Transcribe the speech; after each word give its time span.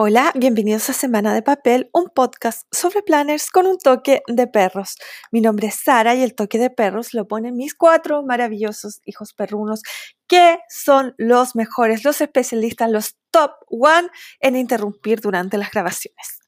Hola, 0.00 0.30
bienvenidos 0.36 0.88
a 0.90 0.92
Semana 0.92 1.34
de 1.34 1.42
Papel, 1.42 1.90
un 1.92 2.08
podcast 2.14 2.68
sobre 2.70 3.02
planners 3.02 3.50
con 3.50 3.66
un 3.66 3.78
toque 3.78 4.22
de 4.28 4.46
perros. 4.46 4.96
Mi 5.32 5.40
nombre 5.40 5.66
es 5.66 5.74
Sara 5.74 6.14
y 6.14 6.22
el 6.22 6.36
toque 6.36 6.56
de 6.56 6.70
perros 6.70 7.14
lo 7.14 7.26
ponen 7.26 7.56
mis 7.56 7.74
cuatro 7.74 8.22
maravillosos 8.22 9.00
hijos 9.06 9.32
perrunos, 9.34 9.82
que 10.28 10.60
son 10.68 11.16
los 11.18 11.56
mejores, 11.56 12.04
los 12.04 12.20
especialistas, 12.20 12.88
los 12.92 13.16
top 13.32 13.50
one 13.66 14.08
en 14.38 14.54
interrumpir 14.54 15.20
durante 15.20 15.58
las 15.58 15.72
grabaciones. 15.72 16.38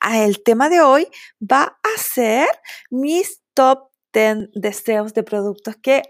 Ah, 0.00 0.24
el 0.24 0.42
tema 0.42 0.70
de 0.70 0.80
hoy 0.80 1.06
va 1.42 1.78
a 1.82 2.00
ser 2.00 2.48
mis 2.88 3.42
top 3.52 3.90
10 4.14 4.48
deseos 4.54 5.12
de 5.12 5.24
productos 5.24 5.76
que 5.76 6.00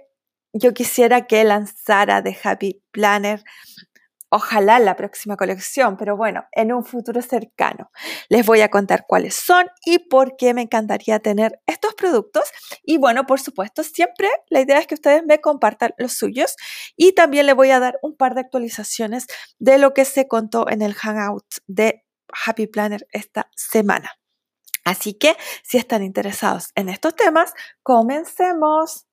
yo 0.53 0.73
quisiera 0.73 1.27
que 1.27 1.43
lanzara 1.43 2.23
de 2.23 2.39
Happy 2.41 2.85
Planner 2.93 3.43
Ojalá 4.37 4.81
la 4.81 4.97
próxima 4.97 5.37
colección, 5.37 5.97
pero 5.97 6.17
bueno, 6.17 6.45
en 6.51 6.73
un 6.73 6.85
futuro 6.85 7.23
cercano. 7.23 7.93
Les 8.29 8.45
voy 8.45 8.63
a 8.63 8.69
contar 8.69 9.05
cuáles 9.07 9.37
son 9.37 9.69
y 9.85 10.01
por 10.01 10.37
qué 10.37 10.55
me 10.55 10.63
encantaría 10.63 11.21
tener 11.21 11.61
estos 11.69 11.95
productos. 11.95 12.43
Y 12.83 12.99
bueno, 12.99 13.27
por 13.27 13.41
supuesto, 13.41 13.85
siempre 13.85 14.29
la 14.49 14.61
idea 14.61 14.81
es 14.81 14.89
que 14.89 14.97
ustedes 14.97 15.23
me 15.25 15.41
compartan 15.41 15.95
los 15.99 16.15
suyos 16.15 16.57
y 16.97 17.13
también 17.13 17.47
les 17.47 17.55
voy 17.55 17.71
a 17.71 17.79
dar 17.79 18.01
un 18.03 18.17
par 18.17 18.35
de 18.35 18.41
actualizaciones 18.41 19.29
de 19.61 19.79
lo 19.79 19.95
que 19.95 20.05
se 20.05 20.27
contó 20.27 20.69
en 20.69 20.83
el 20.83 20.95
Hangout 20.95 21.47
de 21.69 22.05
Happy 22.45 22.67
Planner 22.67 23.07
esta 23.13 23.49
semana. 23.55 24.19
Así 24.85 25.15
que 25.15 25.37
si 25.63 25.79
están 25.79 26.03
interesados 26.03 26.73
en 26.75 26.89
estos 26.89 27.15
temas, 27.15 27.55
comencemos. 27.85 29.07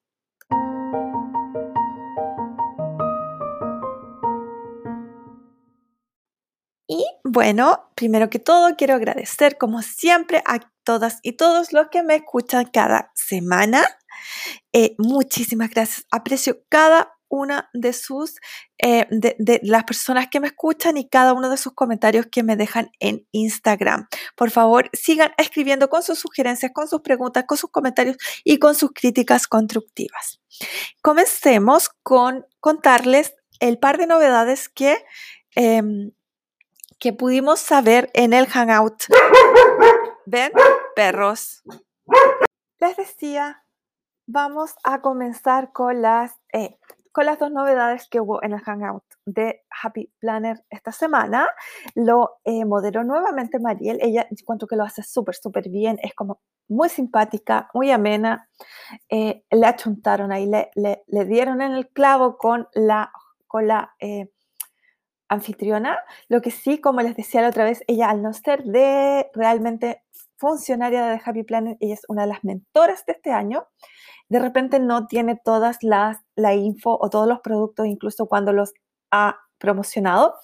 Y 6.92 7.06
bueno, 7.24 7.90
primero 7.96 8.30
que 8.30 8.40
todo 8.40 8.76
quiero 8.76 8.96
agradecer 8.96 9.58
como 9.58 9.82
siempre 9.82 10.44
a 10.46 10.60
todas 10.84 11.20
y 11.24 11.38
todos 11.38 11.72
los 11.72 11.88
que 11.88 12.04
me 12.04 12.16
escuchan 12.16 12.66
cada 12.66 13.14
semana. 13.16 13.82
Eh, 14.74 14.96
muchísimas 14.98 15.70
gracias. 15.70 16.06
Aprecio 16.12 16.66
cada 16.68 17.14
una 17.30 17.70
de 17.74 17.94
sus, 17.94 18.42
eh, 18.78 19.08
de, 19.10 19.62
las 19.64 19.86
personas 19.86 20.28
que 20.30 20.42
me 20.42 20.48
escuchan 20.48 20.98
y 20.98 21.08
cada 21.08 21.32
uno 21.32 21.50
de 21.50 21.56
sus 21.56 21.72
comentarios 21.72 22.26
que 22.30 22.44
me 22.44 22.58
dejan 22.58 22.92
en 23.00 23.26
Instagram. 23.32 24.10
Por 24.36 24.52
favor, 24.52 24.90
sigan 24.92 25.32
escribiendo 25.38 25.90
con 25.90 26.04
sus 26.04 26.20
sugerencias, 26.20 26.74
con 26.74 26.90
sus 26.90 27.00
preguntas, 27.00 27.46
con 27.48 27.58
sus 27.58 27.72
comentarios 27.72 28.18
y 28.44 28.60
con 28.60 28.76
sus 28.76 28.92
críticas 28.92 29.48
constructivas. 29.48 30.42
Comencemos 31.02 31.90
con 32.04 32.46
contarles 32.60 33.34
el 33.62 33.80
par 33.80 33.98
de 33.98 34.08
novedades 34.08 34.68
que 34.68 35.02
em, 35.56 36.12
que 37.02 37.14
pudimos 37.14 37.60
saber 37.60 38.12
en 38.14 38.32
el 38.32 38.46
Hangout. 38.46 39.06
¿Ven? 40.28 40.52
Perros. 40.96 41.64
Les 42.80 42.96
decía, 42.96 43.66
vamos 44.28 44.76
a 44.84 45.02
comenzar 45.02 45.72
con 45.72 46.04
las, 46.04 46.40
eh, 46.54 46.78
con 47.12 47.26
las 47.26 47.40
dos 47.40 47.52
novedades 47.52 48.08
que 48.08 48.22
hubo 48.22 48.44
en 48.44 48.54
el 48.54 48.62
Hangout 48.62 49.04
de 49.26 49.64
Happy 49.82 50.14
Planner 50.20 50.64
esta 50.70 50.92
semana. 50.92 51.50
Lo 51.96 52.40
eh, 52.44 52.66
moderó 52.66 53.04
nuevamente 53.04 53.60
Mariel. 53.60 53.98
Ella, 54.00 54.28
cuanto 54.46 54.68
que 54.68 54.76
lo 54.76 54.84
hace 54.84 55.02
súper, 55.02 55.34
súper 55.34 55.70
bien. 55.70 55.98
Es 56.04 56.14
como 56.14 56.40
muy 56.68 56.90
simpática, 56.90 57.68
muy 57.74 57.90
amena. 57.90 58.48
Eh, 59.10 59.44
le 59.50 59.66
achuntaron 59.66 60.32
ahí, 60.32 60.46
le, 60.46 60.70
le, 60.76 61.04
le, 61.08 61.26
dieron 61.26 61.64
en 61.64 61.72
el 61.72 61.90
clavo 61.90 62.38
con 62.38 62.68
la, 62.74 63.12
con 63.48 63.68
la 63.68 63.96
anfitriona. 65.32 65.98
Lo 66.28 66.42
que 66.42 66.52
sí, 66.52 66.80
como 66.80 67.02
les 67.02 67.16
decía 67.16 67.42
la 67.42 67.50
otra 67.50 67.64
vez, 67.64 67.84
ella 67.88 68.10
al 68.10 68.22
no 68.22 68.34
ser 68.34 68.64
de 68.64 69.32
realmente 69.34 70.04
funcionaria 70.38 71.06
de 71.06 71.22
Happy 71.24 71.44
Planet, 71.44 71.78
ella 71.80 71.94
es 71.94 72.06
una 72.10 72.24
de 72.24 72.28
las 72.28 72.44
mentoras 72.44 73.06
de 73.06 73.14
este 73.14 73.32
año, 73.32 73.68
de 74.28 74.40
repente 74.40 74.80
no 74.80 75.08
tiene 75.08 75.40
todas 75.44 75.78
las, 75.84 76.18
la 76.36 76.54
info 76.54 76.98
o 77.00 77.10
todos 77.10 77.28
los 77.28 77.40
productos, 77.40 77.88
incluso 77.88 78.28
cuando 78.28 78.52
los 78.52 78.74
ha 79.12 79.38
promocionado, 79.58 80.36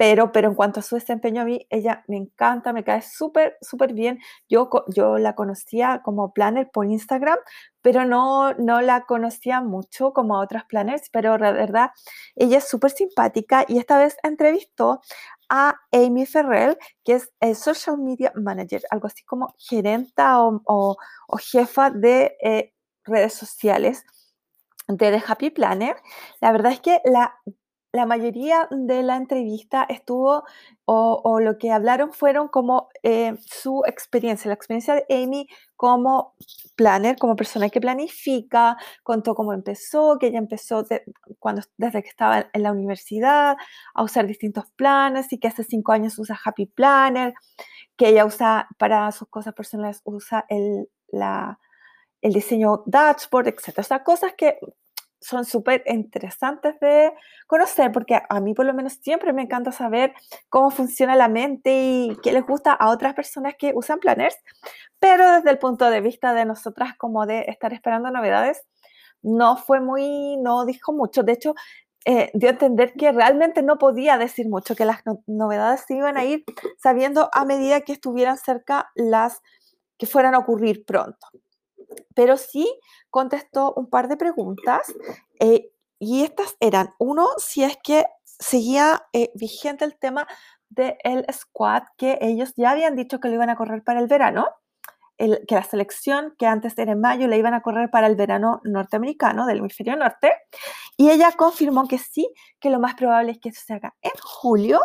pero, 0.00 0.32
pero 0.32 0.48
en 0.48 0.54
cuanto 0.54 0.80
a 0.80 0.82
su 0.82 0.94
desempeño 0.94 1.42
a 1.42 1.44
mí, 1.44 1.66
ella 1.68 2.04
me 2.08 2.16
encanta, 2.16 2.72
me 2.72 2.84
cae 2.84 3.02
súper, 3.02 3.58
súper 3.60 3.92
bien. 3.92 4.18
Yo, 4.48 4.70
yo 4.88 5.18
la 5.18 5.34
conocía 5.34 6.00
como 6.02 6.32
planner 6.32 6.70
por 6.70 6.86
Instagram, 6.86 7.36
pero 7.82 8.06
no, 8.06 8.54
no 8.54 8.80
la 8.80 9.04
conocía 9.04 9.60
mucho 9.60 10.14
como 10.14 10.40
otras 10.40 10.64
planners, 10.64 11.10
pero 11.12 11.36
la 11.36 11.52
verdad, 11.52 11.90
ella 12.34 12.56
es 12.56 12.66
súper 12.66 12.92
simpática 12.92 13.66
y 13.68 13.76
esta 13.76 13.98
vez 13.98 14.16
entrevistó 14.22 15.02
a 15.50 15.76
Amy 15.92 16.24
Ferrell, 16.24 16.78
que 17.04 17.16
es 17.16 17.30
el 17.40 17.54
Social 17.54 17.98
Media 17.98 18.32
Manager, 18.34 18.80
algo 18.88 19.06
así 19.06 19.22
como 19.24 19.54
gerenta 19.58 20.42
o, 20.42 20.62
o, 20.64 20.96
jefa 21.36 21.90
de 21.90 22.38
eh, 22.42 22.72
redes 23.04 23.34
sociales 23.34 24.06
de 24.88 25.10
The 25.10 25.22
Happy 25.26 25.50
Planner. 25.50 25.96
La 26.40 26.52
verdad 26.52 26.72
es 26.72 26.80
que 26.80 27.02
la 27.04 27.34
la 27.92 28.06
mayoría 28.06 28.68
de 28.70 29.02
la 29.02 29.16
entrevista 29.16 29.84
estuvo, 29.88 30.44
o, 30.84 31.40
lo 31.40 31.56
que 31.58 31.70
hablaron 31.70 32.12
fueron 32.12 32.48
como 32.48 32.88
eh, 33.02 33.36
su 33.46 33.82
experiencia, 33.86 34.48
la 34.48 34.54
experiencia 34.54 34.94
de 34.94 35.06
Amy 35.08 35.46
como 35.76 36.34
planner, 36.76 37.16
como 37.16 37.36
persona 37.36 37.68
que 37.68 37.80
planifica, 37.80 38.76
contó 39.04 39.34
cómo 39.34 39.52
empezó, 39.52 40.18
que 40.18 40.28
ella 40.28 40.38
empezó 40.38 40.84
cuando, 41.38 41.62
desde 41.76 42.02
que 42.02 42.08
estaba 42.08 42.46
en 42.52 42.62
la 42.62 42.72
universidad 42.72 43.56
a 43.94 44.02
usar 44.02 44.26
distintos 44.26 44.64
planes 44.76 45.32
y 45.32 45.38
que 45.38 45.48
hace 45.48 45.64
cinco 45.64 45.92
años 45.92 46.18
usa 46.18 46.38
Happy 46.44 46.66
Planner, 46.66 47.34
que 47.96 48.08
ella 48.08 48.24
usa 48.24 48.68
para 48.78 49.12
sus 49.12 49.28
cosas 49.28 49.54
personales, 49.54 50.00
usa 50.04 50.44
el, 50.48 50.88
la, 51.08 51.60
el 52.20 52.32
diseño 52.32 52.82
dashboard, 52.86 53.48
etc. 53.48 53.78
O 53.78 53.82
sea, 53.82 54.02
cosas 54.04 54.34
que 54.36 54.58
son 55.20 55.44
súper 55.44 55.82
interesantes 55.86 56.78
de 56.80 57.12
conocer, 57.46 57.92
porque 57.92 58.20
a 58.28 58.40
mí 58.40 58.54
por 58.54 58.66
lo 58.66 58.74
menos 58.74 58.94
siempre 58.94 59.32
me 59.32 59.42
encanta 59.42 59.72
saber 59.72 60.14
cómo 60.48 60.70
funciona 60.70 61.14
la 61.16 61.28
mente 61.28 61.70
y 61.82 62.16
qué 62.22 62.32
les 62.32 62.44
gusta 62.46 62.72
a 62.72 62.90
otras 62.90 63.14
personas 63.14 63.54
que 63.58 63.72
usan 63.74 63.98
planners, 63.98 64.36
pero 64.98 65.30
desde 65.30 65.50
el 65.50 65.58
punto 65.58 65.90
de 65.90 66.00
vista 66.00 66.32
de 66.32 66.44
nosotras 66.44 66.96
como 66.96 67.26
de 67.26 67.44
estar 67.48 67.72
esperando 67.72 68.10
novedades, 68.10 68.62
no 69.22 69.56
fue 69.56 69.80
muy, 69.80 70.38
no 70.38 70.64
dijo 70.64 70.92
mucho, 70.92 71.22
de 71.22 71.32
hecho 71.32 71.54
eh, 72.06 72.30
dio 72.32 72.48
a 72.48 72.52
entender 72.52 72.94
que 72.94 73.12
realmente 73.12 73.62
no 73.62 73.76
podía 73.76 74.16
decir 74.16 74.48
mucho, 74.48 74.74
que 74.74 74.86
las 74.86 75.02
novedades 75.26 75.84
se 75.86 75.94
iban 75.94 76.16
a 76.16 76.24
ir 76.24 76.44
sabiendo 76.78 77.28
a 77.32 77.44
medida 77.44 77.82
que 77.82 77.92
estuvieran 77.92 78.38
cerca 78.38 78.90
las 78.94 79.42
que 79.98 80.06
fueran 80.06 80.34
a 80.34 80.38
ocurrir 80.38 80.86
pronto 80.86 81.26
pero 82.14 82.36
sí 82.36 82.72
contestó 83.10 83.72
un 83.74 83.88
par 83.88 84.08
de 84.08 84.16
preguntas 84.16 84.92
eh, 85.38 85.70
y 85.98 86.24
estas 86.24 86.56
eran, 86.60 86.94
uno, 86.98 87.28
si 87.38 87.62
es 87.62 87.76
que 87.82 88.06
seguía 88.24 89.02
eh, 89.12 89.30
vigente 89.34 89.84
el 89.84 89.98
tema 89.98 90.26
del 90.68 91.26
squad, 91.32 91.82
que 91.96 92.18
ellos 92.20 92.52
ya 92.56 92.70
habían 92.70 92.96
dicho 92.96 93.20
que 93.20 93.28
lo 93.28 93.34
iban 93.34 93.50
a 93.50 93.56
correr 93.56 93.82
para 93.82 94.00
el 94.00 94.06
verano, 94.06 94.46
que 95.18 95.54
la 95.54 95.64
selección 95.64 96.34
que 96.38 96.46
antes 96.46 96.78
era 96.78 96.92
en 96.92 97.00
mayo 97.00 97.28
la 97.28 97.36
iban 97.36 97.52
a 97.52 97.60
correr 97.60 97.90
para 97.90 98.06
el 98.06 98.16
verano 98.16 98.62
norteamericano 98.64 99.44
del 99.44 99.58
hemisferio 99.58 99.96
norte, 99.96 100.32
y 100.96 101.10
ella 101.10 101.32
confirmó 101.36 101.86
que 101.88 101.98
sí, 101.98 102.32
que 102.58 102.70
lo 102.70 102.80
más 102.80 102.94
probable 102.94 103.32
es 103.32 103.38
que 103.38 103.50
eso 103.50 103.60
se 103.66 103.74
haga 103.74 103.94
en 104.00 104.12
julio 104.22 104.80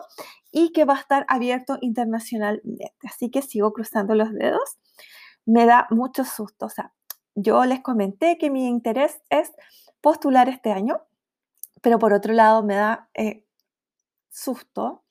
y 0.52 0.72
que 0.74 0.86
va 0.86 0.96
a 0.96 1.00
estar 1.00 1.26
abierto 1.30 1.78
internacionalmente. 1.82 2.94
Así 3.06 3.30
que 3.30 3.42
sigo 3.42 3.72
cruzando 3.72 4.16
los 4.16 4.34
dedos. 4.34 4.78
Me 5.46 5.66
da 5.66 5.88
mucho 5.90 6.24
susto, 6.26 6.66
o 6.66 6.70
sea, 6.70 6.92
yo 7.36 7.66
les 7.66 7.82
comenté 7.82 8.38
que 8.38 8.50
mi 8.50 8.68
interés 8.68 9.22
es 9.30 9.52
postular 10.02 10.50
este 10.50 10.72
año, 10.72 11.02
pero 11.82 12.00
por 12.00 12.14
otro 12.14 12.34
lado 12.34 12.64
me 12.64 12.76
da 12.76 13.10
eh, 13.14 13.46
susto, 14.30 15.04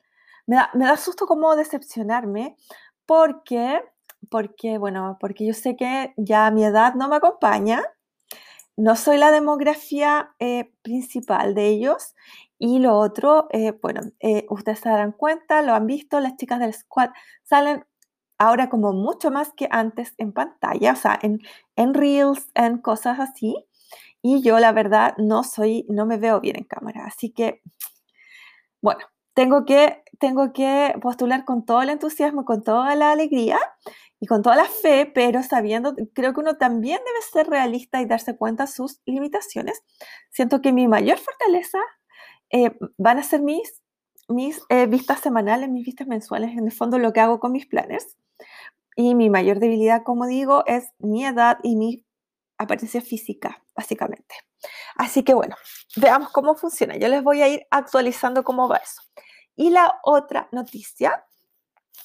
me 0.47 0.57
da, 0.57 0.71
me 0.75 0.87
da 0.87 0.97
susto 0.97 1.27
como 1.27 1.55
decepcionarme 1.55 2.57
porque, 3.07 3.83
porque, 4.31 4.79
bueno, 4.79 5.19
porque 5.21 5.47
yo 5.47 5.55
sé 5.55 5.77
que 5.77 6.15
ya 6.17 6.51
mi 6.51 6.65
edad 6.65 6.95
no 6.95 7.09
me 7.09 7.17
acompaña, 7.17 7.83
no 8.77 8.97
soy 8.97 9.19
la 9.19 9.31
demografía 9.31 10.35
eh, 10.39 10.73
principal 10.83 11.55
de 11.55 11.69
ellos 11.69 12.15
y 12.59 12.79
lo 12.79 12.99
otro, 12.99 13.47
eh, 13.51 13.73
bueno, 13.83 14.01
ustedes 14.49 14.81
se 14.81 14.89
darán 14.89 15.13
cuenta, 15.13 15.61
lo 15.63 15.75
han 15.75 15.87
visto, 15.87 16.19
las 16.21 16.37
chicas 16.37 16.61
del 16.61 16.73
squad 16.73 17.11
salen 17.43 17.85
ahora 18.39 18.69
como 18.69 18.93
mucho 18.93 19.31
más 19.31 19.53
que 19.57 19.69
antes 19.71 20.15
en 20.19 20.33
pantalla, 20.33 20.93
o 20.93 20.97
sea, 20.97 21.19
en, 21.23 21.41
en 21.77 21.95
reels, 21.95 22.51
en 22.55 22.79
cosas 22.79 23.21
así. 23.21 23.55
Y 24.23 24.43
yo 24.43 24.59
la 24.59 24.73
verdad 24.73 25.15
no 25.19 25.45
soy, 25.45 25.87
no 25.89 26.07
me 26.07 26.17
veo 26.17 26.41
bien 26.41 26.57
en 26.57 26.65
cámara. 26.65 27.05
Así 27.07 27.31
que, 27.31 27.63
bueno, 28.81 29.01
tengo 29.35 29.65
que, 29.65 30.03
tengo 30.19 30.53
que 30.53 30.95
postular 31.03 31.45
con 31.45 31.65
todo 31.67 31.83
el 31.83 31.91
entusiasmo, 31.91 32.45
con 32.45 32.63
toda 32.63 32.95
la 32.95 33.13
alegría 33.13 33.59
y 34.21 34.27
con 34.27 34.43
toda 34.43 34.57
la 34.57 34.65
fe, 34.65 35.11
pero 35.15 35.43
sabiendo, 35.43 35.95
creo 36.15 36.33
que 36.33 36.41
uno 36.41 36.57
también 36.57 37.01
debe 37.05 37.21
ser 37.33 37.49
realista 37.49 38.01
y 38.01 38.07
darse 38.07 38.37
cuenta 38.37 38.65
de 38.65 38.73
sus 38.73 39.01
limitaciones. 39.05 39.83
Siento 40.31 40.63
que 40.63 40.73
mi 40.73 40.89
mayor 40.89 41.19
fortaleza 41.19 41.79
eh, 42.51 42.77
van 42.97 43.19
a 43.19 43.23
ser 43.23 43.43
mis 43.43 43.84
mis 44.29 44.63
eh, 44.69 44.87
vistas 44.87 45.21
semanales, 45.21 45.69
mis 45.69 45.85
vistas 45.85 46.07
mensuales, 46.07 46.53
en 46.53 46.67
el 46.67 46.73
fondo 46.73 46.99
lo 46.99 47.13
que 47.13 47.21
hago 47.21 47.41
con 47.41 47.53
mis 47.53 47.67
planners. 47.67 48.17
Y 48.97 49.15
mi 49.15 49.29
mayor 49.29 49.59
debilidad, 49.59 50.03
como 50.05 50.27
digo, 50.27 50.65
es 50.67 50.89
mi 50.99 51.25
edad 51.25 51.59
y 51.63 51.77
mi 51.77 52.05
apariencia 52.59 53.01
física, 53.01 53.63
básicamente. 53.75 54.37
Así 54.97 55.23
que 55.25 55.35
bueno, 55.35 55.57
veamos 55.97 56.31
cómo 56.31 56.55
funciona. 56.55 56.97
Yo 56.97 57.09
les 57.09 57.23
voy 57.23 57.43
a 57.43 57.49
ir 57.49 57.67
actualizando 57.71 58.45
cómo 58.45 58.69
va 58.69 58.77
eso. 58.77 59.03
Y 59.57 59.71
la 59.71 60.01
otra 60.03 60.49
noticia 60.53 61.25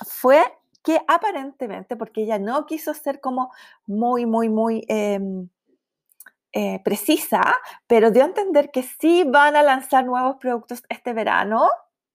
fue 0.06 0.42
que 0.84 1.00
aparentemente, 1.08 1.96
porque 1.96 2.24
ella 2.24 2.40
no 2.40 2.66
quiso 2.66 2.94
ser 2.94 3.20
como 3.20 3.52
muy, 3.86 4.26
muy, 4.26 4.50
muy 4.50 4.86
em, 4.88 5.50
eh, 6.54 6.82
precisa, 6.84 7.42
pero 7.88 8.12
dio 8.12 8.24
a 8.24 8.28
entender 8.28 8.72
que 8.72 8.84
sí 8.84 9.24
van 9.24 9.56
a 9.56 9.64
lanzar 9.64 10.06
nuevos 10.06 10.38
productos 10.38 10.84
este 10.90 11.14
verano 11.14 11.70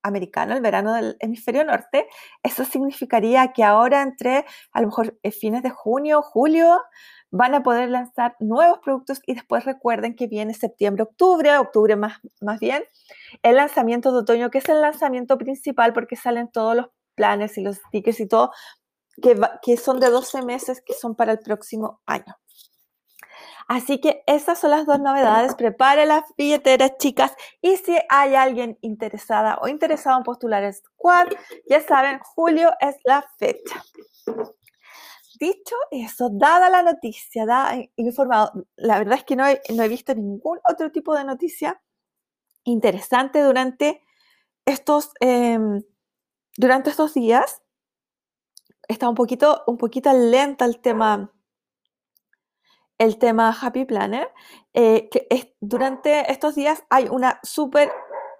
americano, 0.05 0.55
el 0.55 0.61
verano 0.61 0.93
del 0.93 1.17
hemisferio 1.19 1.65
norte, 1.65 2.06
eso 2.43 2.65
significaría 2.65 3.53
que 3.53 3.65
ahora 3.65 4.03
entre 4.03 4.45
a 4.73 4.81
lo 4.81 4.89
mejor 4.89 5.19
eh, 5.23 5.33
fines 5.33 5.62
de 5.62 5.71
junio, 5.71 6.23
julio, 6.23 6.81
van 7.31 7.55
a 7.55 7.65
poder 7.65 7.91
lanzar 7.91 8.37
nuevos 8.39 8.79
productos 8.79 9.21
y 9.27 9.35
después 9.35 9.65
recuerden 9.65 10.15
que 10.15 10.29
viene 10.29 10.55
septiembre, 10.55 11.03
octubre, 11.03 11.56
octubre 11.59 11.97
más, 11.97 12.21
más 12.41 12.61
bien, 12.61 12.85
el 13.43 13.56
lanzamiento 13.56 14.12
de 14.12 14.19
otoño, 14.19 14.51
que 14.51 14.59
es 14.59 14.69
el 14.69 14.81
lanzamiento 14.81 15.37
principal 15.37 15.93
porque 15.93 16.15
salen 16.15 16.49
todos 16.53 16.77
los 16.77 16.87
planes 17.17 17.59
y 17.59 17.62
los 17.62 17.77
stickers 17.77 18.21
y 18.21 18.29
todo, 18.29 18.53
que, 19.21 19.37
que 19.62 19.77
son 19.77 19.99
de 19.99 20.11
12 20.11 20.43
meses, 20.43 20.83
que 20.85 20.95
son 20.95 21.17
para 21.17 21.33
el 21.33 21.41
próximo 21.41 22.00
año. 22.07 22.37
Así 23.69 24.00
que 24.00 24.22
esas 24.26 24.58
son 24.58 24.70
las 24.70 24.87
dos 24.87 25.00
novedades. 25.00 25.55
Prepare 25.55 26.06
las 26.06 26.25
billeteras, 26.37 26.96
chicas. 26.99 27.34
Y 27.62 27.76
si 27.76 27.96
hay 28.08 28.34
alguien 28.34 28.78
interesada 28.82 29.58
o 29.61 29.69
interesado 29.69 30.19
en 30.19 30.25
postular 30.25 30.62
el 30.64 30.75
squad, 30.75 31.28
ya 31.69 31.81
saben, 31.81 32.19
julio 32.20 32.70
es 32.81 32.96
la 33.05 33.25
fecha. 33.38 33.82
Dicho 35.40 35.76
eso, 35.90 36.31
dada 36.31 36.70
la 36.70 36.82
noticia, 36.82 37.44
da 37.44 37.75
informado, 37.96 38.52
la 38.76 38.99
verdad 38.99 39.19
es 39.19 39.25
que 39.25 39.34
no 39.34 39.46
he, 39.46 39.61
no 39.75 39.82
he 39.82 39.88
visto 39.88 40.14
ningún 40.14 40.61
otro 40.64 40.93
tipo 40.93 41.14
de 41.14 41.25
noticia 41.25 41.82
interesante 42.62 43.43
durante 43.43 44.02
estos, 44.64 45.11
em, 45.20 45.82
durante 46.56 46.90
estos 46.90 47.14
días. 47.14 47.62
Está 48.87 49.08
un 49.08 49.16
poquito, 49.16 49.64
un 49.66 49.76
poquito 49.76 50.12
lenta 50.12 50.64
el 50.66 50.81
tema 50.81 51.34
el 52.99 53.19
tema 53.19 53.56
Happy 53.61 53.85
Planner, 53.85 54.31
eh, 54.73 55.08
que 55.11 55.26
es, 55.31 55.49
durante 55.61 56.31
estos 56.31 56.55
días 56.55 56.85
hay 56.91 57.08
una 57.08 57.41
super 57.43 57.91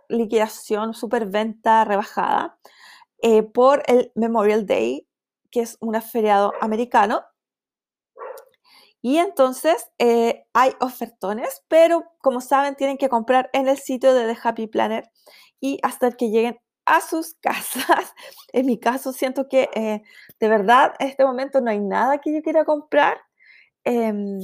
liquidación, 0.09 0.95
super 0.95 1.27
venta 1.27 1.85
rebajada 1.85 2.59
eh, 3.23 3.43
por 3.43 3.83
el 3.87 4.13
Memorial 4.15 4.67
Day, 4.67 5.09
que 5.51 5.61
es 5.61 5.77
un 5.81 6.01
feriado 6.01 6.53
americano. 6.61 7.25
Y 9.03 9.19
entonces 9.19 9.91
eh, 9.99 10.47
hay 10.55 10.73
ofertones, 10.81 11.63
pero 11.69 12.05
como 12.23 12.41
saben, 12.41 12.75
tienen 12.75 12.97
que 12.97 13.11
comprar 13.11 13.51
en 13.53 13.69
el 13.69 13.77
sitio 13.77 14.15
de 14.15 14.33
The 14.33 14.41
Happy 14.43 14.67
Planner 14.67 15.11
y 15.61 15.79
hasta 15.83 16.11
que 16.13 16.31
lleguen 16.31 16.59
a 16.87 17.01
sus 17.01 17.35
casas. 17.41 18.15
En 18.53 18.67
mi 18.67 18.79
caso, 18.79 19.13
siento 19.13 19.49
que 19.49 19.69
de 20.39 20.49
verdad 20.49 20.95
en 21.01 21.09
este 21.09 21.25
momento 21.25 21.61
no 21.61 21.71
hay 21.71 21.81
nada 21.81 22.19
que 22.19 22.33
yo 22.33 22.41
quiera 22.43 22.65
comprar. 22.65 23.19
Em, 23.85 24.39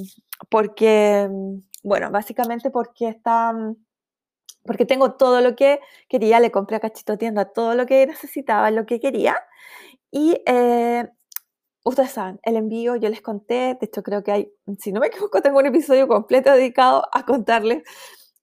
porque, 0.50 1.28
bueno, 1.82 2.10
básicamente 2.10 2.70
porque 2.70 3.08
está, 3.08 3.54
porque 4.64 4.87
tengo 4.87 5.14
todo 5.14 5.40
lo 5.40 5.56
que 5.56 5.81
quería, 6.08 6.40
le 6.40 6.50
compré 6.50 6.76
a 6.76 6.81
Cachito 6.81 7.19
Tienda 7.19 7.46
todo 7.46 7.75
lo 7.75 7.87
que 7.87 8.06
necesitaba, 8.06 8.70
lo 8.70 8.87
que 8.87 9.00
quería. 9.00 9.37
Y 10.10 10.42
eh, 10.46 11.08
ustedes 11.84 12.10
saben, 12.12 12.40
el 12.42 12.56
envío, 12.56 12.96
yo 12.96 13.08
les 13.08 13.22
conté, 13.22 13.76
de 13.81 13.87
hecho 13.87 14.02
creo 14.02 14.22
que 14.22 14.32
hay, 14.32 14.52
si 14.78 14.92
no 14.92 15.00
me 15.00 15.08
equivoco, 15.08 15.42
tengo 15.42 15.58
un 15.58 15.66
episodio 15.66 16.08
completo 16.08 16.52
dedicado 16.52 17.04
a 17.12 17.25
contarles 17.25 17.82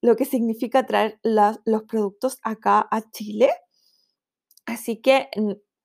lo 0.01 0.15
que 0.15 0.25
significa 0.25 0.85
traer 0.85 1.19
los 1.23 1.83
productos 1.83 2.39
acá 2.44 2.88
a 2.91 3.01
Chile. 3.11 3.51
Así 4.65 5.01
que 5.01 5.29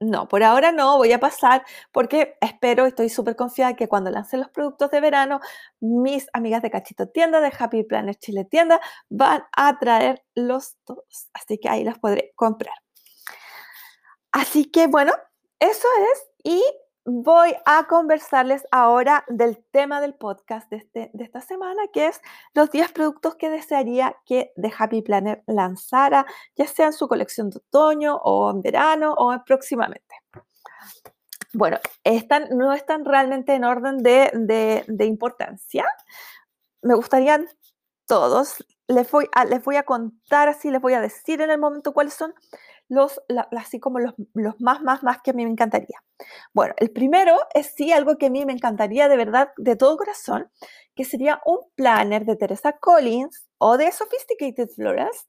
no, 0.02 0.28
por 0.28 0.42
ahora 0.42 0.72
no, 0.72 0.96
voy 0.98 1.12
a 1.12 1.20
pasar 1.20 1.64
porque 1.92 2.36
espero, 2.40 2.86
estoy 2.86 3.08
súper 3.08 3.36
confiada 3.36 3.74
que 3.74 3.88
cuando 3.88 4.10
lance 4.10 4.36
los 4.36 4.50
productos 4.50 4.90
de 4.90 5.00
verano, 5.00 5.40
mis 5.80 6.28
amigas 6.32 6.62
de 6.62 6.70
Cachito 6.70 7.08
Tienda, 7.08 7.40
de 7.40 7.52
Happy 7.56 7.84
Planet 7.84 8.18
Chile 8.18 8.44
Tienda, 8.44 8.80
van 9.08 9.44
a 9.56 9.78
traerlos 9.78 10.76
todos. 10.84 11.30
Así 11.32 11.58
que 11.58 11.68
ahí 11.68 11.84
los 11.84 11.98
podré 11.98 12.32
comprar. 12.36 12.74
Así 14.32 14.70
que 14.70 14.86
bueno, 14.86 15.12
eso 15.60 15.88
es. 16.12 16.24
Y 16.44 16.62
voy 17.04 17.54
a 17.64 17.86
conversarles 17.88 18.66
ahora 18.70 19.24
del 19.28 19.58
tema 19.70 20.00
del 20.00 20.14
podcast 20.14 20.70
de, 20.70 20.76
este, 20.76 21.10
de, 21.12 21.24
esta 21.24 21.40
semana, 21.40 21.82
que 21.92 22.06
es 22.06 22.20
los 22.54 22.70
10 22.70 22.92
productos 22.92 23.34
que 23.34 23.50
desearía 23.50 24.16
que 24.24 24.52
The 24.60 24.72
Happy 24.76 25.02
Planner 25.02 25.42
lanzara, 25.46 26.26
ya 26.56 26.66
sea 26.66 26.86
en 26.86 26.92
su 26.92 27.08
colección 27.08 27.50
de 27.50 27.58
otoño 27.58 28.16
o 28.16 28.50
en 28.50 28.62
verano 28.62 29.14
o 29.16 29.36
próximamente. 29.44 30.14
Bueno, 31.54 31.78
están, 32.04 32.48
no 32.56 32.72
están 32.72 33.04
realmente 33.04 33.54
en 33.54 33.64
orden 33.64 33.98
de, 33.98 34.84
de, 34.88 35.04
importancia. 35.04 35.84
Me 36.80 36.94
gustarían 36.94 37.46
todos. 38.06 38.64
Les 38.88 39.10
voy, 39.10 39.28
les 39.48 39.62
voy 39.62 39.76
a 39.76 39.82
contar 39.82 40.48
así, 40.48 40.70
les 40.70 40.80
voy 40.80 40.94
a 40.94 41.00
decir 41.00 41.42
en 41.42 41.50
el 41.50 41.58
momento 41.58 41.92
cuáles 41.92 42.14
son 42.14 42.34
los, 42.92 43.22
así 43.56 43.80
como 43.80 44.00
los, 44.00 44.12
los, 44.34 44.60
más, 44.60 44.82
más, 44.82 45.02
más 45.02 45.22
que 45.22 45.30
a 45.30 45.32
mí 45.32 45.46
me 45.46 45.50
encantaría. 45.50 46.04
Bueno, 46.52 46.74
el 46.76 46.90
primero 46.90 47.38
es 47.54 47.72
sí 47.74 47.90
algo 47.90 48.18
que 48.18 48.26
a 48.26 48.30
mí 48.30 48.44
me 48.44 48.52
encantaría 48.52 49.08
de 49.08 49.16
verdad, 49.16 49.48
de 49.56 49.76
todo 49.76 49.96
corazón, 49.96 50.50
que 50.94 51.04
sería 51.04 51.40
un 51.46 51.60
planner 51.74 52.26
de 52.26 52.36
Teresa 52.36 52.74
Collins 52.78 53.48
o 53.56 53.78
de 53.78 53.90
Sophisticated 53.90 54.68
Florals, 54.68 55.26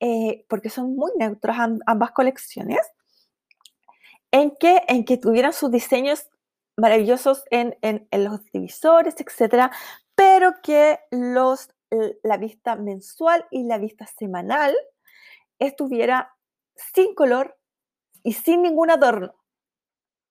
eh, 0.00 0.44
porque 0.50 0.68
son 0.68 0.94
muy 0.94 1.10
neutros 1.16 1.56
ambas 1.86 2.10
colecciones, 2.10 2.86
en 4.30 4.50
que, 4.60 4.82
en 4.86 5.06
que 5.06 5.16
tuvieran 5.16 5.54
sus 5.54 5.70
diseños 5.70 6.26
maravillosos 6.76 7.42
en, 7.50 7.74
en, 7.80 8.06
en 8.10 8.24
los 8.24 8.44
divisores, 8.52 9.14
etcétera, 9.18 9.70
pero 10.14 10.52
que 10.62 11.00
los, 11.10 11.70
la 12.22 12.36
vista 12.36 12.76
mensual 12.76 13.46
y 13.50 13.64
la 13.64 13.78
vista 13.78 14.06
semanal 14.06 14.74
estuviera 15.58 16.34
sin 16.74 17.14
color 17.14 17.56
y 18.22 18.34
sin 18.34 18.62
ningún 18.62 18.90
adorno. 18.90 19.34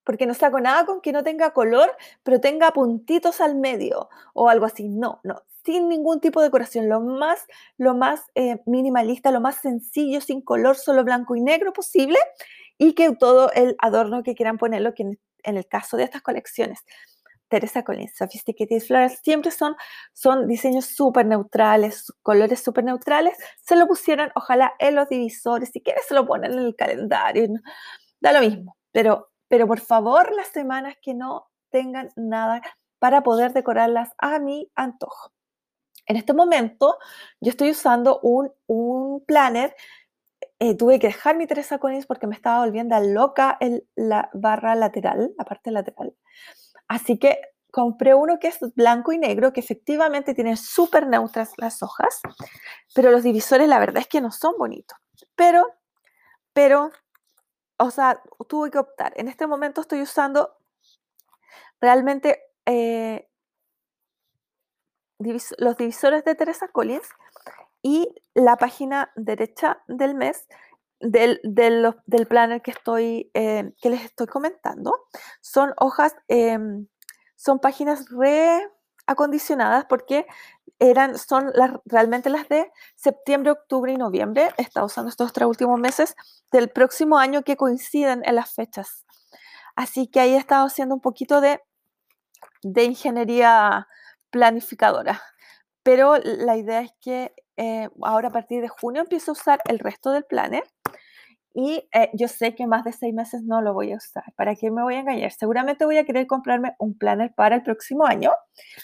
Porque 0.03 0.25
no 0.25 0.33
saco 0.33 0.59
nada 0.59 0.85
con 0.85 1.01
que 1.01 1.11
no 1.11 1.23
tenga 1.23 1.51
color, 1.51 1.95
pero 2.23 2.41
tenga 2.41 2.71
puntitos 2.71 3.39
al 3.39 3.55
medio 3.55 4.09
o 4.33 4.49
algo 4.49 4.65
así. 4.65 4.89
No, 4.89 5.19
no, 5.23 5.43
sin 5.63 5.89
ningún 5.89 6.19
tipo 6.19 6.39
de 6.39 6.47
decoración. 6.47 6.89
Lo 6.89 7.01
más, 7.01 7.45
lo 7.77 7.93
más 7.93 8.23
eh, 8.35 8.61
minimalista, 8.65 9.31
lo 9.31 9.41
más 9.41 9.57
sencillo, 9.57 10.21
sin 10.21 10.41
color, 10.41 10.75
solo 10.75 11.03
blanco 11.03 11.35
y 11.35 11.41
negro 11.41 11.71
posible. 11.71 12.17
Y 12.77 12.93
que 12.93 13.15
todo 13.15 13.51
el 13.53 13.75
adorno 13.79 14.23
que 14.23 14.33
quieran 14.33 14.57
ponerlo, 14.57 14.95
que 14.95 15.03
en 15.43 15.57
el 15.57 15.67
caso 15.67 15.97
de 15.97 16.03
estas 16.03 16.23
colecciones 16.23 16.79
Teresa 17.51 17.83
Collins, 17.83 18.15
Sophisticated 18.15 18.81
Flowers, 18.81 19.19
siempre 19.21 19.51
son, 19.51 19.75
son 20.13 20.47
diseños 20.47 20.85
súper 20.85 21.25
neutrales, 21.25 22.11
colores 22.23 22.63
súper 22.63 22.85
neutrales. 22.85 23.37
Se 23.61 23.75
lo 23.75 23.87
pusieran, 23.87 24.31
ojalá, 24.35 24.73
en 24.79 24.95
los 24.95 25.09
divisores. 25.09 25.69
Si 25.71 25.81
quieren, 25.81 26.01
se 26.07 26.13
lo 26.13 26.25
ponen 26.25 26.53
en 26.53 26.59
el 26.59 26.75
calendario. 26.75 27.49
Da 28.21 28.31
lo 28.31 28.39
mismo. 28.39 28.77
Pero, 28.91 29.31
pero 29.49 29.67
por 29.67 29.81
favor, 29.81 30.31
las 30.33 30.47
semanas 30.47 30.95
que 31.01 31.13
no 31.13 31.49
tengan 31.69 32.09
nada 32.15 32.61
para 32.99 33.21
poder 33.21 33.51
decorarlas 33.51 34.11
a 34.17 34.39
mi 34.39 34.71
antojo. 34.75 35.33
En 36.05 36.15
este 36.15 36.33
momento, 36.33 36.97
yo 37.41 37.49
estoy 37.49 37.71
usando 37.71 38.19
un, 38.21 38.51
un 38.67 39.25
planner. 39.25 39.75
Eh, 40.59 40.75
tuve 40.77 40.99
que 40.99 41.07
dejar 41.07 41.35
mi 41.35 41.47
Teresa 41.47 41.79
Collins 41.79 42.05
porque 42.05 42.27
me 42.27 42.35
estaba 42.35 42.63
volviendo 42.63 42.97
loca 42.99 43.57
en 43.59 43.83
la 43.95 44.29
barra 44.33 44.75
lateral, 44.75 45.33
la 45.37 45.43
parte 45.43 45.71
lateral. 45.71 46.15
Así 46.87 47.17
que 47.17 47.39
compré 47.71 48.13
uno 48.13 48.37
que 48.39 48.49
es 48.49 48.59
blanco 48.75 49.11
y 49.13 49.17
negro, 49.17 49.53
que 49.53 49.61
efectivamente 49.61 50.33
tiene 50.33 50.57
súper 50.57 51.07
neutras 51.07 51.53
las 51.57 51.81
hojas, 51.81 52.21
pero 52.93 53.11
los 53.11 53.23
divisores 53.23 53.67
la 53.67 53.79
verdad 53.79 54.01
es 54.01 54.07
que 54.07 54.21
no 54.21 54.31
son 54.31 54.55
bonitos. 54.57 54.97
Pero, 55.35 55.65
pero, 56.53 56.91
o 57.77 57.91
sea, 57.91 58.21
tuve 58.47 58.69
que 58.69 58.77
optar. 58.77 59.13
En 59.15 59.27
este 59.27 59.47
momento 59.47 59.81
estoy 59.81 60.01
usando 60.01 60.57
realmente 61.79 62.43
eh, 62.65 63.27
los 65.57 65.77
divisores 65.77 66.25
de 66.25 66.35
Teresa 66.35 66.67
Collins 66.67 67.07
y 67.81 68.13
la 68.33 68.57
página 68.57 69.11
derecha 69.15 69.81
del 69.87 70.15
mes 70.15 70.47
del, 71.01 71.39
del, 71.43 72.27
planner 72.27 72.61
que, 72.61 72.71
estoy, 72.71 73.31
eh, 73.33 73.73
que 73.81 73.89
les 73.89 74.03
estoy 74.03 74.27
comentando 74.27 74.93
son 75.41 75.73
hojas, 75.77 76.15
em, 76.27 76.87
son 77.35 77.59
páginas 77.59 78.05
reacondicionadas 78.09 79.85
porque 79.85 80.25
eran, 80.79 81.17
son 81.17 81.51
realmente 81.85 82.29
las 82.29 82.47
de 82.49 82.71
septiembre, 82.95 83.51
octubre 83.51 83.91
y 83.91 83.97
noviembre. 83.97 84.51
He 84.57 84.63
estado 84.63 84.87
usando 84.87 85.09
estos 85.09 85.31
tres 85.33 85.47
últimos 85.47 85.79
meses 85.79 86.15
del 86.51 86.69
próximo 86.69 87.19
año 87.19 87.43
que 87.43 87.57
coinciden 87.57 88.21
en 88.25 88.35
las 88.35 88.53
fechas. 88.53 89.05
Así 89.75 90.07
que 90.07 90.19
ahí 90.19 90.33
he 90.33 90.37
estado 90.37 90.65
haciendo 90.65 90.95
un 90.95 91.01
poquito 91.01 91.41
de, 91.41 91.61
de 92.63 92.83
ingeniería 92.83 93.87
planificadora. 94.31 95.21
Pero 95.83 96.17
la 96.23 96.57
idea 96.57 96.81
es 96.81 96.91
que 97.01 97.33
eh, 97.57 97.89
ahora 98.01 98.29
a 98.29 98.31
partir 98.31 98.61
de 98.61 98.69
junio 98.69 99.01
empiezo 99.01 99.31
a 99.31 99.33
usar 99.33 99.59
el 99.65 99.79
resto 99.79 100.11
del 100.11 100.25
planner 100.25 100.63
y 101.53 101.87
eh, 101.93 102.09
yo 102.13 102.27
sé 102.27 102.55
que 102.55 102.65
más 102.67 102.83
de 102.83 102.93
seis 102.93 103.13
meses 103.13 103.43
no 103.43 103.61
lo 103.61 103.73
voy 103.73 103.91
a 103.91 103.97
usar. 103.97 104.23
¿Para 104.35 104.55
qué 104.55 104.71
me 104.71 104.83
voy 104.83 104.95
a 104.95 104.99
engañar? 104.99 105.31
Seguramente 105.31 105.85
voy 105.85 105.97
a 105.97 106.05
querer 106.05 106.27
comprarme 106.27 106.75
un 106.79 106.97
planner 106.97 107.33
para 107.35 107.55
el 107.55 107.63
próximo 107.63 108.05
año, 108.05 108.31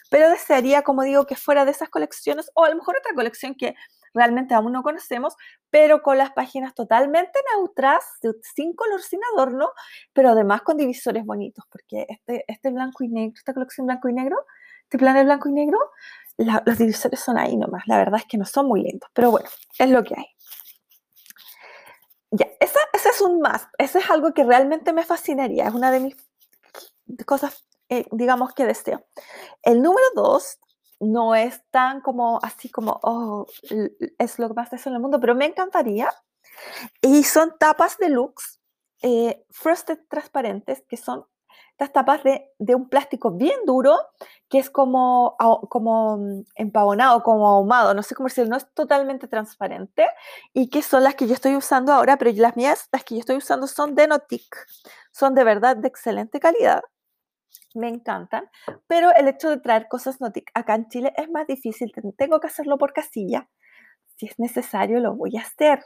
pero 0.09 0.29
desearía, 0.29 0.81
como 0.81 1.03
digo, 1.03 1.25
que 1.25 1.35
fuera 1.35 1.65
de 1.65 1.71
esas 1.71 1.89
colecciones 1.89 2.51
o 2.55 2.65
a 2.65 2.69
lo 2.69 2.75
mejor 2.75 2.97
otra 2.97 3.13
colección 3.13 3.55
que 3.55 3.75
realmente 4.13 4.53
aún 4.53 4.71
no 4.71 4.83
conocemos, 4.83 5.35
pero 5.69 6.01
con 6.01 6.17
las 6.17 6.31
páginas 6.31 6.73
totalmente 6.73 7.39
neutras, 7.55 8.03
sin 8.55 8.73
color, 8.73 9.01
sin 9.01 9.19
adorno, 9.33 9.69
pero 10.13 10.29
además 10.31 10.61
con 10.63 10.77
divisores 10.77 11.25
bonitos, 11.25 11.65
porque 11.71 12.05
este, 12.09 12.43
este 12.47 12.71
blanco 12.71 13.03
y 13.03 13.09
negro, 13.09 13.33
esta 13.37 13.53
colección 13.53 13.87
blanco 13.87 14.09
y 14.09 14.13
negro, 14.13 14.37
este 14.83 14.97
planner 14.97 15.25
blanco 15.25 15.49
y 15.49 15.53
negro, 15.53 15.77
los 16.37 16.77
divisores 16.77 17.19
son 17.19 17.37
ahí 17.37 17.57
nomás. 17.57 17.83
La 17.87 17.97
verdad 17.97 18.19
es 18.19 18.25
que 18.25 18.37
no 18.37 18.45
son 18.45 18.67
muy 18.67 18.83
lindos, 18.83 19.09
pero 19.13 19.31
bueno, 19.31 19.49
es 19.77 19.89
lo 19.89 20.03
que 20.03 20.15
hay. 20.17 20.36
Esa, 22.59 22.79
ese 22.93 23.09
es 23.09 23.21
un 23.21 23.39
más. 23.39 23.67
Ese 23.77 23.99
es 23.99 24.09
algo 24.09 24.33
que 24.33 24.43
realmente 24.43 24.93
me 24.93 25.03
fascinaría. 25.03 25.67
Es 25.67 25.73
una 25.73 25.91
de 25.91 25.99
mis 25.99 26.15
cosas, 27.25 27.67
eh, 27.89 28.05
digamos, 28.11 28.53
que 28.53 28.65
deseo. 28.65 29.05
El 29.63 29.81
número 29.81 30.05
dos 30.15 30.59
no 30.99 31.35
es 31.35 31.61
tan 31.71 32.01
como 32.01 32.39
así 32.41 32.69
como, 32.69 32.99
oh, 33.03 33.45
es 34.17 34.39
lo 34.39 34.49
más 34.49 34.71
deseo 34.71 34.91
en 34.91 34.95
el 34.95 35.01
mundo, 35.01 35.19
pero 35.19 35.35
me 35.35 35.45
encantaría. 35.45 36.09
Y 37.01 37.23
son 37.23 37.55
tapas 37.59 37.97
deluxe, 37.97 38.59
eh, 39.01 39.45
frosted 39.49 39.99
transparentes, 40.09 40.83
que 40.87 40.97
son 40.97 41.25
estas 41.77 41.93
tapas 41.93 42.23
de, 42.23 42.49
de, 42.57 42.73
un 42.73 42.89
plástico 42.89 43.29
bien 43.29 43.59
duro, 43.67 43.95
que 44.49 44.57
es 44.57 44.71
como, 44.71 45.35
como 45.69 46.17
mm, 46.17 46.43
empavonado, 46.55 47.21
como 47.21 47.47
ahumado, 47.47 47.93
no 47.93 48.01
sé 48.01 48.15
cómo 48.15 48.29
decirlo, 48.29 48.49
no 48.49 48.57
es 48.57 48.67
totalmente 48.73 49.27
transparente, 49.27 50.07
y 50.53 50.71
que 50.71 50.81
son 50.81 51.03
las 51.03 51.13
que 51.13 51.27
yo 51.27 51.35
estoy 51.35 51.55
usando 51.55 51.93
ahora, 51.93 52.17
pero 52.17 52.31
las 52.35 52.57
mías, 52.57 52.89
las 52.91 53.03
que 53.03 53.13
yo 53.13 53.19
estoy 53.19 53.37
usando 53.37 53.67
son 53.67 53.93
de 53.93 54.07
Notic, 54.07 54.57
son 55.11 55.35
de 55.35 55.43
verdad 55.43 55.77
de 55.77 55.87
excelente 55.87 56.39
calidad, 56.39 56.81
me 57.75 57.89
encantan, 57.89 58.49
pero 58.87 59.13
el 59.13 59.27
hecho 59.27 59.51
de 59.51 59.57
traer 59.57 59.87
cosas 59.87 60.19
Notic 60.19 60.49
acá 60.55 60.73
en 60.73 60.89
Chile 60.89 61.13
es 61.15 61.29
más 61.29 61.45
difícil, 61.45 61.91
tengo 62.17 62.39
que 62.39 62.47
hacerlo 62.47 62.79
por 62.79 62.91
casilla, 62.91 63.49
si 64.15 64.25
es 64.25 64.39
necesario 64.39 64.99
lo 64.99 65.13
voy 65.13 65.37
a 65.37 65.41
hacer, 65.41 65.83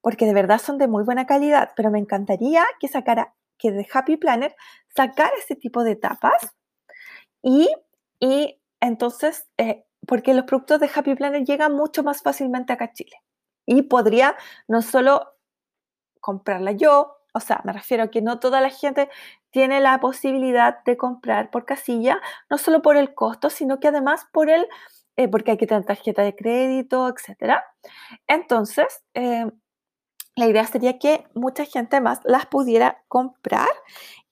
porque 0.00 0.24
de 0.24 0.32
verdad 0.32 0.58
son 0.58 0.78
de 0.78 0.88
muy 0.88 1.04
buena 1.04 1.26
calidad, 1.26 1.72
pero 1.76 1.90
me 1.90 1.98
encantaría 1.98 2.64
que 2.80 2.88
sacara 2.88 3.34
que 3.58 3.72
de 3.72 3.86
Happy 3.92 4.16
Planner 4.16 4.54
sacar 4.94 5.30
ese 5.38 5.56
tipo 5.56 5.84
de 5.84 5.96
tapas 5.96 6.54
y, 7.42 7.68
y 8.20 8.60
entonces, 8.80 9.46
eh, 9.58 9.84
porque 10.06 10.34
los 10.34 10.44
productos 10.44 10.80
de 10.80 10.90
Happy 10.94 11.14
Planner 11.14 11.44
llegan 11.44 11.74
mucho 11.74 12.02
más 12.02 12.22
fácilmente 12.22 12.72
acá 12.72 12.86
a 12.86 12.92
Chile. 12.92 13.16
Y 13.66 13.82
podría 13.82 14.36
no 14.66 14.82
solo 14.82 15.34
comprarla 16.20 16.72
yo, 16.72 17.16
o 17.34 17.40
sea, 17.40 17.60
me 17.64 17.72
refiero 17.72 18.04
a 18.04 18.10
que 18.10 18.22
no 18.22 18.40
toda 18.40 18.60
la 18.60 18.70
gente 18.70 19.08
tiene 19.50 19.80
la 19.80 20.00
posibilidad 20.00 20.82
de 20.84 20.96
comprar 20.96 21.50
por 21.50 21.64
casilla, 21.64 22.20
no 22.50 22.58
solo 22.58 22.82
por 22.82 22.96
el 22.96 23.14
costo, 23.14 23.50
sino 23.50 23.80
que 23.80 23.88
además 23.88 24.26
por 24.32 24.50
el, 24.50 24.66
eh, 25.16 25.28
porque 25.28 25.52
hay 25.52 25.56
que 25.58 25.66
tener 25.66 25.84
tarjeta 25.84 26.22
de 26.22 26.34
crédito, 26.34 27.08
etc. 27.08 27.60
Entonces, 28.26 29.02
eh, 29.14 29.46
la 30.38 30.46
idea 30.46 30.64
sería 30.64 30.98
que 30.98 31.26
mucha 31.34 31.64
gente 31.64 32.00
más 32.00 32.20
las 32.22 32.46
pudiera 32.46 33.02
comprar 33.08 33.68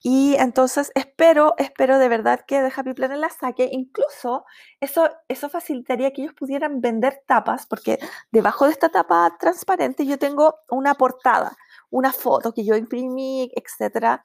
y 0.01 0.35
entonces 0.35 0.89
espero, 0.95 1.53
espero 1.57 1.99
de 1.99 2.07
verdad 2.07 2.45
que 2.47 2.61
The 2.61 2.71
Happy 2.73 2.93
Planner 2.93 3.17
las 3.17 3.35
saque. 3.35 3.67
Incluso 3.73 4.45
eso, 4.79 5.09
eso 5.27 5.49
facilitaría 5.49 6.13
que 6.13 6.21
ellos 6.21 6.33
pudieran 6.33 6.79
vender 6.79 7.23
tapas, 7.25 7.65
porque 7.67 7.99
debajo 8.31 8.65
de 8.65 8.71
esta 8.71 8.87
tapa 8.87 9.35
transparente 9.37 10.05
yo 10.05 10.17
tengo 10.17 10.55
una 10.69 10.95
portada, 10.95 11.57
una 11.89 12.13
foto 12.13 12.53
que 12.53 12.63
yo 12.63 12.77
imprimí, 12.77 13.51
etcétera, 13.53 14.23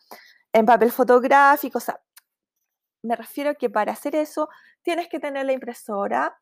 en 0.52 0.66
papel 0.66 0.92
fotográfico. 0.92 1.78
O 1.78 1.80
sea, 1.80 2.00
me 3.02 3.16
refiero 3.16 3.56
que 3.56 3.70
para 3.70 3.92
hacer 3.92 4.14
eso 4.14 4.48
tienes 4.82 5.08
que 5.08 5.18
tener 5.18 5.46
la 5.46 5.52
impresora, 5.52 6.38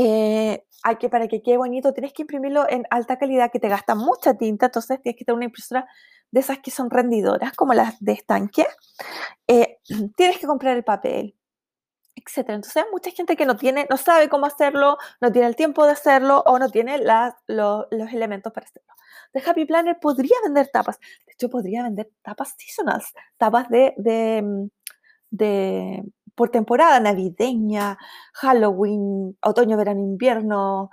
eh, 0.00 0.64
hay 0.84 0.96
que, 0.96 1.08
para 1.08 1.26
que 1.26 1.42
quede 1.42 1.56
bonito, 1.56 1.92
tienes 1.92 2.12
que 2.12 2.22
imprimirlo 2.22 2.68
en 2.68 2.84
alta 2.88 3.18
calidad, 3.18 3.50
que 3.50 3.58
te 3.58 3.68
gasta 3.68 3.96
mucha 3.96 4.34
tinta, 4.34 4.66
entonces 4.66 5.02
tienes 5.02 5.18
que 5.18 5.24
tener 5.24 5.36
una 5.36 5.46
impresora 5.46 5.88
de 6.30 6.38
esas 6.38 6.60
que 6.60 6.70
son 6.70 6.88
rendidoras, 6.88 7.52
como 7.54 7.74
las 7.74 7.98
de 7.98 8.12
estanque. 8.12 8.64
Eh, 9.48 9.78
tienes 10.16 10.38
que 10.38 10.46
comprar 10.46 10.76
el 10.76 10.84
papel, 10.84 11.36
etc. 12.14 12.50
Entonces 12.50 12.76
hay 12.76 12.84
mucha 12.92 13.10
gente 13.10 13.34
que 13.34 13.44
no 13.44 13.56
tiene, 13.56 13.88
no 13.90 13.96
sabe 13.96 14.28
cómo 14.28 14.46
hacerlo, 14.46 14.98
no 15.20 15.32
tiene 15.32 15.48
el 15.48 15.56
tiempo 15.56 15.84
de 15.84 15.92
hacerlo 15.92 16.44
o 16.46 16.60
no 16.60 16.68
tiene 16.70 16.98
los 17.48 18.12
elementos 18.12 18.52
para 18.52 18.66
hacerlo. 18.66 18.94
The 19.32 19.42
Happy 19.44 19.64
Planner 19.64 19.98
podría 20.00 20.36
vender 20.44 20.68
tapas. 20.72 21.00
De 21.26 21.32
hecho, 21.32 21.50
podría 21.50 21.82
vender 21.82 22.08
tapas 22.22 22.54
seasonals, 22.56 23.12
tapas 23.36 23.68
de, 23.68 23.94
de, 23.96 24.70
de 25.30 26.04
por 26.38 26.50
temporada 26.50 27.00
navideña, 27.00 27.98
Halloween, 28.32 29.36
otoño, 29.42 29.76
verano, 29.76 30.00
invierno, 30.00 30.88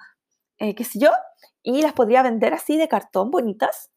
eh, 0.58 0.74
qué 0.74 0.84
sé 0.84 1.00
yo, 1.00 1.12
y 1.62 1.84
las 1.84 1.94
podría 1.94 2.24
vender 2.24 2.54
así 2.54 2.78
de 2.78 2.88
cartón, 2.88 3.30
bonitas, 3.30 3.92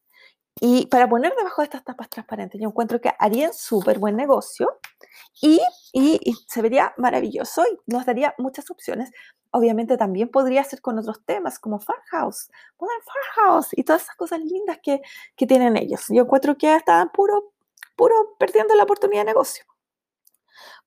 y 0.61 0.85
para 0.87 1.09
poner 1.09 1.33
debajo 1.35 1.61
de 1.61 1.65
estas 1.65 1.83
tapas 1.83 2.09
transparentes. 2.09 2.61
Yo 2.61 2.67
encuentro 2.67 3.01
que 3.01 3.11
harían 3.17 3.53
súper 3.53 3.97
buen 3.97 4.15
negocio 4.15 4.79
y, 5.41 5.59
y, 5.93 6.19
se 6.47 6.61
vería 6.61 6.93
maravilloso 6.97 7.63
y 7.65 7.91
nos 7.91 8.05
daría 8.05 8.35
muchas 8.37 8.69
opciones. 8.69 9.09
Obviamente 9.51 9.97
también 9.97 10.29
podría 10.29 10.63
ser 10.63 10.81
con 10.81 10.99
otros 10.99 11.23
temas 11.25 11.57
como 11.59 11.79
Farmhouse, 11.79 12.51
Modern 12.79 13.01
Farmhouse 13.35 13.69
y 13.71 13.83
todas 13.83 14.03
esas 14.03 14.15
cosas 14.15 14.41
lindas 14.41 14.79
que, 14.83 15.01
que 15.35 15.47
tienen 15.47 15.77
ellos. 15.77 16.05
Yo 16.09 16.23
encuentro 16.23 16.57
que 16.57 16.75
están 16.75 17.09
puro, 17.11 17.53
puro 17.95 18.35
perdiendo 18.37 18.75
la 18.75 18.83
oportunidad 18.83 19.21
de 19.21 19.27
negocio. 19.27 19.65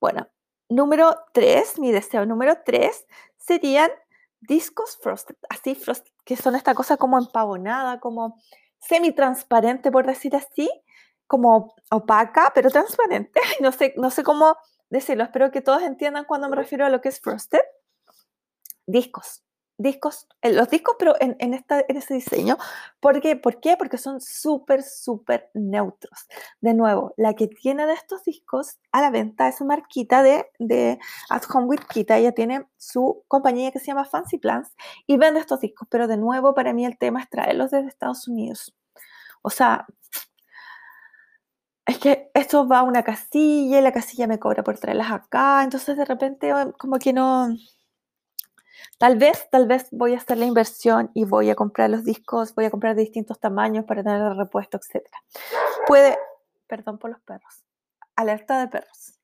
Bueno, 0.01 0.29
Número 0.73 1.15
3, 1.35 1.81
mi 1.81 1.93
deseo 1.93 2.25
número 2.25 2.57
3 2.65 3.07
serían 3.37 3.91
discos 4.41 4.97
frosted, 4.97 5.37
así 5.51 5.75
frosted, 5.75 6.11
que 6.25 6.35
son 6.35 6.55
esta 6.55 6.75
cosa 6.75 6.97
como 6.97 7.19
empavonada, 7.19 8.01
como 8.01 8.41
semi-transparente, 8.79 9.93
por 9.93 10.07
decir 10.07 10.35
así, 10.35 10.71
como 11.27 11.75
opaca, 11.91 12.53
pero 12.55 12.71
transparente. 12.71 13.39
No 13.61 13.71
sé, 13.71 13.93
no 13.99 14.09
sé 14.09 14.23
cómo 14.23 14.57
decirlo, 14.89 15.25
espero 15.25 15.51
que 15.51 15.61
todos 15.61 15.83
entiendan 15.83 16.25
cuando 16.25 16.49
me 16.49 16.57
refiero 16.57 16.87
a 16.87 16.89
lo 16.89 17.03
que 17.03 17.11
es 17.11 17.21
frosted. 17.21 17.61
Discos, 18.87 19.43
discos, 19.79 20.29
los 20.43 20.69
discos, 20.71 20.97
pero 20.99 21.15
en, 21.21 21.37
en, 21.39 21.55
esta, 21.55 21.85
en 21.87 21.97
ese 21.97 22.15
diseño. 22.15 22.57
¿Por 23.01 23.21
qué? 23.21 23.37
¿Por 23.37 23.61
qué? 23.61 23.77
Porque 23.77 23.99
son 23.99 24.21
súper, 24.21 24.83
súper 24.83 25.51
neutros. 25.55 26.29
De 26.61 26.75
nuevo, 26.75 27.15
la 27.17 27.35
que 27.35 27.49
tiene 27.49 27.87
de 27.87 27.95
estos 27.95 28.25
discos 28.25 28.79
a 28.93 29.01
la 29.01 29.11
venta 29.11 29.49
es 29.49 29.61
marquita 29.61 30.23
de, 30.23 30.47
de 30.59 30.99
At 31.31 31.43
Home 31.53 31.67
with 31.67 31.81
Kita. 31.89 32.19
Ella 32.19 32.33
tiene 32.33 32.67
su 32.77 33.25
compañía 33.29 33.73
que 33.73 33.79
se 33.79 33.87
llama 33.87 34.05
Fancy 34.05 34.39
Plans 34.39 34.71
y 35.07 35.17
vende 35.17 35.41
estos 35.41 35.61
discos. 35.61 35.89
Pero 35.91 36.07
de 36.07 36.17
nuevo, 36.17 36.55
para 36.55 36.73
mí 36.73 36.85
el 36.87 36.99
tema 36.99 37.21
es 37.21 37.29
traerlos 37.29 37.71
desde 37.71 37.89
Estados 37.89 38.29
Unidos. 38.29 38.75
O 39.43 39.51
sea, 39.51 39.87
es 41.87 41.99
que 41.99 42.31
esto 42.35 42.67
va 42.69 42.81
a 42.81 42.83
una 42.85 43.03
casilla 43.03 43.79
y 43.79 43.83
la 43.83 43.93
casilla 43.93 44.27
me 44.27 44.39
cobra 44.39 44.63
por 44.63 44.79
traerlas 44.79 45.11
acá. 45.11 45.63
Entonces, 45.65 45.97
de 45.97 46.05
repente, 46.05 46.53
como 46.79 46.99
que 46.99 47.13
no 47.13 47.49
Tal 48.99 49.17
vez, 49.17 49.49
tal 49.51 49.67
vez 49.67 49.89
voy 49.91 50.15
a 50.15 50.19
hacer 50.19 50.39
la 50.39 50.45
inversión 50.45 51.11
y 51.15 51.25
voy 51.25 51.51
a 51.51 51.55
comprar 51.55 51.91
los 51.91 52.05
discos, 52.05 52.55
voy 52.55 52.67
a 52.67 52.71
comprar 52.71 52.95
distintos 52.95 53.39
tamaños 53.41 53.85
para 53.85 54.03
tener 54.03 54.37
repuesto, 54.37 54.79
etc. 54.79 55.07
Puede, 55.87 56.19
perdón 56.67 56.99
por 56.99 57.11
los 57.11 57.21
perros, 57.21 57.65
alerta 58.17 58.61
de 58.61 58.69
perros. 58.69 59.19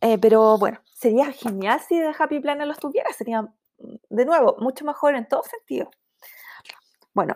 Eh, 0.00 0.18
pero 0.18 0.58
bueno, 0.58 0.80
sería 0.94 1.32
genial 1.32 1.80
si 1.86 1.98
de 1.98 2.14
Happy 2.16 2.40
Planner 2.40 2.66
los 2.66 2.78
tuviera, 2.78 3.12
sería, 3.12 3.42
mm, 3.42 3.48
de 4.08 4.24
nuevo, 4.24 4.56
mucho 4.60 4.84
mejor 4.84 5.14
en 5.14 5.26
todo 5.26 5.42
sentido. 5.42 5.90
Bueno, 7.14 7.34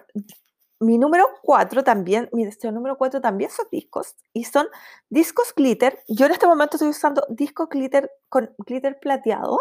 mi 0.83 0.99
número 0.99 1.29
4 1.43 1.85
también, 1.85 2.29
mi 2.33 2.45
deseo 2.45 2.73
número 2.73 2.97
4 2.99 3.21
también 3.21 3.51
son 3.51 3.67
discos 3.71 4.17
y 4.33 4.45
son 4.45 4.67
discos 5.09 5.53
glitter. 5.55 6.03
Yo 6.09 6.27
en 6.27 6.33
este 6.33 6.47
momento 6.47 6.77
estoy 6.77 6.89
usando 6.89 7.25
disco 7.29 7.69
glitter 7.69 8.11
con 8.29 8.53
glitter 8.59 8.99
plateado 9.01 9.59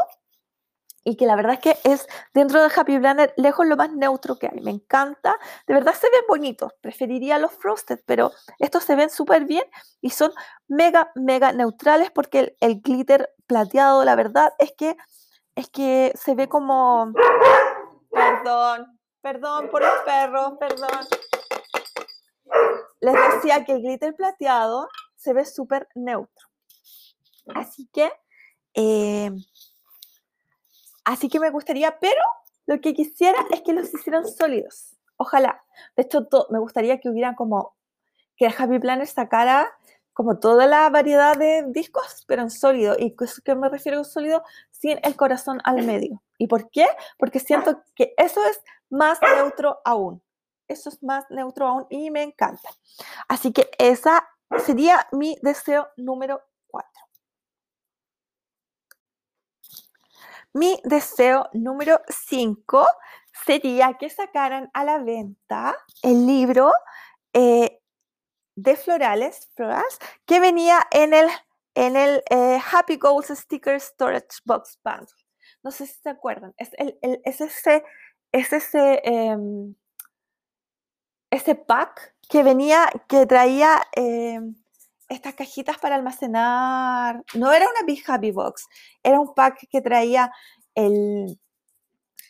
y 1.03 1.15
que 1.15 1.25
la 1.25 1.36
verdad 1.36 1.53
es 1.53 1.60
que 1.60 1.77
es 1.89 2.08
dentro 2.34 2.62
de 2.62 2.72
Happy 2.75 3.00
Planner 3.00 3.34
lejos 3.38 3.65
lo 3.65 3.75
más 3.75 3.91
neutro 3.91 4.38
que 4.38 4.48
hay. 4.48 4.62
Me 4.62 4.72
encanta, 4.72 5.36
de 5.67 5.74
verdad 5.74 5.93
se 5.93 6.10
ven 6.10 6.22
bonitos, 6.27 6.74
preferiría 6.81 7.39
los 7.39 7.53
frosted, 7.53 8.00
pero 8.05 8.31
estos 8.60 8.84
se 8.84 8.96
ven 8.96 9.10
súper 9.10 9.46
bien 9.46 9.63
y 10.01 10.12
son 10.12 10.31
mega, 10.67 11.12
mega 11.15 11.51
neutrales 11.53 12.12
porque 12.12 12.55
el, 12.60 12.81
glitter 12.81 13.34
plateado, 13.48 14.03
la 14.03 14.15
verdad 14.15 14.53
es 14.60 14.74
que 14.74 14.96
es 15.55 15.70
que 15.70 16.13
se 16.15 16.36
ve 16.36 16.48
como... 16.48 17.12
Perdón, 18.10 19.00
perdón 19.22 19.70
por 19.70 19.81
los 19.81 20.00
perros, 20.05 20.53
perdón. 20.60 21.08
Les 23.01 23.13
decía 23.34 23.65
que 23.65 23.74
el 23.74 23.81
glitter 23.81 24.15
plateado 24.15 24.88
se 25.15 25.34
ve 25.34 25.46
súper 25.46 25.88
neutro. 25.96 26.48
Así 27.55 27.88
que, 27.91 28.12
eh, 28.74 29.31
así 31.05 31.29
que 31.29 31.39
me 31.39 31.50
gustaría, 31.50 32.00
pero 32.00 32.22
lo 32.65 32.79
que 32.79 32.93
quisiera 32.93 33.38
es 33.51 33.62
que 33.62 33.74
los 33.74 33.93
hicieran 33.93 34.27
sólidos. 34.27 34.96
Ojalá. 35.17 35.63
De 35.96 36.03
hecho, 36.03 36.27
me 36.50 36.60
gustaría 36.60 37.00
que 37.00 37.10
hubiera 37.10 37.36
como, 37.36 37.75
que 38.36 38.48
Happy 38.48 38.79
Planner 38.79 39.08
sacara 39.08 39.72
como 40.13 40.39
toda 40.39 40.67
la 40.67 40.89
variedad 40.89 41.38
de 41.38 41.63
discos, 41.67 42.25
pero 42.27 42.41
en 42.41 42.50
sólido. 42.50 42.96
¿Y 42.98 43.15
qué 43.43 43.55
me 43.55 43.70
refiero 43.70 44.01
a 44.01 44.03
sólido? 44.03 44.43
Sin 44.72 45.00
el 45.03 45.15
corazón 45.15 45.60
al 45.63 45.84
medio. 45.84 46.22
¿Y 46.38 46.48
por 46.48 46.70
qué? 46.70 46.88
Porque 47.17 47.39
siento 47.39 47.84
que 47.96 48.13
eso 48.17 48.43
es 48.46 48.62
más 48.89 49.20
neutro 49.22 49.79
aún. 49.86 50.22
Eso 50.67 50.89
es 50.89 51.01
más 51.03 51.25
neutro 51.29 51.67
aún 51.67 51.88
y 51.89 52.12
me 52.12 52.24
encanta. 52.24 52.70
Así 53.27 53.51
que 53.51 53.70
esa 53.77 54.27
sería 54.65 55.08
mi 55.12 55.38
deseo 55.41 55.89
número 55.98 56.41
cuatro. 56.67 57.01
Mi 60.53 60.79
deseo 60.84 61.50
número 61.53 62.01
5 62.10 62.86
sería 63.46 63.93
que 63.98 64.10
sacaran 64.10 64.70
a 64.74 64.84
la 64.84 65.00
venta 65.00 65.77
el 66.03 66.27
libro 66.27 66.74
eh, 67.34 67.79
de 68.55 68.75
florales, 68.75 69.50
florals, 69.55 69.98
que 70.25 70.39
venía 70.39 70.86
en 70.91 71.13
el, 71.13 71.29
en 71.74 71.96
el 71.96 72.24
eh, 72.29 72.60
Happy 72.72 72.98
Goals 72.98 73.27
Sticker 73.27 73.79
Storage 73.79 74.39
Box 74.43 74.77
Bundle. 74.84 75.08
No 75.63 75.72
sé 75.72 75.88
si 75.88 75.93
se 76.01 76.10
acuerdan. 76.10 76.53
Es, 76.58 76.72
ese, 77.24 77.84
es 78.31 78.53
ese, 78.53 79.01
em, 79.03 79.75
ese 81.29 81.55
pack 81.55 82.15
que 82.29 82.43
venía, 82.43 82.89
que 83.08 83.25
traía 83.25 83.81
em, 83.93 84.55
estas 85.12 85.36
cajitas 85.36 85.77
para 85.77 85.96
almacenar. 85.96 87.24
No 87.34 87.51
era 87.51 87.68
una 87.70 87.86
Big 87.86 88.03
Happy 88.08 88.32
Box, 88.32 88.68
era 89.03 89.20
un 89.20 89.34
pack 89.34 89.68
que 89.70 89.82
traía 89.82 90.32
el, 90.75 91.39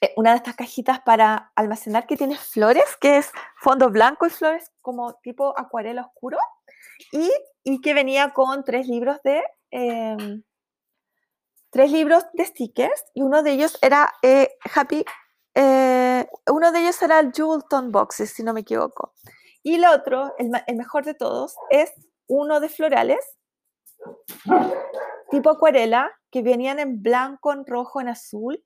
eh, 0.02 0.14
una 0.18 0.32
de 0.32 0.38
estas 0.38 0.56
cajitas 0.56 1.00
para 1.02 1.52
almacenar 1.56 2.08
que 2.08 2.18
tiene 2.18 2.36
flores, 2.38 2.98
que 3.00 3.18
es 3.18 3.32
fondo 3.58 3.90
blanco 3.90 4.26
y 4.26 4.30
flores 4.32 4.72
como 4.82 5.14
tipo 5.22 5.58
acuarela 5.58 6.02
oscuro, 6.02 6.38
y, 7.12 7.32
y 7.64 7.82
que 7.82 7.94
venía 7.94 8.32
con 8.32 8.64
tres 8.64 8.88
libros 8.88 9.18
de... 9.24 9.44
Em, 9.72 10.44
tres 11.70 11.90
libros 11.90 12.26
de 12.34 12.46
stickers 12.46 13.06
y 13.14 13.22
uno 13.22 13.44
de 13.44 13.52
ellos 13.52 13.78
era 13.82 14.12
eh, 14.22 14.58
Happy, 14.76 15.06
eh, 15.56 16.28
uno 16.50 16.72
de 16.72 16.88
elton 16.88 17.12
era 17.12 17.20
el 17.22 17.92
Boxes, 17.92 18.32
si 18.32 18.44
no 18.44 18.54
me 18.54 18.60
equivoco. 18.60 19.14
Y 19.64 19.76
el 19.76 19.86
otro, 19.86 20.34
el, 20.38 20.52
el, 20.68 20.76
mejor 20.76 21.06
de 21.06 21.14
todos, 21.14 21.56
es 21.70 21.94
uno 22.32 22.62
de 22.62 22.70
florales, 22.70 23.20
tipo 25.30 25.50
acuarela, 25.50 26.10
que 26.32 26.42
venían 26.42 26.80
en 26.80 27.04
blanco, 27.04 27.52
en 27.52 27.66
rojo, 27.66 28.00
en 28.00 28.08
azul, 28.08 28.64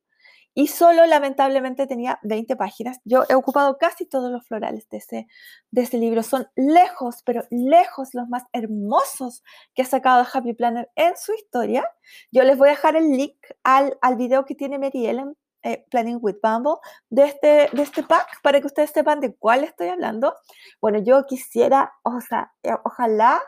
y 0.53 0.67
solo 0.67 1.05
lamentablemente 1.07 1.87
tenía 1.87 2.19
20 2.21 2.55
páginas. 2.55 2.99
Yo 3.03 3.23
he 3.27 3.33
ocupado 3.33 3.77
casi 3.77 4.05
todos 4.05 4.31
los 4.31 4.47
florales 4.47 4.87
de 4.89 4.97
ese, 4.97 5.27
de 5.71 5.81
ese 5.81 5.97
libro. 5.97 6.21
Son 6.21 6.47
lejos, 6.55 7.23
pero 7.25 7.43
lejos 7.49 8.13
los 8.13 8.29
más 8.29 8.43
hermosos 8.53 9.43
que 9.73 9.81
ha 9.81 9.85
sacado 9.85 10.25
Happy 10.31 10.53
Planner 10.53 10.89
en 10.95 11.17
su 11.17 11.33
historia. 11.33 11.85
Yo 12.31 12.43
les 12.43 12.57
voy 12.57 12.69
a 12.69 12.71
dejar 12.71 12.95
el 12.95 13.17
link 13.17 13.35
al, 13.63 13.97
al 14.01 14.15
video 14.15 14.45
que 14.45 14.55
tiene 14.55 14.79
Mary 14.79 15.07
Ellen 15.07 15.35
eh, 15.65 15.83
Planning 15.89 16.19
with 16.21 16.35
Bumble 16.43 16.75
de 17.09 17.25
este, 17.25 17.69
de 17.73 17.81
este 17.81 18.03
pack 18.03 18.39
para 18.43 18.61
que 18.61 18.67
ustedes 18.67 18.91
sepan 18.91 19.19
de 19.19 19.35
cuál 19.35 19.63
estoy 19.63 19.87
hablando. 19.87 20.35
Bueno, 20.79 20.99
yo 20.99 21.25
quisiera, 21.25 21.91
o 22.03 22.21
sea, 22.21 22.53
eh, 22.61 22.69
ojalá 22.83 23.41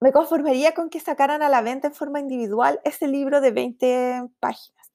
me 0.00 0.12
conformaría 0.12 0.74
con 0.74 0.90
que 0.90 1.00
sacaran 1.00 1.42
a 1.42 1.48
la 1.48 1.62
venta 1.62 1.88
en 1.88 1.94
forma 1.94 2.20
individual 2.20 2.80
ese 2.84 3.08
libro 3.08 3.40
de 3.40 3.50
20 3.52 4.28
páginas. 4.40 4.92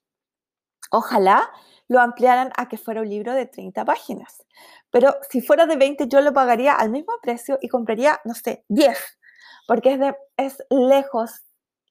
Ojalá 0.91 1.49
lo 1.87 1.99
ampliaran 1.99 2.51
a 2.57 2.67
que 2.67 2.77
fuera 2.77 3.01
un 3.01 3.09
libro 3.09 3.33
de 3.33 3.45
30 3.45 3.83
páginas. 3.85 4.43
Pero 4.91 5.15
si 5.29 5.41
fuera 5.41 5.65
de 5.65 5.75
20, 5.75 6.07
yo 6.07 6.21
lo 6.21 6.33
pagaría 6.33 6.73
al 6.73 6.89
mismo 6.89 7.13
precio 7.21 7.57
y 7.61 7.67
compraría, 7.67 8.19
no 8.25 8.33
sé, 8.33 8.63
10, 8.69 8.97
porque 9.67 10.15
es, 10.37 10.57
lejos 10.69 11.41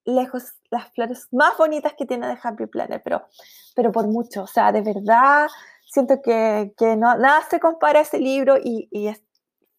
lejos 0.04 0.54
las 0.70 0.90
flores 0.94 1.28
más 1.32 1.58
bonitas 1.58 1.92
que 1.92 2.06
tiene 2.06 2.28
de 2.28 2.38
Happy 2.42 2.64
Planner, 2.66 3.02
pero, 3.04 3.26
pero 3.74 3.92
por 3.92 4.06
mucho. 4.06 4.44
O 4.44 4.46
sea, 4.46 4.72
de 4.72 4.80
verdad 4.80 5.48
siento 5.86 6.22
que, 6.22 6.72
que 6.78 6.96
no, 6.96 7.16
nada 7.16 7.42
se 7.50 7.60
compara 7.60 7.98
a 7.98 8.02
ese 8.02 8.18
libro 8.18 8.56
y, 8.56 8.88
y 8.90 9.08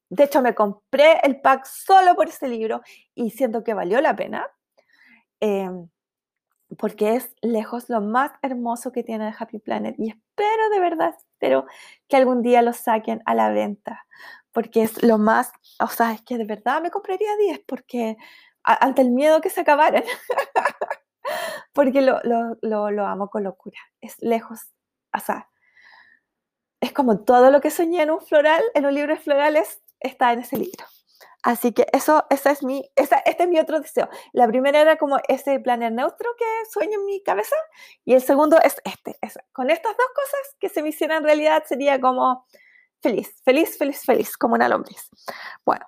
de 0.10 0.24
hecho 0.24 0.42
me 0.42 0.56
compré 0.56 1.20
el 1.24 1.40
pack 1.42 1.66
solo 1.66 2.16
por 2.16 2.28
ese 2.28 2.48
libro 2.48 2.82
y 3.16 3.32
siento 3.32 3.64
que 3.64 3.74
valió 3.74 4.02
la 4.02 4.16
pena. 4.16 4.48
Em, 5.40 5.88
porque 6.78 7.16
es 7.16 7.34
lejos 7.42 7.90
lo 7.90 8.02
más 8.02 8.32
hermoso 8.42 8.92
que 8.92 9.04
tiene 9.04 9.26
de 9.26 9.34
Happy 9.38 9.60
Planet 9.60 9.96
y 9.98 10.10
espero 10.10 10.70
de 10.70 10.80
verdad, 10.80 11.16
espero 11.18 11.66
que 12.08 12.18
algún 12.18 12.42
día 12.42 12.62
lo 12.62 12.74
saquen 12.74 13.22
a 13.26 13.34
la 13.34 13.50
venta, 13.50 14.06
porque 14.52 14.84
es 14.84 15.02
lo 15.04 15.18
más, 15.18 15.52
o 15.80 15.88
sea, 15.88 16.12
es 16.14 16.22
que 16.22 16.38
de 16.38 16.46
verdad 16.46 16.82
me 16.82 16.92
compraría 16.92 17.36
10 17.38 17.62
porque 17.66 18.18
ante 18.64 19.02
el 19.02 19.12
miedo 19.12 19.42
que 19.42 19.50
se 19.50 19.62
acabaran, 19.62 20.04
porque 21.74 22.02
lo, 22.02 22.20
lo, 22.24 23.06
amo 23.06 23.30
con 23.30 23.44
locura. 23.44 23.80
Es 24.02 24.16
lejos, 24.20 24.60
o 25.16 25.20
sea, 25.20 25.50
es 26.82 26.94
como 26.94 27.24
todo 27.24 27.52
lo 27.52 27.62
que 27.62 27.72
soñé 27.72 28.04
en 28.04 28.12
un 28.12 28.22
floral, 28.22 28.64
en 28.74 28.86
un 28.86 28.94
libro 28.94 29.14
de 29.16 29.20
florales, 29.20 29.82
está 30.00 30.34
en 30.34 30.40
ese 30.40 30.58
libro. 30.58 30.86
Así 31.42 31.72
que 31.72 31.88
eso, 31.94 32.26
esa 32.30 32.52
es 32.52 32.64
mi, 32.64 32.90
esa, 32.96 33.20
este 33.20 33.44
es 33.44 33.50
mi 33.50 33.60
otro 33.60 33.80
deseo. 33.80 34.10
La 34.34 34.48
primera 34.48 34.82
era 34.82 34.98
como 34.98 35.20
ese 35.28 35.60
planner 35.60 35.92
neutro 35.92 36.30
que 36.38 36.46
sueño 36.70 37.00
en 37.00 37.06
mi 37.06 37.24
cabeza 37.24 37.56
y 38.04 38.14
el 38.14 38.22
segundo 38.22 38.60
es 38.62 38.76
este. 38.84 39.18
con 39.54 39.70
estas 39.70 39.96
dos 39.96 40.08
cosas 40.14 40.56
que 40.60 40.68
se 40.68 40.82
me 40.82 40.90
hicieran 40.90 41.24
realidad 41.24 41.64
sería 41.66 42.02
como 42.02 42.46
feliz, 43.02 43.42
feliz, 43.46 43.78
feliz, 43.78 44.04
feliz, 44.04 44.38
como 44.38 44.56
una 44.56 44.68
lombriz. 44.68 45.10
Bueno, 45.64 45.86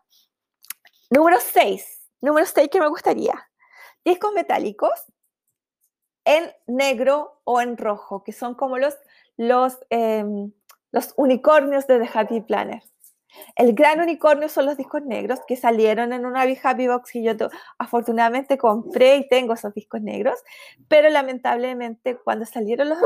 número 1.10 1.40
6 1.42 2.02
Número 2.22 2.46
6 2.46 2.70
que 2.72 2.80
me 2.80 2.88
gustaría. 2.88 3.50
Discos 4.06 4.32
metálicos 4.34 4.92
en 6.24 6.52
negro 6.68 7.42
o 7.44 7.60
en 7.62 7.78
rojo, 7.78 8.24
que 8.24 8.32
son 8.32 8.54
como 8.54 8.78
los, 8.78 8.96
los, 9.38 9.80
em, 9.90 10.52
los 10.92 11.14
unicornios 11.18 11.88
de 11.88 12.00
The 12.00 12.10
Happy 12.14 12.42
Planner. 12.42 12.84
El 13.56 13.74
gran 13.74 14.00
unicornio 14.00 14.50
son 14.50 14.66
los 14.66 14.78
discos 14.78 15.04
negros 15.04 15.40
que 15.48 15.56
salieron 15.56 16.14
en 16.14 16.26
una 16.26 16.42
Happy 16.42 16.88
Box 16.88 17.12
que 17.12 17.24
yo 17.24 17.34
afortunadamente 17.78 18.58
compré 18.58 19.18
y 19.18 19.28
tengo 19.28 19.54
esos 19.54 19.74
discos 19.74 20.02
negros, 20.02 20.40
pero 20.88 21.10
lamentablemente 21.10 22.18
cuando 22.18 22.46
salieron 22.46 22.90
los 22.90 23.00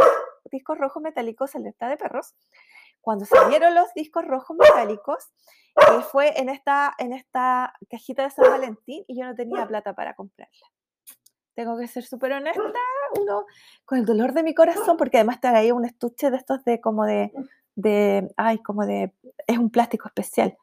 discos 0.52 0.78
rojos 0.78 1.02
metálicos, 1.04 1.56
alerta 1.56 1.90
de 1.90 1.98
perros, 1.98 2.34
cuando 3.02 3.26
salieron 3.26 3.76
los 3.76 3.94
discos 3.94 4.26
rojos 4.26 4.58
metálicos, 4.58 5.32
eh, 5.76 6.02
fue 6.12 6.40
en 6.40 6.50
esta, 6.50 6.94
en 6.98 7.14
esta 7.14 7.74
cajita 7.90 8.24
de 8.24 8.32
San 8.32 8.50
Valentín 8.50 9.04
y 9.08 9.20
yo 9.20 9.26
no 9.26 9.36
tenía 9.36 9.68
plata 9.68 9.94
para 9.94 10.16
comprarla. 10.16 10.68
Tengo 11.54 11.78
que 11.78 11.88
ser 11.88 12.04
súper 12.04 12.34
honesta, 12.34 12.62
uno 13.20 13.46
con 13.86 14.00
el 14.00 14.06
dolor 14.06 14.34
de 14.34 14.44
mi 14.44 14.54
corazón, 14.54 14.98
porque 14.98 15.18
además 15.18 15.40
ahí 15.44 15.72
un 15.72 15.86
estuche 15.86 16.32
de 16.32 16.38
estos 16.38 16.66
de 16.66 16.82
como 16.82 17.06
de, 17.06 17.32
de, 17.76 18.34
ay, 18.38 18.60
como 18.60 18.86
de, 18.86 19.14
es 19.48 19.58
un 19.58 19.70
plástico 19.70 20.08
especial, 20.08 20.58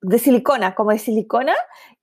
de 0.00 0.18
silicona, 0.18 0.74
como 0.74 0.90
de 0.90 0.98
silicona, 0.98 1.54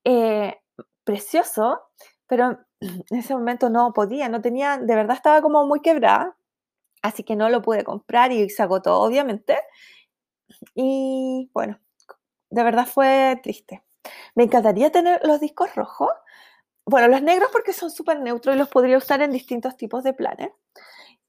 eh, 0.03 0.59
precioso, 1.03 1.81
pero 2.27 2.59
en 2.79 3.17
ese 3.17 3.33
momento 3.35 3.69
no 3.69 3.93
podía, 3.93 4.29
no 4.29 4.41
tenía, 4.41 4.77
de 4.77 4.95
verdad 4.95 5.15
estaba 5.15 5.41
como 5.41 5.65
muy 5.65 5.81
quebrada, 5.81 6.35
así 7.01 7.23
que 7.23 7.35
no 7.35 7.49
lo 7.49 7.61
pude 7.61 7.83
comprar 7.83 8.31
y 8.31 8.49
se 8.49 8.63
agotó, 8.63 8.99
obviamente. 8.99 9.57
Y 10.75 11.49
bueno, 11.53 11.79
de 12.49 12.63
verdad 12.63 12.85
fue 12.85 13.39
triste. 13.43 13.83
Me 14.35 14.43
encantaría 14.43 14.91
tener 14.91 15.21
los 15.25 15.39
discos 15.39 15.73
rojos. 15.75 16.11
Bueno, 16.85 17.07
los 17.07 17.21
negros 17.21 17.49
porque 17.51 17.73
son 17.73 17.91
súper 17.91 18.19
neutros 18.19 18.55
y 18.55 18.59
los 18.59 18.69
podría 18.69 18.97
usar 18.97 19.21
en 19.21 19.31
distintos 19.31 19.77
tipos 19.77 20.03
de 20.03 20.13
planes. 20.13 20.51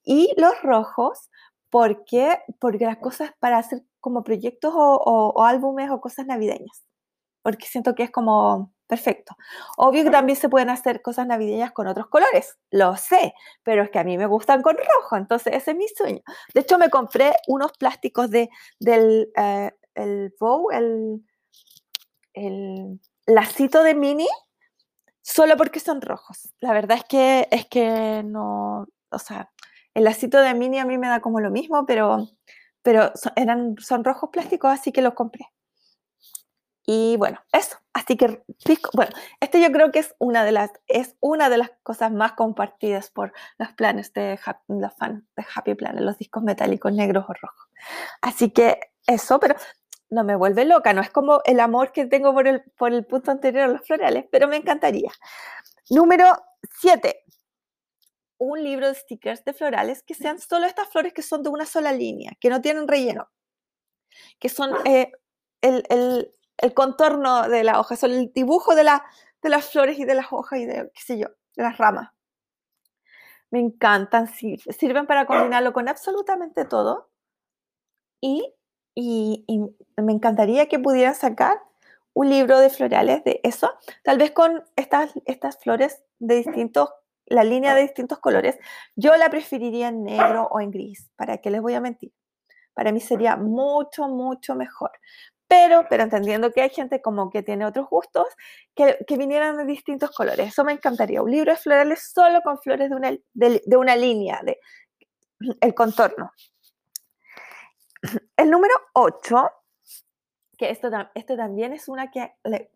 Y 0.04 0.34
los 0.36 0.60
rojos 0.62 1.30
porque, 1.72 2.38
porque 2.60 2.84
las 2.84 2.98
cosas 2.98 3.32
para 3.40 3.56
hacer 3.56 3.82
como 3.98 4.22
proyectos 4.22 4.74
o, 4.76 5.42
álbumes 5.42 5.90
o 5.90 6.02
cosas 6.02 6.26
navideñas. 6.26 6.84
Porque 7.40 7.64
siento 7.64 7.94
que 7.94 8.02
es 8.02 8.10
como 8.10 8.74
perfecto. 8.86 9.34
Obvio 9.78 10.04
que 10.04 10.10
también 10.10 10.36
se 10.36 10.50
pueden 10.50 10.68
hacer 10.68 11.00
cosas 11.00 11.26
navideñas 11.26 11.72
con 11.72 11.86
otros 11.86 12.08
colores, 12.08 12.58
lo 12.70 12.94
sé, 12.96 13.32
pero 13.62 13.82
es 13.84 13.90
que 13.90 13.98
a 13.98 14.04
mí 14.04 14.18
me 14.18 14.26
gustan 14.26 14.60
con 14.60 14.76
rojo, 14.76 15.16
entonces 15.16 15.54
ese 15.54 15.70
es 15.70 15.76
mi 15.78 15.88
sueño. 15.88 16.20
De 16.52 16.60
hecho, 16.60 16.76
me 16.76 16.90
compré 16.90 17.32
unos 17.48 17.72
plásticos 17.78 18.28
de, 18.28 18.50
del, 18.78 19.32
eh, 19.34 19.70
el 19.94 20.34
bow, 20.38 20.70
el, 20.72 21.24
el 22.34 23.00
lacito 23.26 23.82
de 23.82 23.94
mini, 23.94 24.28
solo 25.22 25.56
porque 25.56 25.80
son 25.80 26.02
rojos. 26.02 26.52
La 26.60 26.74
verdad 26.74 26.98
es 26.98 27.04
que, 27.04 27.48
es 27.50 27.66
que 27.66 28.22
no, 28.22 28.86
o 29.10 29.18
sea, 29.18 29.50
el 29.94 30.04
lacito 30.04 30.40
de 30.40 30.54
mini 30.54 30.78
a 30.78 30.84
mí 30.84 30.98
me 30.98 31.08
da 31.08 31.20
como 31.20 31.40
lo 31.40 31.50
mismo, 31.50 31.86
pero, 31.86 32.28
pero 32.82 33.12
son, 33.14 33.32
eran, 33.36 33.76
son 33.78 34.04
rojos 34.04 34.30
plásticos, 34.30 34.70
así 34.72 34.92
que 34.92 35.02
los 35.02 35.14
compré. 35.14 35.46
Y 36.84 37.16
bueno, 37.16 37.38
eso. 37.52 37.78
Así 37.92 38.16
que, 38.16 38.42
bueno, 38.94 39.12
este 39.40 39.60
yo 39.60 39.70
creo 39.70 39.92
que 39.92 39.98
es 40.00 40.14
una 40.18 40.44
de 40.44 40.52
las, 40.52 40.70
es 40.88 41.14
una 41.20 41.50
de 41.50 41.58
las 41.58 41.70
cosas 41.82 42.10
más 42.10 42.32
compartidas 42.32 43.10
por 43.10 43.32
los 43.58 43.72
planes 43.74 44.12
de 44.14 44.38
los 44.68 44.94
fans 44.94 45.22
de 45.36 45.44
Happy 45.54 45.74
Planet, 45.74 46.00
los 46.00 46.18
discos 46.18 46.42
metálicos 46.42 46.92
negros 46.92 47.26
o 47.28 47.34
rojos. 47.34 47.68
Así 48.22 48.50
que 48.50 48.80
eso, 49.06 49.38
pero 49.38 49.56
no 50.08 50.24
me 50.24 50.36
vuelve 50.36 50.64
loca, 50.64 50.92
no 50.94 51.02
es 51.02 51.10
como 51.10 51.40
el 51.44 51.60
amor 51.60 51.92
que 51.92 52.06
tengo 52.06 52.32
por 52.32 52.48
el, 52.48 52.62
por 52.78 52.92
el 52.92 53.04
punto 53.04 53.30
anterior 53.30 53.64
a 53.64 53.68
los 53.68 53.86
florales, 53.86 54.24
pero 54.30 54.48
me 54.48 54.56
encantaría. 54.56 55.10
Número 55.90 56.26
7 56.80 57.24
un 58.44 58.62
libro 58.62 58.88
de 58.88 58.94
stickers 58.94 59.44
de 59.44 59.52
florales 59.52 60.02
que 60.02 60.14
sean 60.14 60.40
solo 60.40 60.66
estas 60.66 60.88
flores 60.88 61.12
que 61.12 61.22
son 61.22 61.44
de 61.44 61.48
una 61.48 61.64
sola 61.64 61.92
línea, 61.92 62.32
que 62.40 62.50
no 62.50 62.60
tienen 62.60 62.88
relleno, 62.88 63.30
que 64.40 64.48
son 64.48 64.72
eh, 64.84 65.12
el, 65.60 66.28
contorno 66.74 67.48
de 67.48 67.62
la 67.62 67.78
hoja, 67.78 67.94
son 67.94 68.10
el 68.10 68.32
dibujo 68.32 68.74
de, 68.74 68.82
la, 68.82 69.04
de 69.42 69.48
las 69.48 69.70
flores 69.70 69.96
y 69.98 70.04
de 70.04 70.16
las 70.16 70.26
hojas 70.32 70.58
y 70.58 70.66
de, 70.66 70.90
qué 70.92 71.02
sé 71.02 71.18
yo, 71.18 71.28
de 71.54 71.62
las 71.62 71.78
ramas. 71.78 72.10
Me 73.50 73.60
encantan, 73.60 74.26
sirven 74.26 75.06
para 75.06 75.24
combinarlo 75.28 75.72
con 75.72 75.88
absolutamente 75.88 76.64
todo. 76.64 77.10
Y, 78.20 78.54
y, 78.94 79.44
me 79.96 80.12
encantaría 80.12 80.68
que 80.68 80.80
pudieran 80.80 81.14
sacar 81.14 81.62
un 82.12 82.28
libro 82.28 82.58
de 82.58 82.70
florales 82.70 83.22
de 83.22 83.40
eso, 83.44 83.72
tal 84.02 84.18
vez 84.18 84.32
con 84.32 84.64
estas, 84.76 85.12
estas 85.26 85.58
flores 85.58 86.02
de 86.18 86.36
distintos 86.36 86.90
la 87.26 87.44
línea 87.44 87.74
de 87.74 87.82
distintos 87.82 88.18
colores, 88.18 88.58
yo 88.96 89.16
la 89.16 89.30
preferiría 89.30 89.88
en 89.88 90.04
negro 90.04 90.48
o 90.50 90.60
en 90.60 90.70
gris, 90.70 91.10
¿para 91.16 91.38
qué 91.38 91.50
les 91.50 91.62
voy 91.62 91.74
a 91.74 91.80
mentir? 91.80 92.12
Para 92.74 92.92
mí 92.92 93.00
sería 93.00 93.36
mucho, 93.36 94.08
mucho 94.08 94.54
mejor. 94.54 94.90
Pero, 95.46 95.84
pero 95.90 96.04
entendiendo 96.04 96.50
que 96.50 96.62
hay 96.62 96.70
gente 96.70 97.02
como 97.02 97.28
que 97.28 97.42
tiene 97.42 97.66
otros 97.66 97.86
gustos, 97.90 98.26
que, 98.74 98.96
vinieran 99.18 99.58
de 99.58 99.66
distintos 99.66 100.10
colores. 100.10 100.48
Eso 100.48 100.64
me 100.64 100.72
encantaría. 100.72 101.22
Un 101.22 101.30
libro 101.30 101.52
de 101.52 101.58
florales 101.58 102.10
solo 102.14 102.40
con 102.40 102.58
flores 102.58 102.88
de 102.88 102.96
una, 102.96 103.14
de, 103.34 103.76
una 103.76 103.94
línea, 103.94 104.40
de 104.42 104.58
el 105.60 105.74
contorno. 105.74 106.32
El 108.36 108.50
número 108.50 108.74
8 108.94 109.50
que 110.62 110.70
esto, 110.70 110.88
esto 111.16 111.36
también 111.36 111.72
es 111.72 111.88
una 111.88 112.12
que, 112.12 112.34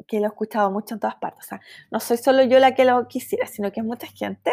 que 0.08 0.18
lo 0.18 0.24
he 0.24 0.28
escuchado 0.28 0.72
mucho 0.72 0.94
en 0.94 1.00
todas 1.00 1.14
partes. 1.14 1.44
O 1.44 1.48
sea, 1.48 1.60
no 1.92 2.00
soy 2.00 2.16
solo 2.16 2.42
yo 2.42 2.58
la 2.58 2.74
que 2.74 2.84
lo 2.84 3.06
quisiera, 3.06 3.46
sino 3.46 3.70
que 3.70 3.78
es 3.78 3.86
mucha 3.86 4.08
gente, 4.08 4.50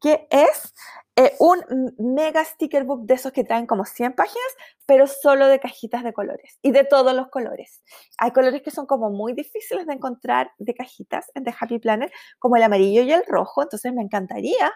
que 0.00 0.26
es 0.30 0.72
eh, 1.16 1.34
un 1.38 1.62
mega 1.98 2.44
sticker 2.44 2.84
book 2.84 3.04
de 3.04 3.14
esos 3.14 3.32
que 3.32 3.44
traen 3.44 3.66
como 3.66 3.84
100 3.84 4.14
páginas, 4.14 4.52
pero 4.86 5.06
solo 5.06 5.48
de 5.48 5.60
cajitas 5.60 6.02
de 6.02 6.12
colores 6.12 6.58
y 6.62 6.70
de 6.70 6.84
todos 6.84 7.14
los 7.14 7.28
colores. 7.28 7.82
Hay 8.16 8.30
colores 8.30 8.62
que 8.62 8.70
son 8.70 8.86
como 8.86 9.10
muy 9.10 9.34
difíciles 9.34 9.86
de 9.86 9.92
encontrar 9.92 10.52
de 10.58 10.72
cajitas 10.72 11.30
en 11.34 11.44
The 11.44 11.54
Happy 11.60 11.78
Planner, 11.78 12.10
como 12.38 12.56
el 12.56 12.62
amarillo 12.62 13.02
y 13.02 13.12
el 13.12 13.24
rojo. 13.26 13.62
Entonces 13.62 13.92
me 13.92 14.02
encantaría 14.02 14.72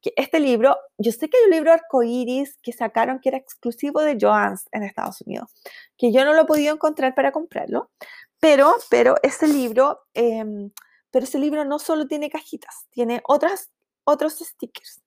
que 0.00 0.12
este 0.16 0.38
libro, 0.38 0.76
yo 0.98 1.10
sé 1.10 1.28
que 1.28 1.36
hay 1.38 1.44
un 1.46 1.50
libro 1.50 1.72
arcoiris 1.72 2.58
que 2.62 2.72
sacaron 2.72 3.18
que 3.18 3.30
era 3.30 3.38
exclusivo 3.38 4.00
de 4.02 4.16
Joann's 4.20 4.68
en 4.72 4.84
Estados 4.84 5.20
Unidos, 5.22 5.50
que 5.96 6.12
yo 6.12 6.24
no 6.24 6.32
lo 6.32 6.42
he 6.42 6.46
podido 6.46 6.72
encontrar 6.72 7.14
para 7.14 7.32
comprarlo, 7.32 7.90
pero, 8.38 8.76
pero 8.88 9.16
ese 9.22 9.48
libro, 9.48 10.00
em, 10.14 10.70
pero 11.10 11.24
ese 11.24 11.38
libro 11.38 11.64
no 11.64 11.78
solo 11.78 12.06
tiene 12.06 12.30
cajitas, 12.30 12.86
tiene 12.90 13.20
otras, 13.24 13.70
otros 14.08 14.38
stickers 14.38 15.00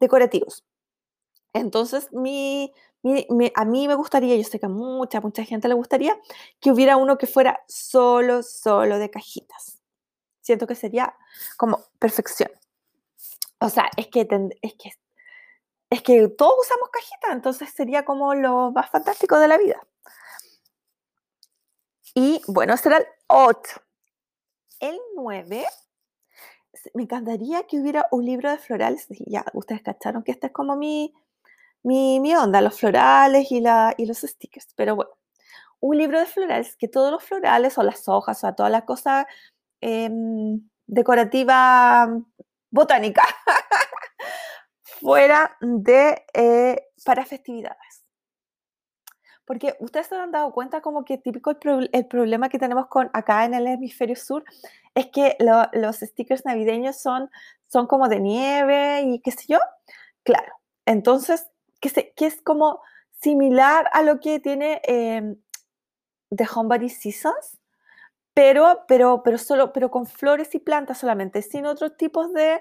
decorativos. 0.00 0.64
Entonces, 1.52 2.08
a 2.08 2.18
mí 2.18 2.72
me 3.02 3.94
gustaría, 3.94 4.36
yo 4.36 4.44
sé 4.44 4.58
que 4.58 4.66
a 4.66 4.68
mucha, 4.68 5.20
mucha 5.20 5.44
gente 5.44 5.68
le 5.68 5.74
gustaría, 5.74 6.18
que 6.60 6.70
hubiera 6.70 6.96
uno 6.96 7.18
que 7.18 7.26
fuera 7.26 7.62
solo, 7.68 8.42
solo 8.42 8.98
de 8.98 9.10
cajitas. 9.10 9.80
Siento 10.40 10.66
que 10.66 10.74
sería 10.74 11.14
como 11.56 11.84
perfección. 11.98 12.50
O 13.60 13.68
sea, 13.68 13.90
es 13.96 14.06
que, 14.08 14.20
es 14.62 14.74
que, 14.74 14.92
es 15.90 16.02
que 16.02 16.28
todos 16.28 16.54
usamos 16.60 16.88
cajitas, 16.90 17.32
entonces 17.32 17.70
sería 17.70 18.04
como 18.04 18.34
lo 18.34 18.70
más 18.72 18.88
fantástico 18.90 19.38
de 19.38 19.48
la 19.48 19.58
vida. 19.58 19.86
Y 22.14 22.40
bueno, 22.46 22.76
será 22.76 22.98
el 22.98 23.06
8. 23.26 23.82
El 24.80 24.98
9 25.16 25.66
me 26.94 27.02
encantaría 27.04 27.64
que 27.66 27.80
hubiera 27.80 28.06
un 28.10 28.24
libro 28.24 28.50
de 28.50 28.58
florales. 28.58 29.06
Ya, 29.26 29.44
ustedes 29.54 29.82
cacharon 29.82 30.22
que 30.22 30.32
esta 30.32 30.48
es 30.48 30.52
como 30.52 30.76
mi, 30.76 31.14
mi, 31.82 32.20
mi 32.20 32.34
onda, 32.34 32.60
los 32.60 32.78
florales 32.78 33.50
y, 33.52 33.60
la, 33.60 33.94
los 33.98 34.18
stickers. 34.18 34.68
Pero 34.76 34.96
bueno, 34.96 35.10
un 35.80 35.98
libro 35.98 36.18
de 36.20 36.26
florales, 36.26 36.76
que 36.76 36.88
todos 36.88 37.12
los 37.12 37.22
florales 37.22 37.78
o 37.78 37.82
las 37.82 38.08
hojas 38.08 38.42
o 38.44 38.54
todas 38.54 38.72
las 38.72 38.84
cosas 38.84 39.26
em, 39.80 40.60
decorativa 40.86 42.08
botánica 42.70 43.22
fuera 44.82 45.56
de 45.60 46.24
eh, 46.34 46.82
para 47.04 47.24
festividades. 47.24 47.97
Porque 49.48 49.74
ustedes 49.80 50.08
se 50.08 50.14
han 50.14 50.30
dado 50.30 50.52
cuenta 50.52 50.82
como 50.82 51.06
que 51.06 51.16
típico 51.16 51.50
el, 51.50 52.06
problema 52.06 52.50
que 52.50 52.58
tenemos 52.58 52.86
con 52.88 53.08
acá 53.14 53.46
en 53.46 53.54
el 53.54 53.66
hemisferio 53.66 54.14
sur 54.14 54.44
es 54.94 55.06
que 55.06 55.38
los 55.72 55.96
stickers 55.96 56.44
navideños 56.44 56.98
son, 56.98 57.30
son 57.66 57.86
como 57.86 58.10
de 58.10 58.20
nieve 58.20 59.00
y 59.06 59.20
qué 59.20 59.30
sé 59.30 59.46
yo. 59.48 59.58
Claro, 60.22 60.52
entonces, 60.84 61.48
que, 61.80 61.88
se, 61.88 62.12
que 62.12 62.26
es 62.26 62.42
como 62.42 62.82
similar 63.22 63.88
a 63.94 64.02
lo 64.02 64.20
que 64.20 64.38
tiene 64.38 64.82
eh, 64.86 65.34
The 66.28 66.46
Homebody 66.54 66.90
Seasons, 66.90 67.58
pero, 68.34 68.84
pero, 68.86 69.22
pero, 69.24 69.38
solo, 69.38 69.72
pero 69.72 69.90
con 69.90 70.04
flores 70.04 70.54
y 70.54 70.58
plantas 70.58 70.98
solamente, 70.98 71.40
sin 71.40 71.64
otros 71.64 71.96
tipos 71.96 72.34
de, 72.34 72.60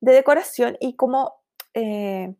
de 0.00 0.12
decoración 0.12 0.76
y 0.80 0.96
como... 0.96 1.40
Eh, 1.72 2.34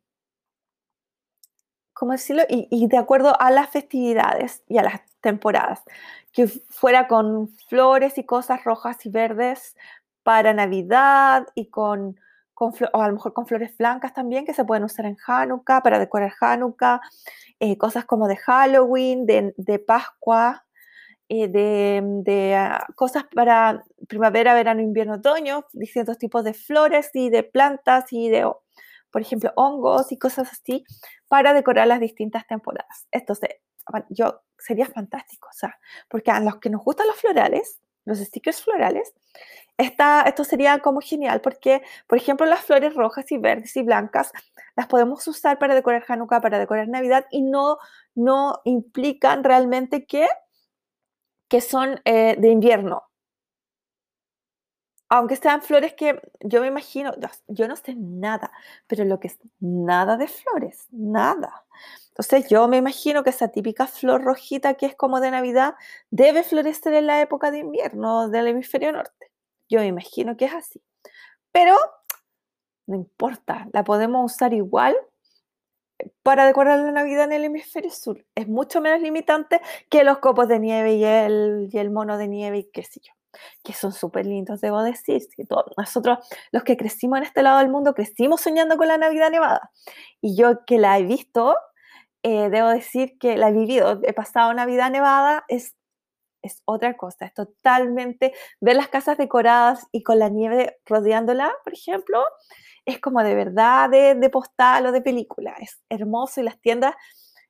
¿cómo 1.97 2.13
decirlo? 2.13 2.43
Y, 2.49 2.87
de 2.89 2.99
acuerdo 2.99 3.41
a 3.41 3.51
las 3.51 3.71
festividades 3.71 4.63
y 4.69 4.77
a 4.77 4.83
las 4.83 5.01
temporadas, 5.23 5.83
que 6.31 6.47
fuera 6.47 7.09
con 7.09 7.49
flores 7.69 8.19
y 8.19 8.25
cosas 8.25 8.65
rojas 8.65 9.05
y 9.07 9.09
verdes 9.09 9.75
para 10.23 10.53
Navidad 10.53 11.47
y 11.55 11.71
con, 11.71 12.21
a 12.93 13.07
lo 13.09 13.15
mejor 13.15 13.33
con 13.33 13.47
flores 13.47 13.75
blancas 13.79 14.13
también 14.13 14.45
que 14.45 14.53
se 14.53 14.65
pueden 14.67 14.85
usar 14.85 15.07
en 15.07 15.17
Hanukkah 15.27 15.81
para 15.81 15.99
decorar 15.99 16.35
Hanukkah, 16.39 17.01
eh, 17.61 17.79
cosas 17.79 18.05
como 18.05 18.29
de 18.29 18.37
Halloween, 18.37 19.25
de, 19.25 19.79
Pascua, 19.79 20.67
eh, 21.31 21.49
de, 21.49 22.03
de 22.25 22.57
ah, 22.57 22.87
cosas 22.95 23.25
para 23.35 23.85
primavera, 24.07 24.53
verano, 24.53 24.83
invierno, 24.83 25.15
otoño, 25.15 25.65
distintos 25.73 26.19
tipos 26.19 26.45
de 26.45 26.53
flores 26.53 27.09
y 27.15 27.31
de 27.31 27.43
plantas 27.43 28.13
y 28.13 28.29
de 28.29 28.53
por 29.11 29.23
ejemplo, 29.23 29.53
hongos 29.57 30.13
y 30.13 30.19
cosas 30.19 30.51
así 30.53 30.85
para 31.29 31.55
decorar 31.55 31.87
las 31.87 32.01
distintas 32.01 32.47
temporadas. 32.47 33.07
Entonces, 33.11 33.51
yo 34.11 34.43
sería 34.59 34.87
fantástico, 34.87 35.49
o 35.49 35.57
sea, 35.57 35.79
porque 36.09 36.31
a 36.31 36.41
los 36.41 36.59
que 36.59 36.71
nos 36.71 36.83
gustan 36.83 37.07
los 37.07 37.17
florales, 37.17 37.81
los 38.05 38.19
stickers 38.19 38.63
florales, 38.63 39.13
esta, 39.79 40.23
esto 40.23 40.45
sería 40.45 40.79
como 40.79 41.01
genial 41.01 41.41
porque, 41.41 41.83
por 42.07 42.19
ejemplo, 42.19 42.47
las 42.47 42.61
flores 42.61 42.95
rojas 42.95 43.31
y 43.31 43.39
verdes 43.39 43.77
y 43.77 43.83
blancas 43.83 44.33
las 44.75 44.87
podemos 44.87 45.27
usar 45.29 45.59
para 45.59 45.75
decorar 45.75 46.05
Hanukkah, 46.09 46.41
para 46.41 46.59
decorar 46.59 46.89
Navidad 46.89 47.27
y 47.31 47.43
no, 47.43 47.79
no 48.15 48.61
implican 48.65 49.45
realmente 49.45 50.07
que, 50.07 50.29
que 51.49 51.61
son 51.61 52.01
eh, 52.05 52.37
de 52.39 52.49
invierno 52.49 53.06
aunque 55.09 55.37
sean 55.37 55.63
flores 55.63 55.95
que 55.95 56.21
yo 56.41 56.61
me 56.61 56.67
imagino, 56.67 57.13
yo 57.49 57.69
no 57.69 57.77
sé 57.77 57.95
nada, 57.97 58.51
pero 58.87 59.05
lo 59.05 59.21
que 59.21 59.29
es 59.29 59.39
nada 59.61 60.17
de 60.17 60.27
flores, 60.27 60.89
nada. 60.91 61.65
Entonces 62.09 62.49
yo 62.49 62.67
me 62.67 62.79
imagino 62.79 63.23
que 63.23 63.31
esa 63.31 63.49
típica 63.49 63.87
flor 63.87 64.25
rojita 64.25 64.75
que 64.75 64.87
es 64.87 64.97
como 64.97 65.21
de 65.21 65.31
Navidad 65.31 65.75
debe 66.11 66.43
florecer 66.43 66.95
en 66.95 67.07
la 67.07 67.21
época 67.21 67.51
de 67.51 67.59
invierno 67.59 68.29
del 68.29 68.49
hemisferio 68.49 68.93
norte. 68.93 69.31
Yo 69.69 69.81
me 69.81 69.87
imagino 69.87 70.37
que 70.37 70.47
es 70.47 70.55
así. 70.55 70.83
Pero 71.53 71.77
no 72.87 72.97
importa, 72.97 73.69
la 73.73 73.85
podemos 73.85 74.33
usar 74.33 74.55
igual 74.55 74.97
para 76.23 76.47
decorar 76.47 76.79
la 76.81 76.93
Navidad 76.93 77.25
en 77.25 77.33
el 77.33 77.45
hemisferio 77.45 77.91
sur. 77.91 78.25
Es 78.35 78.49
mucho 78.49 78.81
menos 78.81 79.01
limitante 79.01 79.61
que 79.89 80.05
los 80.05 80.19
copos 80.19 80.49
de 80.49 80.59
nieve 80.59 80.95
y 80.95 81.05
el, 81.05 81.69
y 81.71 81.79
el 81.79 81.91
mono 81.91 82.19
de 82.19 82.29
nieve 82.29 82.59
y 82.59 82.71
qué 82.71 82.83
sé 82.83 83.01
yo 83.03 83.13
que 83.63 83.73
son 83.73 83.93
súper 83.93 84.27
lindos, 84.27 84.61
debo 84.61 84.83
decir. 84.83 85.23
Nosotros, 85.77 86.19
los 86.53 86.63
que 86.65 86.77
crecimos 86.77 87.19
en 87.19 87.25
este 87.25 87.43
lado 87.43 87.59
del 87.59 87.71
mundo, 87.71 87.95
crecimos 87.95 88.41
soñando 88.41 88.77
con 88.77 88.89
la 88.89 88.99
Navidad 88.99 89.31
nevada. 89.31 89.71
Y 90.21 90.37
yo 90.37 90.65
que 90.67 90.79
la 90.79 90.99
he 90.99 91.05
visto, 91.05 91.57
eh, 92.23 92.51
debo 92.51 92.69
decir 92.69 93.19
que 93.19 93.37
la 93.37 93.49
he 93.51 93.53
vivido, 93.53 94.01
he 94.03 94.13
pasado 94.13 94.53
Navidad 94.55 94.91
nevada, 94.91 95.45
es 95.49 95.77
es 96.47 96.63
otra 96.65 96.97
cosa, 96.97 97.27
es 97.27 97.35
totalmente 97.35 98.33
ver 98.61 98.77
las 98.77 98.89
casas 98.89 99.19
decoradas 99.19 99.87
y 99.93 100.03
con 100.03 100.19
la 100.19 100.29
nieve 100.29 100.79
rodeándola, 100.87 101.53
por 101.65 101.75
ejemplo, 101.75 102.25
es 102.87 103.01
como 103.01 103.23
de 103.23 103.35
verdad 103.35 103.91
de, 103.91 104.31
postal 104.31 104.87
o 104.87 104.93
de 104.93 105.03
película, 105.03 105.57
es 105.61 105.81
hermoso 105.91 106.41
y 106.41 106.45
las 106.45 106.61
tiendas 106.61 106.95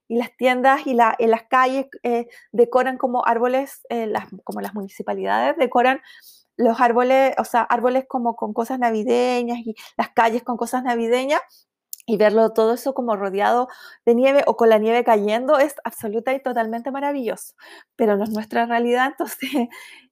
y 0.08 0.16
las 0.18 0.36
tiendas 0.36 0.86
y, 0.86 0.94
la, 0.94 1.14
en 1.18 1.30
las 1.30 1.44
calles 1.44 1.86
eh, 2.02 2.26
decoran 2.52 2.98
como 2.98 3.26
árboles, 3.26 3.80
eh, 3.88 4.06
las, 4.06 4.26
como 4.44 4.60
las 4.60 4.74
municipalidades 4.74 5.56
decoran 5.56 6.00
los 6.56 6.80
árboles, 6.80 7.34
o 7.38 7.44
sea, 7.44 7.62
árboles 7.62 8.04
como 8.08 8.36
con 8.36 8.52
cosas 8.54 8.78
navideñas 8.78 9.58
y 9.58 9.74
las 9.96 10.10
calles 10.10 10.42
con 10.42 10.56
cosas 10.56 10.82
navideñas 10.84 11.40
y 12.06 12.16
verlo 12.16 12.52
todo 12.52 12.74
eso 12.74 12.94
como 12.94 13.16
rodeado 13.16 13.68
de 14.06 14.14
nieve 14.14 14.44
o 14.46 14.56
con 14.56 14.68
la 14.70 14.78
nieve 14.78 15.04
cayendo 15.04 15.58
es 15.58 15.74
absoluta 15.84 16.32
y 16.32 16.40
totalmente 16.40 16.92
maravilloso. 16.92 17.54
Pero 17.96 18.16
no 18.16 18.24
es 18.24 18.30
nuestra 18.30 18.64
realidad, 18.66 19.08
entonces 19.18 19.50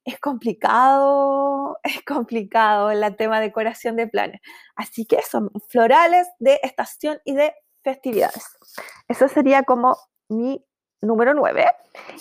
es 0.05 0.19
complicado, 0.21 1.79
es 1.85 2.03
complicado 2.05 2.91
el 2.91 3.17
tema 3.17 3.41
de 3.41 3.47
decoración 3.47 3.97
de 3.97 4.09
planes. 4.09 4.41
Así 4.75 5.07
que 5.07 5.23
son 5.23 5.51
florales 5.69 6.27
de 6.41 6.59
estación 6.63 7.19
y 7.25 7.35
de 7.35 7.55
festividades. 7.85 8.45
Eso 9.07 9.29
sería 9.29 9.63
como 9.63 9.97
mi 10.29 10.65
número 11.01 11.35
9. 11.35 11.67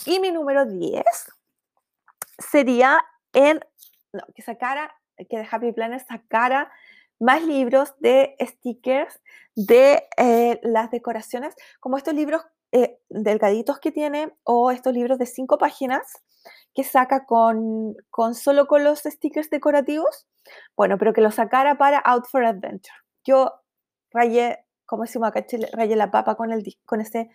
Y 0.06 0.19
mi 0.19 0.32
número 0.32 0.65
10 0.65 1.04
sería 2.38 3.04
en, 3.34 3.60
que 4.36 4.41
sacara, 4.41 4.93
que 5.17 5.38
de 5.38 5.47
Happy 5.49 5.71
Planet 5.71 6.06
sacara 6.08 6.71
más 7.19 7.41
libros 7.43 7.93
de 7.99 8.36
stickers 8.41 9.21
de 9.56 10.08
eh, 10.17 10.60
las 10.63 10.91
decoraciones, 10.91 11.56
como 11.80 11.97
estos 11.97 12.13
libros 12.13 12.43
eh, 12.71 12.99
delgaditos 13.10 13.80
que 13.80 13.91
tiene 13.91 14.34
o 14.43 14.71
estos 14.71 14.93
libros 14.93 15.19
de 15.19 15.26
cinco 15.26 15.58
páginas 15.58 16.02
que 16.73 16.84
saca 16.84 17.26
con, 17.26 17.95
con 18.10 18.36
solo 18.36 18.67
con 18.67 18.84
los 18.84 18.99
stickers 18.99 19.49
decorativos. 19.49 20.28
Bueno, 20.76 20.97
pero 20.97 21.13
que 21.13 21.21
lo 21.21 21.32
sacara 21.32 21.78
para 21.78 21.99
Out 21.99 22.26
for 22.30 22.43
Adventure. 22.43 22.95
Yo 23.23 23.54
rayé, 24.12 24.62
como 24.93 25.06
decimos 25.06 25.29
acá 25.29 25.43
rayé 25.71 25.95
la 25.95 26.12
papa 26.12 26.36
con, 26.36 26.51
el, 26.51 26.77
con, 26.86 27.01
este, 27.01 27.32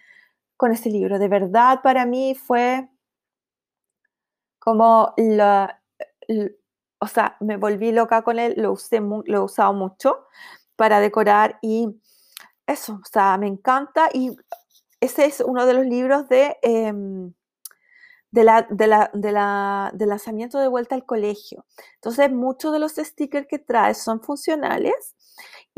con 0.57 0.71
este 0.71 0.91
libro. 0.91 1.19
De 1.19 1.27
verdad, 1.27 1.81
para 1.83 2.07
mí 2.07 2.37
fue 2.37 2.89
como 4.61 5.13
la, 5.17 5.83
o 7.01 7.09
sea, 7.09 7.37
me 7.41 7.57
volví 7.57 7.91
loca 7.91 8.23
con 8.23 8.39
él, 8.39 8.55
lo, 8.59 8.71
usé, 8.71 9.01
lo 9.01 9.25
he 9.27 9.41
usado 9.41 9.73
mucho 9.73 10.29
para 10.77 11.01
decorar 11.01 11.59
y 11.61 11.89
eso, 12.65 13.01
o 13.03 13.09
sea, 13.13 13.37
me 13.39 13.49
encanta 13.49 14.09
y 14.15 14.37
ese 15.01 15.25
es 15.25 15.41
uno 15.41 15.67
de 15.67 15.75
los 15.75 15.85
libros 15.85 16.29
de, 16.29 16.59
em, 16.63 17.33
de, 18.31 18.45
la, 18.45 18.69
de, 18.71 18.87
la, 18.87 19.11
de, 19.15 19.33
la, 19.33 19.91
de 19.95 20.07
lanzamiento 20.07 20.61
de 20.61 20.69
vuelta 20.69 20.95
al 20.95 21.05
colegio. 21.05 21.67
Entonces, 21.97 22.31
muchos 22.31 22.73
de 22.73 22.79
los 22.79 22.93
stickers 22.93 23.49
que 23.49 23.59
trae 23.59 23.95
son 23.95 24.21
funcionales 24.21 25.17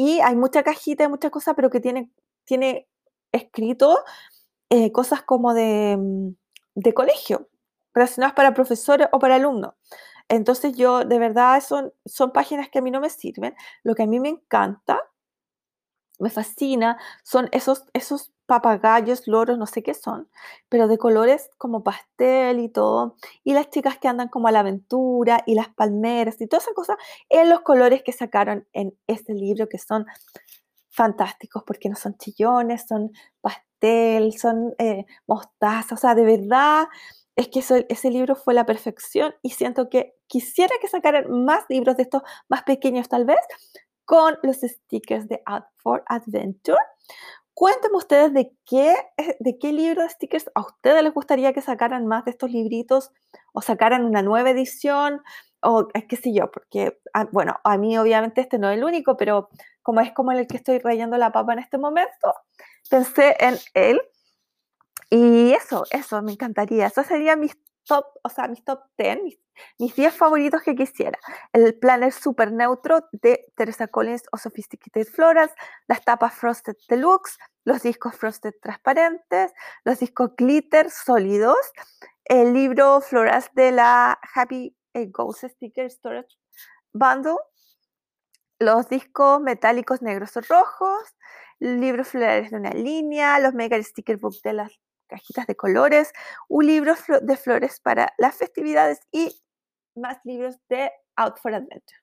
y 0.01 0.21
hay 0.21 0.35
mucha 0.35 0.63
cajita 0.63 1.05
y 1.05 1.09
muchas 1.09 1.31
cosas, 1.31 1.55
pero 1.55 1.69
que 1.69 1.79
tiene, 1.79 2.11
tiene 2.47 2.89
escrito 3.33 4.03
eh, 4.71 4.93
cosas 4.93 5.23
como 5.23 5.53
de, 5.53 5.95
mm, 5.99 6.31
de 6.77 6.95
colegio, 6.95 7.51
relacionadas 7.93 8.35
para 8.35 8.55
profesores 8.55 9.09
o 9.13 9.19
para 9.19 9.35
alumnos. 9.35 9.75
Entonces 10.27 10.75
yo, 10.75 11.05
de 11.05 11.19
verdad, 11.19 11.61
son, 11.61 11.93
son 12.07 12.33
páginas 12.33 12.71
que 12.71 12.79
a 12.79 12.83
mí 12.83 12.91
no 12.91 12.99
me 13.03 13.11
sirven. 13.11 13.55
Lo 13.83 13.95
que 13.95 14.05
a 14.05 14.07
mí 14.07 14.21
me 14.21 14.31
encanta, 14.31 15.03
me 16.21 16.31
fascina, 16.31 16.99
son 17.25 17.49
esos, 17.53 17.85
esos 17.93 18.33
papagayos, 18.47 19.27
loros, 19.27 19.59
no 19.59 19.67
sé 19.67 19.83
qué 19.83 19.95
son, 19.95 20.29
pero 20.69 20.89
de 20.89 20.99
colores 20.99 21.51
como 21.57 21.83
pastel 21.85 22.59
y 22.59 22.69
todo. 22.69 23.17
Y 23.45 23.55
las 23.55 23.71
chicas 23.71 23.99
que 23.99 24.09
andan 24.09 24.29
como 24.29 24.49
a 24.49 24.53
la 24.53 24.61
aventura 24.61 25.43
y 25.47 25.55
las 25.55 25.69
palmeras 25.69 26.41
y 26.41 26.47
todas 26.47 26.65
esas 26.65 26.75
cosas 26.75 26.97
en 27.29 27.49
los 27.49 27.61
colores 27.61 28.03
que 28.03 28.13
sacaron 28.13 28.67
en 28.73 28.97
este 29.07 29.35
libro 29.35 29.69
que 29.69 29.79
son 29.79 30.05
fantásticos 30.89 31.63
porque 31.65 31.89
no 31.89 31.97
son 31.97 32.17
chillones, 32.19 32.87
son 32.89 33.13
pastel, 33.41 34.33
son 34.39 34.75
eh, 34.79 35.07
mostaza, 35.27 35.95
o 35.95 35.99
sea, 35.99 36.15
de 36.15 36.25
verdad 36.25 36.89
es 37.37 37.49
que 37.49 37.61
ese 37.89 38.11
libro 38.11 38.35
fue 38.35 38.53
la 38.53 38.67
perfección 38.67 39.35
y 39.43 39.51
siento 39.51 39.89
que 39.89 40.15
quisiera 40.27 40.75
que 40.81 40.89
sacaran 40.89 41.31
más 41.45 41.65
libros 41.69 41.97
de 41.97 42.03
estos 42.03 42.23
más 42.49 42.65
pequeños 42.65 43.09
tal 43.09 43.25
vez 43.25 43.39
con 44.11 44.37
los 44.42 44.57
stickers 44.57 45.29
de 45.29 45.40
Out 45.46 45.66
for 45.77 46.03
Adventure. 46.07 46.81
Cuéntenme 47.55 47.96
ustedes 47.96 48.35
de 48.35 48.53
qué, 48.66 48.96
eh, 49.16 49.37
de 49.38 49.57
qué 49.57 49.73
libro 49.73 50.03
de 50.03 50.09
stickers 50.09 50.51
a 50.57 50.62
ustedes 50.62 51.05
les 51.05 51.14
gustaría 51.14 51.53
que 51.53 51.61
sacaran 51.61 52.09
más 52.09 52.25
de 52.25 52.33
estos 52.33 52.51
libritos 52.51 53.12
o 53.53 53.62
sacaran 53.62 54.05
una 54.05 54.23
nueva 54.23 54.51
edición 54.51 55.23
o 55.61 55.87
qué 56.09 56.16
sé 56.16 56.35
yo, 56.35 56.51
porque, 56.51 56.99
ah, 57.14 57.29
bueno, 57.31 57.61
a 57.62 57.79
mí 57.79 57.96
obviamente 57.99 58.40
este 58.40 58.59
no 58.59 58.68
es 58.68 58.79
el 58.79 58.83
único, 58.83 59.16
pero 59.16 59.49
como 59.81 60.01
es 60.01 60.11
como 60.11 60.33
el 60.33 60.44
que 60.49 60.57
estoy 60.57 60.81
rayando 60.81 61.16
la 61.16 61.31
papa 61.31 61.53
en 61.53 61.61
este 61.61 61.79
momento, 61.79 62.35
pensé 62.90 63.37
en 63.38 63.59
él 63.75 64.01
y 65.09 65.53
eso, 65.53 65.85
eso, 65.92 66.20
me 66.23 66.33
encantaría. 66.33 66.87
Eso 66.87 67.05
sería 67.05 67.37
mis 67.37 67.57
top, 67.90 68.07
o 68.22 68.29
sea, 68.29 68.46
mis 68.46 68.64
top 68.64 68.85
10, 68.98 69.18
mis, 69.79 69.94
10 69.96 70.14
favoritos 70.14 70.62
que 70.62 70.76
quisiera. 70.76 71.18
El 71.53 71.74
planner 71.74 72.12
super 72.12 72.53
neutro 72.53 73.09
de 73.11 73.53
Teresa 73.57 73.88
Collins 73.88 74.22
o 74.31 74.37
Sophisticated 74.37 75.09
Florals, 75.09 75.53
las 75.88 76.05
tapas 76.05 76.35
Frosted 76.35 76.76
Deluxe, 76.88 77.37
los 77.64 77.83
discos 77.83 78.14
Frosted 78.14 78.55
transparentes, 78.62 79.53
los 79.85 79.98
discos 79.98 80.31
glitter 80.37 80.88
sólidos, 80.88 81.59
el 82.24 82.55
libro 82.55 83.00
Florals 83.00 83.50
de 83.55 83.72
la 83.72 84.20
Happy 84.37 84.76
eh, 84.94 85.07
Ghost 85.07 85.44
Sticker 85.44 85.90
Storage 85.90 86.38
Bundle, 86.92 87.38
los 88.61 88.88
discos 88.88 89.40
metálicos 89.40 90.00
negros 90.00 90.37
o 90.37 90.42
rojos, 90.42 91.16
libros 91.59 92.09
florales 92.09 92.53
de 92.53 92.57
una 92.57 92.70
línea, 92.70 93.40
los 93.40 93.53
Mega 93.53 93.83
Sticker 93.83 94.16
Book 94.16 94.37
de 94.44 94.53
las 94.53 94.81
cajitas 95.11 95.46
de 95.46 95.57
colores, 95.57 96.12
un 96.49 96.66
libro 96.66 96.94
de 97.20 97.37
flores 97.37 97.81
para 97.81 98.14
las 98.16 98.37
festividades 98.37 99.01
y 99.12 99.42
más 99.94 100.18
libros 100.25 100.57
de 100.68 100.90
Out 101.16 101.38
for 101.38 101.53
Adventure. 101.53 102.01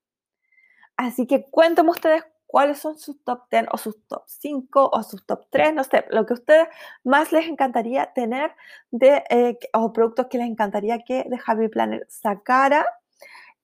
Así 0.97 1.25
que 1.25 1.45
cuéntenme 1.49 1.91
ustedes 1.91 2.23
cuáles 2.47 2.79
son 2.79 2.97
sus 2.97 3.23
top 3.23 3.43
10 3.51 3.65
o 3.71 3.77
sus 3.77 4.07
top 4.07 4.23
5 4.25 4.89
o 4.91 5.03
sus 5.03 5.25
top 5.25 5.45
3, 5.51 5.73
no 5.73 5.83
sé, 5.83 6.05
lo 6.09 6.25
que 6.25 6.33
a 6.33 6.35
ustedes 6.35 6.67
más 7.03 7.31
les 7.31 7.47
encantaría 7.47 8.13
tener 8.13 8.55
de, 8.89 9.23
eh, 9.29 9.59
o 9.73 9.93
productos 9.93 10.27
que 10.27 10.37
les 10.37 10.47
encantaría 10.47 10.99
que 10.99 11.25
The 11.29 11.39
Happy 11.45 11.67
Planner 11.67 12.05
sacara. 12.09 12.85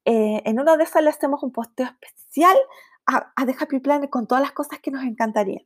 Eh, 0.05 0.41
en 0.45 0.59
una 0.59 0.75
de 0.77 0.83
esas 0.83 1.01
le 1.01 1.09
hacemos 1.09 1.41
un 1.43 1.51
posteo 1.51 1.87
especial 1.87 2.57
a, 3.05 3.31
a 3.35 3.45
The 3.45 3.55
Happy 3.59 3.79
Planner 3.79 4.09
con 4.09 4.27
todas 4.27 4.41
las 4.41 4.51
cosas 4.51 4.79
que 4.79 4.91
nos 4.91 5.03
encantarían. 5.03 5.65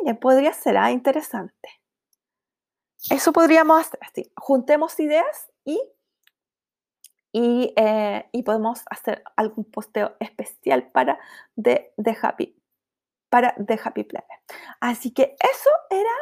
Mire, 0.00 0.16
podría 0.16 0.52
ser 0.52 0.76
ah, 0.76 0.90
interesante. 0.90 1.68
Eso 3.10 3.32
podríamos 3.32 3.80
hacer 3.80 4.00
así. 4.02 4.32
Juntemos 4.36 4.98
ideas 4.98 5.50
y, 5.64 5.80
eh, 7.32 8.28
y, 8.32 8.42
podemos 8.44 8.82
hacer 8.90 9.22
algún 9.36 9.64
posteo 9.64 10.16
especial 10.20 10.90
para 10.90 11.18
The, 11.60 11.92
Happy 12.22 12.56
para 13.28 13.54
The 13.56 13.78
Happy 13.82 14.04
Planet. 14.04 14.40
Así 14.80 15.10
que 15.10 15.36
eso 15.40 15.70
era 15.90 16.12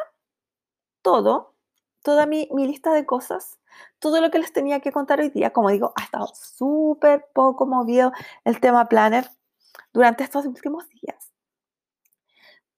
todo, 1.01 1.55
toda 2.01 2.25
mi, 2.25 2.49
mi 2.51 2.65
lista 2.65 2.91
de 2.93 3.05
cosas, 3.05 3.59
todo 3.99 4.19
lo 4.19 4.31
que 4.31 4.39
les 4.39 4.51
tenía 4.51 4.79
que 4.79 4.91
contar 4.91 5.19
hoy 5.19 5.29
día. 5.29 5.53
Como 5.53 5.69
digo, 5.69 5.93
ha 5.95 6.03
estado 6.03 6.27
súper 6.33 7.27
poco 7.33 7.65
movido 7.67 8.11
el 8.43 8.59
tema 8.59 8.89
Planner 8.89 9.29
durante 9.93 10.23
estos 10.23 10.45
últimos 10.45 10.89
días. 10.89 11.31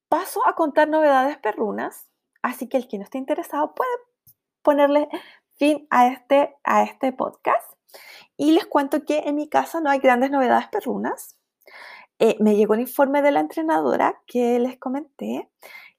Paso 0.10 0.46
a 0.46 0.54
contar 0.54 0.90
novedades 0.90 1.38
perrunas 1.38 2.06
Así 2.46 2.70
que 2.70 2.78
el 2.78 2.88
que 2.88 3.00
no 3.00 3.04
esté 3.06 3.18
interesado 3.18 3.74
puede 3.74 3.90
ponerle 4.62 5.10
fin 5.56 5.88
a 5.90 6.10
este, 6.10 6.56
a 6.64 6.84
este 6.84 7.12
podcast. 7.12 7.68
Y 8.38 8.52
les 8.52 8.68
cuento 8.68 9.04
que 9.04 9.24
en 9.26 9.34
mi 9.34 9.50
casa 9.50 9.82
no 9.82 9.90
hay 9.90 9.98
grandes 9.98 10.30
novedades 10.30 10.68
perrunas. 10.68 11.40
Eh, 12.20 12.38
me 12.40 12.56
llegó 12.56 12.76
el 12.76 12.82
informe 12.82 13.24
de 13.24 13.32
la 13.32 13.40
entrenadora 13.40 14.22
que 14.28 14.60
les 14.60 14.78
comenté. 14.78 15.50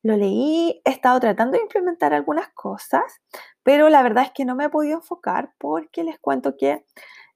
Lo 0.04 0.16
leí, 0.16 0.80
he 0.84 0.90
estado 0.90 1.18
tratando 1.18 1.56
de 1.56 1.64
implementar 1.64 2.14
algunas 2.14 2.48
cosas, 2.50 3.20
pero 3.64 3.88
la 3.88 4.04
verdad 4.04 4.22
es 4.22 4.30
que 4.30 4.44
no 4.44 4.54
me 4.54 4.66
he 4.66 4.70
podido 4.70 4.98
enfocar 4.98 5.52
porque 5.58 6.04
les 6.04 6.20
cuento 6.20 6.56
que 6.56 6.86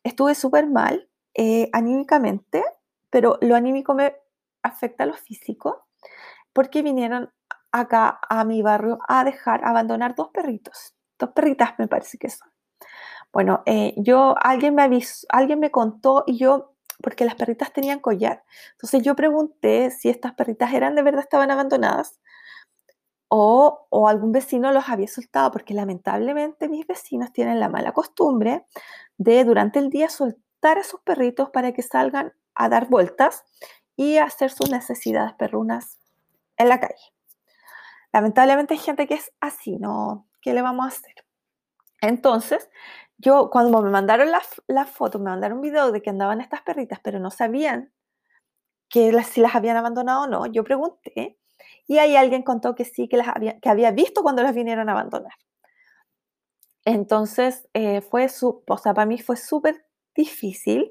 estuve 0.05 0.37
súper 0.37 0.68
mal 0.68 1.11
eh, 1.35 1.68
anímicamente, 1.73 2.62
pero 3.11 3.38
lo 3.40 3.57
anímico 3.57 3.92
me 3.92 4.14
afecta 4.62 5.03
a 5.03 5.09
lo 5.09 5.14
físico 5.14 5.85
porque 6.53 6.83
vinieron 6.83 7.33
acá 7.72 8.20
a 8.28 8.44
mi 8.44 8.62
barrio 8.62 8.98
a 9.09 9.24
dejar, 9.24 9.64
abandonar 9.64 10.14
dos 10.14 10.28
perritos. 10.28 10.94
Dos 11.18 11.30
perritas 11.30 11.74
me 11.78 11.88
parece 11.88 12.18
que 12.18 12.30
son. 12.30 12.48
Bueno, 13.33 13.62
eh, 13.66 13.94
yo, 13.96 14.35
alguien 14.40 14.74
me 14.74 14.83
avisó, 14.83 15.26
alguien 15.30 15.61
me 15.61 15.70
contó 15.70 16.24
y 16.26 16.38
yo, 16.38 16.74
porque 17.02 17.24
las 17.24 17.35
perritas 17.37 17.72
tenían 17.72 18.00
collar. 18.00 18.44
Entonces 18.72 19.02
yo 19.02 19.14
pregunté 19.14 19.90
si 19.90 20.09
estas 20.09 20.35
perritas 20.35 20.72
eran 20.74 20.94
de 20.94 21.02
verdad, 21.02 21.22
estaban 21.22 21.50
abandonadas. 21.50 22.20
o, 23.28 23.87
o, 23.90 24.09
algún 24.09 24.33
vecino 24.33 24.72
los 24.72 24.88
había 24.88 25.06
soltado, 25.09 25.52
porque 25.52 25.74
lamentablemente 25.74 26.68
mis 26.68 26.87
vecinos 26.87 27.33
tienen 27.33 27.61
la 27.61 27.68
mala 27.68 27.92
costumbre 27.92 28.66
de 29.18 29.44
durante 29.44 29.78
el 29.78 29.90
día 29.90 30.09
soltar 30.09 30.78
a 30.78 30.85
sus 30.85 31.00
perritos 31.02 31.50
para 31.50 31.72
que 31.72 31.83
salgan 31.83 32.33
a 32.54 32.68
dar 32.68 32.88
vueltas 32.88 33.44
y 33.96 34.18
hacer 34.18 34.50
sus 34.50 34.70
necesidades 34.70 35.35
perrunas 35.35 35.98
en 36.56 36.68
la 36.68 36.80
calle. 36.80 37.19
Lamentablemente 38.12 38.75
hay 38.75 38.81
gente 38.81 39.07
que 39.07 39.14
es 39.14 39.33
así, 39.40 39.77
¿no? 39.79 40.29
¿Qué 40.40 40.53
le 40.53 40.62
vamos 40.62 40.85
a 40.85 40.88
hacer? 40.88 41.14
Entonces, 42.01 42.68
yo 43.18 43.51
cuando 43.51 43.83
me 43.83 43.90
mandaron 43.90 44.31
las 44.31 44.62
la 44.66 44.87
fotos, 44.87 45.20
me 45.20 45.31
mandaron 45.31 45.59
un 45.59 45.62
video 45.62 45.92
de 45.92 46.03
que 46.03 46.11
andaban 46.11 46.40
estas 46.40 46.62
perritas, 46.62 47.01
pero 47.03 47.20
no 47.20 47.31
sabían 47.31 47.92
que 48.88 49.12
las, 49.12 49.29
si 49.29 49.40
las 49.40 49.55
habían 49.55 49.77
abandonado 49.77 50.23
o 50.23 50.27
no, 50.27 50.46
yo 50.46 50.64
pregunté 50.64 51.38
y 51.87 51.99
ahí 51.99 52.16
alguien 52.16 52.42
contó 52.42 52.75
que 52.75 52.85
sí, 52.85 53.09
que, 53.09 53.16
las 53.16 53.29
había, 53.29 53.59
que 53.61 53.68
había 53.68 53.90
visto 53.90 54.23
cuando 54.23 54.42
las 54.42 54.55
vinieron 54.55 54.88
a 54.88 54.92
abandonar. 54.92 55.35
Entonces, 56.85 57.68
eh, 57.75 58.01
fue 58.01 58.29
su, 58.29 58.64
o 58.66 58.79
sea, 58.79 58.94
para 58.94 59.07
mí 59.07 59.18
fue 59.18 59.37
súper 59.37 59.85
difícil. 60.14 60.90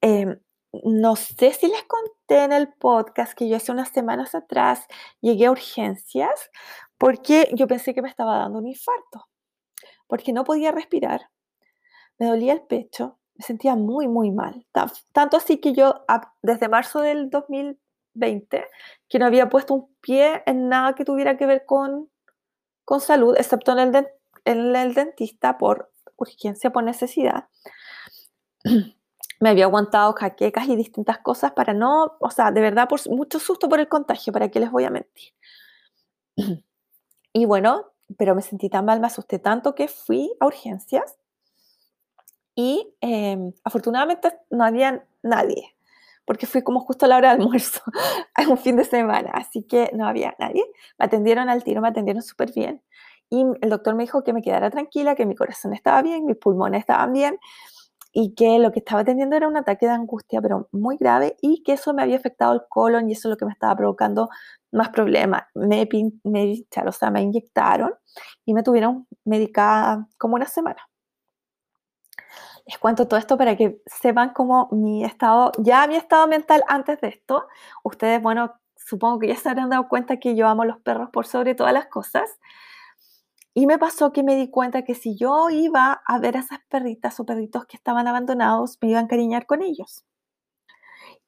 Em, 0.00 0.38
no 0.84 1.16
sé 1.16 1.52
si 1.52 1.68
les 1.68 1.82
conté 1.84 2.15
en 2.28 2.52
el 2.52 2.72
podcast 2.72 3.34
que 3.34 3.48
yo 3.48 3.56
hace 3.56 3.72
unas 3.72 3.90
semanas 3.90 4.34
atrás 4.34 4.86
llegué 5.20 5.46
a 5.46 5.50
urgencias 5.50 6.50
porque 6.98 7.48
yo 7.54 7.66
pensé 7.66 7.94
que 7.94 8.02
me 8.02 8.08
estaba 8.08 8.38
dando 8.38 8.58
un 8.58 8.66
infarto, 8.66 9.28
porque 10.06 10.32
no 10.32 10.44
podía 10.44 10.72
respirar, 10.72 11.30
me 12.18 12.26
dolía 12.26 12.52
el 12.52 12.62
pecho, 12.62 13.18
me 13.34 13.44
sentía 13.44 13.76
muy, 13.76 14.08
muy 14.08 14.30
mal. 14.30 14.66
Tanto 15.12 15.36
así 15.36 15.58
que 15.58 15.74
yo 15.74 16.04
desde 16.42 16.68
marzo 16.68 17.00
del 17.00 17.28
2020, 17.30 18.66
que 19.08 19.18
no 19.18 19.26
había 19.26 19.48
puesto 19.48 19.74
un 19.74 19.94
pie 20.00 20.42
en 20.46 20.68
nada 20.68 20.94
que 20.94 21.04
tuviera 21.04 21.36
que 21.36 21.46
ver 21.46 21.64
con, 21.66 22.10
con 22.84 23.00
salud, 23.00 23.36
excepto 23.36 23.72
en 23.72 23.94
el, 23.94 24.08
en 24.44 24.74
el 24.74 24.94
dentista 24.94 25.58
por 25.58 25.92
urgencia, 26.16 26.70
por 26.70 26.84
necesidad. 26.84 27.48
me 29.40 29.50
había 29.50 29.64
aguantado 29.64 30.12
jaquecas 30.14 30.68
y 30.68 30.76
distintas 30.76 31.18
cosas 31.18 31.52
para 31.52 31.74
no, 31.74 32.16
o 32.20 32.30
sea, 32.30 32.50
de 32.50 32.60
verdad, 32.60 32.88
por 32.88 33.00
mucho 33.10 33.38
susto 33.38 33.68
por 33.68 33.80
el 33.80 33.88
contagio, 33.88 34.32
¿para 34.32 34.50
qué 34.50 34.60
les 34.60 34.70
voy 34.70 34.84
a 34.84 34.90
mentir? 34.90 35.32
Y 37.32 37.44
bueno, 37.44 37.92
pero 38.16 38.34
me 38.34 38.40
sentí 38.40 38.70
tan 38.70 38.86
mal, 38.86 38.98
me 38.98 39.08
asusté 39.08 39.38
tanto 39.38 39.74
que 39.74 39.88
fui 39.88 40.32
a 40.40 40.46
urgencias 40.46 41.18
y 42.54 42.94
em, 43.02 43.52
afortunadamente 43.62 44.32
no 44.48 44.64
había 44.64 45.06
nadie, 45.22 45.76
porque 46.24 46.46
fui 46.46 46.62
como 46.62 46.80
justo 46.80 47.04
a 47.04 47.08
la 47.10 47.18
hora 47.18 47.34
de 47.36 47.42
almuerzo, 47.42 47.82
a 48.34 48.48
un 48.48 48.56
fin 48.56 48.76
de 48.76 48.84
semana, 48.84 49.32
así 49.34 49.64
que 49.64 49.90
no 49.92 50.08
había 50.08 50.34
nadie. 50.38 50.64
Me 50.98 51.04
atendieron 51.04 51.50
al 51.50 51.62
tiro, 51.62 51.82
me 51.82 51.88
atendieron 51.88 52.22
súper 52.22 52.52
bien. 52.54 52.82
Y 53.28 53.44
el 53.60 53.68
doctor 53.68 53.94
me 53.94 54.04
dijo 54.04 54.24
que 54.24 54.32
me 54.32 54.40
quedara 54.40 54.70
tranquila, 54.70 55.14
que 55.14 55.26
mi 55.26 55.34
corazón 55.34 55.74
estaba 55.74 56.00
bien, 56.00 56.24
mis 56.24 56.38
pulmones 56.38 56.80
estaban 56.80 57.12
bien 57.12 57.38
y 58.18 58.34
que 58.34 58.58
lo 58.58 58.72
que 58.72 58.78
estaba 58.78 59.04
teniendo 59.04 59.36
era 59.36 59.46
un 59.46 59.58
ataque 59.58 59.84
de 59.84 59.92
angustia, 59.92 60.40
pero 60.40 60.70
muy 60.72 60.96
grave, 60.96 61.36
y 61.42 61.62
que 61.62 61.74
eso 61.74 61.92
me 61.92 62.02
había 62.02 62.16
afectado 62.16 62.54
el 62.54 62.62
colon 62.66 63.10
y 63.10 63.12
eso 63.12 63.28
es 63.28 63.32
lo 63.32 63.36
que 63.36 63.44
me 63.44 63.52
estaba 63.52 63.76
provocando 63.76 64.30
más 64.72 64.88
problemas. 64.88 65.42
Me, 65.54 65.86
me, 66.24 66.64
o 66.86 66.92
sea, 66.92 67.10
me 67.10 67.20
inyectaron 67.20 67.92
y 68.46 68.54
me 68.54 68.62
tuvieron 68.62 69.06
medicada 69.26 70.08
como 70.16 70.36
una 70.36 70.46
semana. 70.46 70.88
Les 72.64 72.78
cuento 72.78 73.06
todo 73.06 73.18
esto 73.20 73.36
para 73.36 73.54
que 73.54 73.82
sepan 73.84 74.30
cómo 74.32 74.70
mi 74.72 75.04
estado, 75.04 75.52
ya 75.58 75.86
mi 75.86 75.96
estado 75.96 76.26
mental 76.26 76.64
antes 76.68 76.98
de 77.02 77.08
esto, 77.08 77.46
ustedes, 77.84 78.22
bueno, 78.22 78.54
supongo 78.76 79.18
que 79.18 79.28
ya 79.28 79.36
se 79.36 79.50
habrán 79.50 79.68
dado 79.68 79.88
cuenta 79.88 80.16
que 80.18 80.34
yo 80.34 80.48
amo 80.48 80.64
los 80.64 80.80
perros 80.80 81.10
por 81.10 81.26
sobre 81.26 81.54
todas 81.54 81.74
las 81.74 81.88
cosas. 81.88 82.38
Y 83.58 83.66
me 83.66 83.78
pasó 83.78 84.12
que 84.12 84.22
me 84.22 84.36
di 84.36 84.50
cuenta 84.50 84.82
que 84.82 84.94
si 84.94 85.16
yo 85.16 85.48
iba 85.48 86.02
a 86.06 86.18
ver 86.18 86.36
a 86.36 86.40
esas 86.40 86.58
perritas 86.68 87.18
o 87.20 87.24
perritos 87.24 87.64
que 87.64 87.78
estaban 87.78 88.06
abandonados, 88.06 88.76
me 88.82 88.90
iba 88.90 88.98
a 88.98 89.02
encariñar 89.02 89.46
con 89.46 89.62
ellos. 89.62 90.04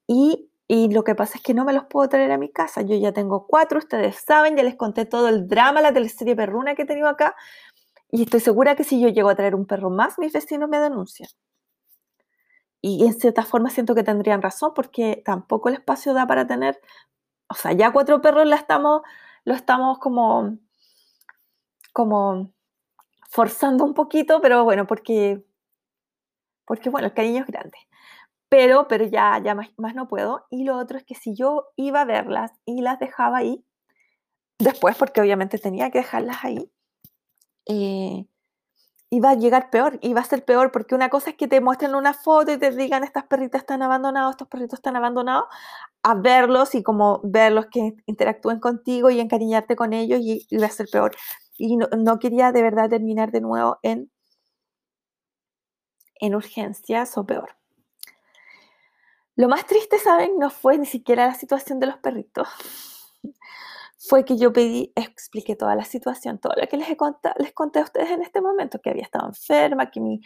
Y, 0.05 0.51
y, 0.67 0.91
lo 0.93 1.03
que 1.03 1.15
pasa 1.15 1.39
es 1.39 1.43
que 1.43 1.55
no 1.55 1.65
me 1.65 1.73
los 1.73 1.85
puedo 1.85 2.07
traer 2.07 2.31
a 2.31 2.37
mi 2.37 2.51
casa. 2.51 2.83
Yo 2.83 2.95
ya 2.95 3.13
tengo 3.13 3.47
cuatro, 3.47 3.79
ustedes 3.79 4.17
saben, 4.17 4.55
ya 4.55 4.61
les 4.61 4.75
conté 4.75 5.05
todo 5.05 5.27
el 5.27 5.47
drama, 5.47 5.81
la 5.81 5.91
teleserie 5.91 6.35
perruna 6.35 6.75
que 6.75 6.83
he 6.83 6.85
tenido 6.85 7.07
acá. 7.07 7.35
Y 8.11 8.23
estoy 8.23 8.41
segura 8.41 8.75
que 8.75 8.83
si 8.83 9.01
yo 9.01 9.09
llego 9.09 9.29
a 9.29 9.35
traer 9.35 9.55
un 9.55 9.65
perro 9.65 9.89
más, 9.89 10.19
mis 10.19 10.31
vecinos 10.31 10.69
me 10.69 10.77
denuncian. 10.79 11.29
Y 12.79 13.07
en 13.07 13.13
cierta 13.13 13.43
forma 13.43 13.71
siento 13.71 13.95
que 13.95 14.03
tendrían 14.03 14.43
razón 14.43 14.73
porque 14.75 15.23
tampoco 15.25 15.69
el 15.69 15.75
espacio 15.75 16.13
da 16.13 16.27
para 16.27 16.45
tener, 16.45 16.79
o 17.49 17.55
sea, 17.55 17.71
ya 17.73 17.91
cuatro 17.91 18.21
perros 18.21 18.45
la 18.45 18.55
estamos, 18.57 19.01
lo 19.45 19.55
estamos 19.55 19.97
como 19.97 20.59
como 21.99 22.53
forzando 23.29 23.83
un 23.83 23.93
poquito, 23.93 24.39
pero 24.39 24.63
bueno, 24.63 24.87
porque, 24.87 25.43
porque 26.65 26.89
bueno, 26.89 27.07
el 27.07 27.13
cariño 27.13 27.41
es 27.41 27.47
grande. 27.47 27.77
Pero, 28.47 28.87
pero 28.87 29.03
ya, 29.03 29.37
ya 29.43 29.53
más, 29.53 29.95
no 29.95 30.07
puedo. 30.07 30.45
Y 30.49 30.63
lo 30.63 30.77
otro 30.77 30.97
es 30.97 31.03
que 31.03 31.15
si 31.15 31.35
yo 31.35 31.65
iba 31.75 31.99
a 31.99 32.05
verlas 32.05 32.53
y 32.63 32.79
las 32.81 32.99
dejaba 32.99 33.39
ahí, 33.39 33.65
después, 34.59 34.95
porque 34.95 35.19
obviamente 35.19 35.57
tenía 35.57 35.91
que 35.91 35.97
dejarlas 35.97 36.37
ahí, 36.45 36.71
eh, 37.65 38.25
iba 39.09 39.31
a 39.31 39.35
llegar 39.35 39.69
peor, 39.69 39.99
iba 40.01 40.21
a 40.21 40.23
ser 40.23 40.45
peor, 40.45 40.71
porque 40.71 40.95
una 40.95 41.09
cosa 41.09 41.31
es 41.31 41.35
que 41.35 41.49
te 41.49 41.59
muestren 41.59 41.95
una 41.95 42.13
foto 42.13 42.53
y 42.53 42.57
te 42.57 42.71
digan 42.71 43.03
estas 43.03 43.25
perritas 43.25 43.63
están 43.63 43.81
abandonados, 43.81 44.31
estos 44.31 44.47
perritos 44.47 44.79
están 44.79 44.95
abandonados, 44.95 45.47
a 46.03 46.15
verlos 46.15 46.75
y 46.75 46.81
como 46.81 47.19
verlos 47.25 47.65
que 47.69 47.97
interactúen 48.05 48.61
contigo 48.61 49.09
y 49.09 49.19
encariñarte 49.19 49.75
con 49.75 49.91
ellos 49.91 50.21
y 50.21 50.47
iba 50.49 50.65
a 50.65 50.69
ser 50.69 50.87
peor 50.89 51.11
y 51.59 51.75
no, 51.75 52.19
quería 52.19 52.51
de 52.51 52.63
verdad 52.63 52.89
terminar 52.89 53.31
de 53.31 53.41
nuevo 53.41 53.79
en, 53.83 54.09
en 56.15 56.35
urgencias 56.35 57.17
o 57.17 57.25
peor. 57.25 57.57
Lo 59.35 59.49
más 59.49 59.65
triste, 59.65 59.99
¿saben? 59.99 60.39
No 60.39 60.49
fue 60.49 60.77
ni 60.77 60.85
siquiera 60.85 61.27
la 61.27 61.33
situación 61.33 61.79
de 61.79 61.87
los 61.87 61.97
perritos. 61.97 62.47
Fue 64.01 64.23
que 64.23 64.37
yo 64.37 64.53
pedí, 64.53 64.93
expliqué 64.95 65.57
toda 65.57 65.75
la 65.75 65.83
situación, 65.83 66.39
todo 66.39 66.53
lo 66.55 66.65
que 66.67 66.77
les, 66.77 66.89
he 66.89 66.95
contado, 66.95 67.35
les 67.37 67.51
conté 67.51 67.79
a 67.79 67.83
ustedes 67.83 68.09
en 68.09 68.21
este 68.21 68.39
momento, 68.39 68.79
que 68.79 68.89
había 68.89 69.03
estado 69.03 69.27
enferma, 69.27 69.91
que 69.91 69.99
mi, 69.99 70.21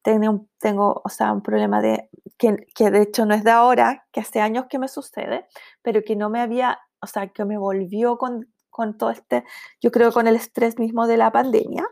tengo, 0.00 0.46
tengo 0.58 1.02
o 1.04 1.08
sea, 1.10 1.30
un 1.34 1.42
problema 1.42 1.82
de, 1.82 2.08
que, 2.38 2.56
que 2.74 2.90
de 2.90 3.02
hecho 3.02 3.26
no 3.26 3.34
es 3.34 3.44
de 3.44 3.50
ahora, 3.50 4.06
que 4.12 4.20
hace 4.20 4.40
años 4.40 4.64
que 4.70 4.78
me 4.78 4.88
sucede, 4.88 5.46
pero 5.82 6.02
que 6.02 6.16
no 6.16 6.30
me 6.30 6.40
había, 6.40 6.80
o 7.02 7.06
sea, 7.06 7.28
que 7.28 7.44
me 7.44 7.58
volvió 7.58 8.16
con 8.16 8.50
con 8.78 8.96
todo 8.96 9.10
este, 9.10 9.44
yo 9.80 9.90
creo 9.90 10.12
con 10.12 10.28
el 10.28 10.36
estrés 10.36 10.78
mismo 10.78 11.08
de 11.08 11.16
la 11.16 11.32
pandemia, 11.32 11.84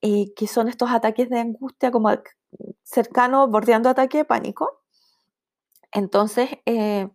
eh, 0.00 0.32
que 0.36 0.46
son 0.46 0.68
estos 0.68 0.90
ataques 0.92 1.28
de 1.28 1.40
angustia 1.40 1.90
como 1.90 2.08
cercano, 2.84 3.48
bordeando 3.48 3.88
ataque 3.88 4.18
de 4.18 4.24
pánico. 4.24 4.84
Entonces, 5.92 6.50
eh, 6.66 7.08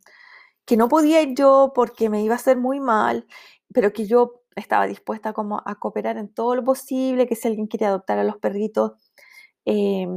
que 0.65 0.75
no 0.75 0.89
podía 0.89 1.21
ir 1.21 1.33
yo 1.33 1.71
porque 1.73 2.09
me 2.09 2.21
iba 2.23 2.33
a 2.35 2.37
hacer 2.37 2.57
muy 2.57 2.81
mal, 2.81 3.25
pero 3.73 3.93
que 3.93 4.05
yo 4.05 4.41
estaba 4.57 4.85
dispuesta 4.85 5.31
como 5.31 5.61
a 5.65 5.75
cooperar 5.75 6.17
en 6.17 6.27
todo 6.33 6.55
lo 6.55 6.63
posible, 6.65 7.25
que 7.25 7.37
si 7.37 7.47
alguien 7.47 7.69
quería 7.69 7.87
adoptar 7.89 8.19
a 8.19 8.25
los 8.25 8.37
perritos, 8.37 8.91
eh, 9.65 10.07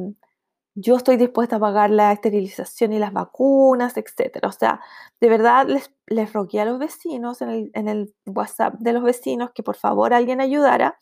yo 0.74 0.96
estoy 0.96 1.16
dispuesta 1.16 1.56
a 1.56 1.61
pagar 1.61 1.90
la 1.90 2.12
esterilización 2.12 2.92
y 2.92 2.98
las 2.98 3.12
vacunas, 3.12 3.96
etcétera. 3.96 4.48
O 4.48 4.52
sea, 4.52 4.80
de 5.20 5.28
verdad 5.28 5.66
les, 5.66 5.92
les 6.06 6.32
rogué 6.32 6.61
a 6.61 6.64
los 6.64 6.78
vecinos 6.78 7.42
en 7.42 7.48
el, 7.50 7.70
en 7.74 7.88
el, 7.88 8.14
WhatsApp 8.26 8.74
de 8.78 8.92
los 8.92 9.02
vecinos 9.02 9.50
que 9.54 9.62
por 9.62 9.76
favor 9.76 10.14
alguien 10.14 10.40
ayudara 10.40 10.98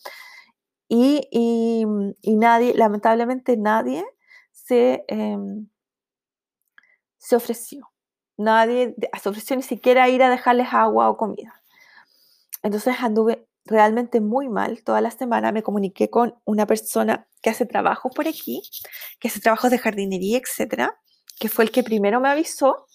y, 0.89 1.29
y, 1.31 1.85
y 2.23 2.37
nadie, 2.37 2.75
lamentablemente 2.75 3.57
nadie 3.57 4.05
se, 4.53 5.05
em, 5.09 5.69
se 7.19 7.37
ofreció. 7.37 7.91
Nadie 8.37 8.95
se 9.23 9.29
ofreció 9.29 9.57
ni 9.57 9.63
siquiera 9.63 10.09
ir 10.09 10.23
a 10.23 10.31
dejarles 10.31 10.69
agua 10.73 11.11
o 11.11 11.17
comida. 11.17 11.63
Entonces 12.63 12.97
anduve 13.01 13.47
realmente 13.71 14.21
muy 14.21 14.49
mal 14.49 14.83
toda 14.83 15.01
la 15.01 15.11
semana. 15.11 15.53
Me 15.53 15.63
comuniqué 15.63 16.11
con 16.11 16.35
una 16.45 16.67
persona 16.67 17.27
que 17.41 17.51
hace 17.51 17.65
trabajos 17.65 18.13
por 18.15 18.29
aquí, 18.29 18.63
que 19.19 19.29
hace 19.29 19.41
trabajos 19.41 19.71
de 19.71 19.79
jardinería, 19.79 20.39
etcétera, 20.39 20.99
que 21.39 21.49
fue 21.49 21.65
el 21.65 21.71
que 21.71 21.83
primero 21.83 22.21
me 22.21 22.29
avisó. 22.29 22.87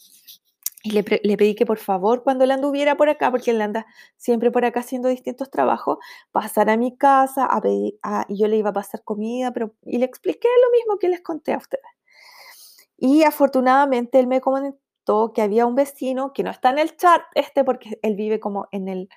Y 0.84 0.92
le, 0.92 1.04
pedí 1.04 1.56
que 1.56 1.66
por 1.66 1.80
favor, 1.80 2.22
cuando 2.22 2.44
él 2.44 2.52
anduviera 2.52 2.96
por 2.96 3.10
acá, 3.10 3.32
porque 3.32 3.50
él 3.50 3.62
anda 3.62 3.88
siempre 4.18 4.52
por 4.52 4.66
acá 4.66 4.82
haciendo 4.82 5.10
distintos 5.10 5.50
trabajos, 5.50 5.98
pasara 6.32 6.74
a 6.74 6.78
mi 6.78 6.96
casa 6.96 7.48
a 7.50 7.60
y 7.68 8.38
yo 8.38 8.48
le 8.48 8.58
iba 8.58 8.70
a 8.70 8.74
pasar 8.74 9.04
comida, 9.04 9.52
pero, 9.52 9.74
y 9.84 9.98
le 9.98 10.06
expliqué 10.06 10.48
lo 10.64 10.72
mismo 10.78 11.00
que 11.00 11.10
les 11.10 11.22
conté 11.22 11.54
a 11.54 11.58
ustedes. 11.58 11.84
Y 12.98 13.24
afortunadamente 13.24 14.20
él 14.20 14.28
me 14.28 14.42
comentó 14.42 15.34
que 15.34 15.42
había 15.42 15.66
un 15.66 15.74
vecino 15.74 16.34
que 16.34 16.44
no 16.44 16.52
está 16.52 16.70
en 16.70 16.78
el 16.80 16.96
chat 16.98 17.22
este 17.34 17.64
porque 17.64 18.00
él 18.04 18.16
vive 18.16 18.40
como 18.40 18.68
en 18.72 18.88
el 18.88 19.10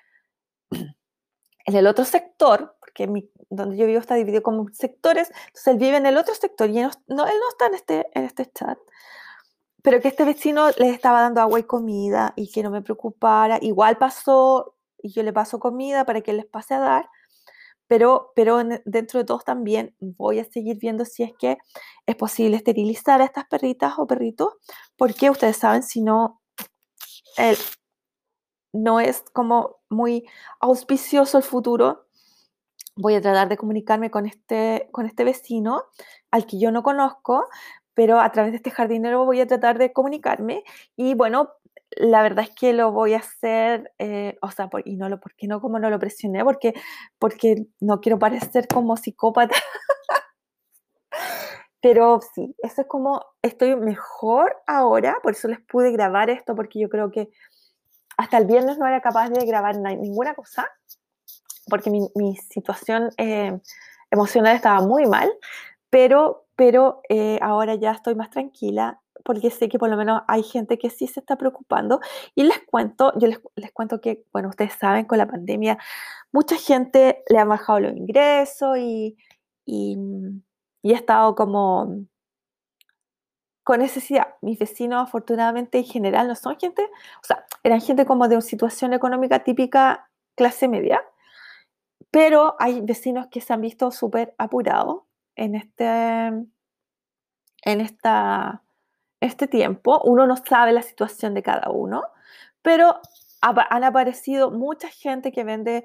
en 1.68 1.76
el 1.76 1.86
otro 1.86 2.06
sector, 2.06 2.76
porque 2.80 3.06
donde 3.50 3.76
yo 3.76 3.86
vivo 3.86 4.00
está 4.00 4.14
dividido 4.14 4.42
como 4.42 4.66
sectores, 4.72 5.30
entonces 5.48 5.66
él 5.66 5.76
vive 5.76 5.98
en 5.98 6.06
el 6.06 6.16
otro 6.16 6.34
sector 6.34 6.70
y 6.70 6.78
él 6.78 6.90
no, 7.08 7.26
él 7.26 7.34
no 7.38 7.48
está 7.50 7.66
en 7.66 7.74
este, 7.74 8.06
en 8.14 8.24
este 8.24 8.50
chat, 8.50 8.78
pero 9.82 10.00
que 10.00 10.08
este 10.08 10.24
vecino 10.24 10.70
le 10.78 10.88
estaba 10.88 11.20
dando 11.20 11.42
agua 11.42 11.60
y 11.60 11.64
comida 11.64 12.32
y 12.36 12.50
que 12.50 12.62
no 12.62 12.70
me 12.70 12.80
preocupara. 12.80 13.58
Igual 13.60 13.98
pasó 13.98 14.76
y 15.02 15.12
yo 15.12 15.22
le 15.22 15.34
paso 15.34 15.58
comida 15.58 16.06
para 16.06 16.22
que 16.22 16.32
les 16.32 16.46
pase 16.46 16.72
a 16.72 16.78
dar. 16.78 17.10
Pero, 17.86 18.32
pero 18.34 18.60
dentro 18.86 19.20
de 19.20 19.24
todos 19.26 19.44
también 19.44 19.94
voy 20.00 20.38
a 20.40 20.44
seguir 20.44 20.78
viendo 20.78 21.04
si 21.04 21.22
es 21.22 21.32
que 21.38 21.58
es 22.06 22.16
posible 22.16 22.56
esterilizar 22.56 23.20
a 23.20 23.24
estas 23.24 23.46
perritas 23.46 23.94
o 23.98 24.06
perritos, 24.06 24.54
porque 24.96 25.30
ustedes 25.30 25.58
saben, 25.58 25.82
si 25.82 26.00
no, 26.00 26.40
el, 27.36 27.56
no 28.72 29.00
es 29.00 29.24
como 29.32 29.76
muy 29.88 30.26
auspicioso 30.60 31.38
el 31.38 31.44
futuro. 31.44 32.06
Voy 32.96 33.14
a 33.14 33.20
tratar 33.20 33.48
de 33.48 33.56
comunicarme 33.56 34.10
con 34.10 34.26
este, 34.26 34.88
con 34.92 35.06
este 35.06 35.24
vecino 35.24 35.84
al 36.30 36.46
que 36.46 36.58
yo 36.58 36.72
no 36.72 36.82
conozco, 36.82 37.46
pero 37.94 38.20
a 38.20 38.30
través 38.32 38.52
de 38.52 38.56
este 38.56 38.70
jardinero 38.70 39.24
voy 39.24 39.40
a 39.40 39.46
tratar 39.46 39.78
de 39.78 39.92
comunicarme 39.92 40.64
y 40.96 41.14
bueno, 41.14 41.50
la 41.96 42.22
verdad 42.22 42.44
es 42.44 42.50
que 42.54 42.72
lo 42.72 42.92
voy 42.92 43.14
a 43.14 43.18
hacer, 43.18 43.92
eh, 43.98 44.36
o 44.42 44.50
sea, 44.50 44.68
y 44.84 44.96
no 44.96 45.08
lo, 45.08 45.20
porque 45.20 45.46
no 45.46 45.60
como 45.60 45.78
no 45.78 45.90
lo 45.90 45.98
presioné, 45.98 46.44
porque, 46.44 46.74
porque 47.18 47.66
no 47.80 48.00
quiero 48.00 48.18
parecer 48.18 48.68
como 48.68 48.96
psicópata. 48.96 49.56
Pero 51.80 52.20
sí, 52.34 52.54
eso 52.58 52.82
es 52.82 52.88
como, 52.88 53.24
estoy 53.42 53.76
mejor 53.76 54.56
ahora, 54.66 55.16
por 55.22 55.32
eso 55.32 55.48
les 55.48 55.60
pude 55.60 55.92
grabar 55.92 56.28
esto, 56.28 56.54
porque 56.56 56.80
yo 56.80 56.88
creo 56.88 57.10
que 57.10 57.30
hasta 58.18 58.36
el 58.36 58.44
viernes 58.44 58.76
no 58.78 58.86
era 58.86 59.00
capaz 59.00 59.30
de 59.30 59.46
grabar 59.46 59.76
ninguna 59.78 60.34
cosa, 60.34 60.68
porque 61.70 61.90
mi, 61.90 62.36
situación 62.36 63.10
eh, 63.16 63.58
emocional 64.10 64.56
estaba 64.56 64.80
muy 64.80 65.06
mal, 65.06 65.30
pero, 65.88 66.46
pero 66.56 67.00
eh, 67.08 67.38
ahora 67.40 67.76
ya 67.76 67.92
estoy 67.92 68.14
más 68.14 68.30
tranquila 68.30 69.00
porque 69.24 69.50
sé 69.50 69.68
que 69.68 69.78
por 69.78 69.90
lo 69.90 69.96
menos 69.96 70.22
hay 70.26 70.42
gente 70.42 70.78
que 70.78 70.90
sí 70.90 71.06
se 71.06 71.20
está 71.20 71.36
preocupando. 71.36 72.00
Y 72.34 72.44
les 72.44 72.60
cuento, 72.60 73.12
yo 73.18 73.28
les, 73.28 73.72
cuento 73.72 74.00
que, 74.00 74.24
bueno, 74.32 74.48
ustedes 74.48 74.72
saben, 74.72 75.04
con 75.04 75.18
la 75.18 75.26
pandemia, 75.26 75.78
mucha 76.32 76.56
gente 76.56 77.22
le 77.28 77.38
ha 77.38 77.44
bajado 77.44 77.80
los 77.80 77.96
ingresos 77.96 78.78
y, 78.78 79.16
y, 79.66 79.96
y 80.82 80.92
ha 80.92 80.96
estado 80.96 81.34
como 81.34 82.06
con 83.68 83.80
necesidad. 83.80 84.28
Mis 84.40 84.58
vecinos, 84.58 85.02
afortunadamente, 85.02 85.76
en 85.76 85.84
general 85.84 86.26
no 86.26 86.34
son 86.34 86.58
gente, 86.58 86.82
o 86.82 87.24
sea, 87.26 87.44
eran 87.62 87.82
gente 87.82 88.06
como 88.06 88.26
de 88.26 88.36
una 88.36 88.40
situación 88.40 88.94
económica 88.94 89.44
típica 89.44 90.08
clase 90.36 90.68
media, 90.68 91.04
pero 92.10 92.56
hay 92.60 92.80
vecinos 92.80 93.26
que 93.30 93.42
se 93.42 93.52
han 93.52 93.60
visto 93.60 93.90
súper 93.90 94.34
apurados 94.38 95.02
en 95.36 95.54
este, 95.54 96.28
en 97.66 97.80
esta, 97.82 98.62
este 99.20 99.46
tiempo. 99.48 100.00
Uno 100.02 100.26
no 100.26 100.38
sabe 100.38 100.72
la 100.72 100.80
situación 100.80 101.34
de 101.34 101.42
cada 101.42 101.68
uno, 101.70 102.04
pero 102.62 102.98
han 103.42 103.84
aparecido 103.84 104.50
mucha 104.50 104.88
gente 104.88 105.30
que 105.30 105.44
vende 105.44 105.84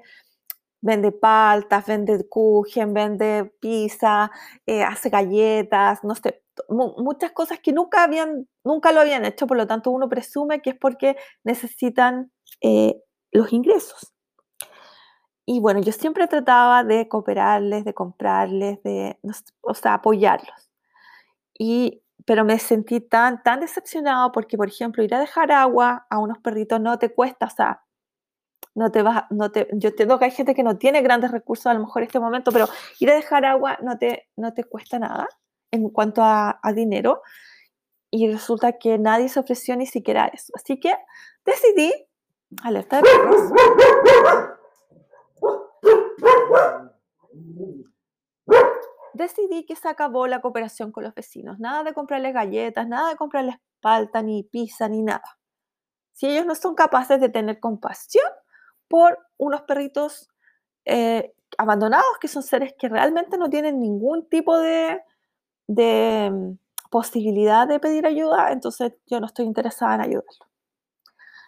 vende 0.80 1.12
paltas, 1.12 1.86
vende 1.86 2.28
kuchen, 2.28 2.92
vende 2.92 3.52
pizza, 3.60 4.30
eh, 4.66 4.82
hace 4.82 5.08
galletas, 5.08 6.04
no 6.04 6.14
sé, 6.14 6.43
muchas 6.68 7.32
cosas 7.32 7.58
que 7.60 7.72
nunca, 7.72 8.04
habían, 8.04 8.48
nunca 8.64 8.92
lo 8.92 9.00
habían 9.00 9.24
hecho, 9.24 9.46
por 9.46 9.56
lo 9.56 9.66
tanto 9.66 9.90
uno 9.90 10.08
presume 10.08 10.62
que 10.62 10.70
es 10.70 10.76
porque 10.76 11.16
necesitan 11.42 12.30
eh, 12.60 13.00
los 13.32 13.52
ingresos. 13.52 14.14
Y 15.46 15.60
bueno, 15.60 15.80
yo 15.80 15.92
siempre 15.92 16.26
trataba 16.26 16.84
de 16.84 17.08
cooperarles, 17.08 17.84
de 17.84 17.92
comprarles, 17.94 18.82
de, 18.82 19.18
o 19.60 19.74
sea, 19.74 19.94
apoyarlos. 19.94 20.70
Y, 21.58 22.02
pero 22.24 22.44
me 22.44 22.58
sentí 22.58 23.00
tan, 23.00 23.42
tan 23.42 23.60
decepcionado 23.60 24.32
porque, 24.32 24.56
por 24.56 24.68
ejemplo, 24.68 25.02
ir 25.02 25.14
a 25.14 25.20
dejar 25.20 25.52
agua 25.52 26.06
a 26.08 26.18
unos 26.18 26.38
perritos 26.38 26.80
no 26.80 26.98
te 26.98 27.12
cuesta, 27.12 27.46
o 27.46 27.50
sea, 27.50 27.82
no 28.74 28.90
te 28.90 29.02
vas, 29.02 29.24
no 29.30 29.52
te, 29.52 29.68
yo 29.72 29.90
entiendo 29.90 30.18
que 30.18 30.26
hay 30.26 30.30
gente 30.30 30.54
que 30.54 30.62
no 30.62 30.78
tiene 30.78 31.02
grandes 31.02 31.30
recursos 31.30 31.66
a 31.66 31.74
lo 31.74 31.80
mejor 31.80 32.02
en 32.02 32.06
este 32.06 32.20
momento, 32.20 32.50
pero 32.50 32.66
ir 32.98 33.10
a 33.10 33.14
dejar 33.14 33.44
agua 33.44 33.78
no 33.82 33.98
te, 33.98 34.28
no 34.36 34.54
te 34.54 34.64
cuesta 34.64 34.98
nada 34.98 35.28
en 35.74 35.90
cuanto 35.90 36.22
a, 36.22 36.58
dinero 36.74 37.22
y 38.10 38.30
resulta 38.30 38.78
que 38.78 38.98
nadie 38.98 39.28
se 39.28 39.40
ofreció 39.40 39.76
ni 39.76 39.86
siquiera 39.86 40.26
eso. 40.26 40.52
Así 40.54 40.78
que 40.78 40.94
decidí, 41.44 41.92
alerta 42.62 43.02
de 43.02 43.08
decidí 49.14 49.64
que 49.64 49.76
se 49.76 49.88
acabó 49.88 50.26
la 50.26 50.40
cooperación 50.40 50.92
con 50.92 51.04
los 51.04 51.14
vecinos. 51.14 51.58
Nada 51.58 51.84
de 51.84 51.94
comprarles 51.94 52.34
galletas, 52.34 52.86
nada 52.86 53.10
de 53.10 53.16
comprarles 53.16 53.56
palta, 53.80 54.22
ni 54.22 54.42
pizza, 54.44 54.88
ni 54.88 55.02
nada. 55.02 55.38
Si 56.12 56.26
ellos 56.26 56.46
no 56.46 56.54
son 56.54 56.74
capaces 56.74 57.20
de 57.20 57.28
tener 57.28 57.60
compasión, 57.60 58.26
por 58.88 59.18
unos 59.38 59.62
perritos 59.62 60.28
eh, 60.84 61.34
abandonados, 61.58 62.18
que 62.20 62.28
son 62.28 62.42
seres 62.42 62.74
que 62.78 62.88
realmente 62.88 63.38
no 63.38 63.48
tienen 63.48 63.80
ningún 63.80 64.28
tipo 64.28 64.58
de, 64.58 65.00
mm, 65.68 66.58
posibilidad 66.90 67.66
de 67.66 67.80
pedir 67.80 68.06
ayuda, 68.06 68.52
entonces 68.52 68.92
yo 69.06 69.20
no 69.20 69.26
estoy 69.26 69.46
interesada 69.46 69.96
en 69.96 70.00
ayudarlo. 70.02 70.46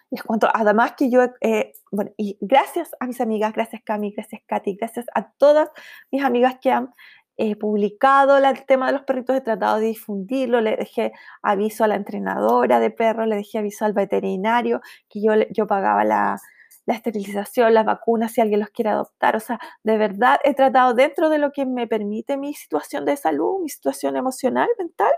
Les 0.09 0.23
cuento, 0.23 0.47
además 0.53 0.93
que 0.97 1.09
yo, 1.09 1.21
eh, 1.41 1.73
bueno, 1.91 2.11
y 2.17 2.37
gracias 2.39 2.91
a 2.99 3.07
mis 3.07 3.19
amigas, 3.19 3.53
gracias 3.53 3.81
Cami, 3.83 4.11
gracias 4.11 4.41
Katy, 4.45 4.75
gracias 4.75 5.05
a 5.13 5.31
todas 5.31 5.69
mis 6.11 6.23
amigas 6.23 6.55
que 6.61 6.71
han 6.71 6.93
eh, 7.35 7.55
publicado 7.55 8.37
el 8.37 8.65
tema 8.65 8.87
de 8.87 8.93
los 8.93 9.03
perritos, 9.03 9.35
he 9.35 9.41
tratado 9.41 9.79
de 9.79 9.87
difundirlo, 9.87 10.61
le 10.61 10.77
dejé 10.77 11.11
aviso 11.41 11.83
a 11.83 11.87
la 11.87 11.95
entrenadora 11.95 12.79
de 12.79 12.89
perros, 12.89 13.27
le 13.27 13.35
dejé 13.35 13.59
aviso 13.59 13.85
al 13.85 13.93
veterinario, 13.93 14.81
que 15.09 15.21
yo, 15.21 15.33
yo 15.51 15.67
pagaba 15.67 16.03
la, 16.05 16.39
la 16.87 16.95
esterilización, 16.95 17.73
las 17.73 17.85
vacunas, 17.85 18.31
si 18.31 18.41
alguien 18.41 18.61
los 18.61 18.69
quiere 18.69 18.89
adoptar. 18.89 19.35
O 19.35 19.39
sea, 19.41 19.59
de 19.83 19.97
verdad 19.97 20.39
he 20.43 20.55
tratado 20.55 20.93
dentro 20.93 21.29
de 21.29 21.37
lo 21.37 21.51
que 21.51 21.65
me 21.65 21.85
permite 21.85 22.37
mi 22.37 22.53
situación 22.53 23.05
de 23.05 23.17
salud, 23.17 23.59
mi 23.61 23.69
situación 23.69 24.15
emocional, 24.15 24.69
mental, 24.79 25.11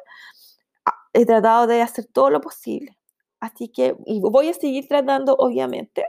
ah, 0.86 0.96
he 1.14 1.26
tratado 1.26 1.68
de 1.68 1.82
hacer 1.82 2.06
todo 2.08 2.32
lo 2.32 2.42
posible. 2.42 2.98
Así 3.40 3.70
que, 3.70 3.96
y 4.06 4.20
voy 4.20 4.50
a 4.50 4.54
seguir 4.54 4.88
tratando, 4.88 5.36
obviamente, 5.38 6.06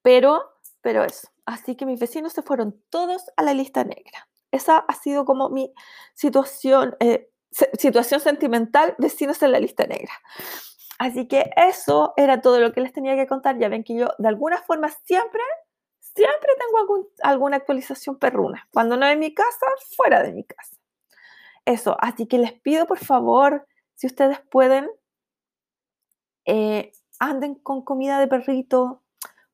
pero, 0.00 0.42
pero 0.80 1.04
eso. 1.04 1.28
Así 1.44 1.76
que 1.76 1.86
mis 1.86 2.00
vecinos 2.00 2.32
se 2.32 2.42
fueron 2.42 2.82
todos 2.88 3.22
a 3.36 3.42
la 3.42 3.52
lista 3.52 3.84
negra. 3.84 4.28
Esa 4.50 4.78
ha 4.78 4.94
sido 4.94 5.26
como 5.26 5.50
mi 5.50 5.72
situación, 6.14 6.96
eh, 7.00 7.30
situación 7.78 8.20
sentimental, 8.20 8.94
vecinos 8.98 9.42
en 9.42 9.52
la 9.52 9.60
lista 9.60 9.86
negra. 9.86 10.12
Así 10.98 11.26
que 11.26 11.50
eso 11.56 12.14
era 12.16 12.40
todo 12.40 12.60
lo 12.60 12.72
que 12.72 12.80
les 12.80 12.92
tenía 12.92 13.16
que 13.16 13.26
contar. 13.26 13.58
Ya 13.58 13.68
ven 13.68 13.84
que 13.84 13.96
yo 13.96 14.08
de 14.18 14.28
alguna 14.28 14.58
forma 14.62 14.88
siempre, 15.04 15.42
siempre 16.00 16.50
tengo 16.58 17.08
alguna 17.22 17.56
actualización 17.56 18.18
perruna. 18.18 18.68
Cuando 18.72 18.96
no 18.96 19.06
en 19.06 19.18
mi 19.18 19.34
casa, 19.34 19.66
fuera 19.96 20.22
de 20.22 20.32
mi 20.32 20.44
casa. 20.44 20.76
Eso, 21.64 21.96
así 22.00 22.26
que 22.26 22.38
les 22.38 22.52
pido 22.52 22.86
por 22.86 22.98
favor, 22.98 23.66
si 23.94 24.06
ustedes 24.06 24.40
pueden, 24.50 24.90
eh, 26.44 26.92
anden 27.18 27.54
con 27.54 27.82
comida 27.84 28.18
de 28.18 28.26
perrito. 28.26 29.02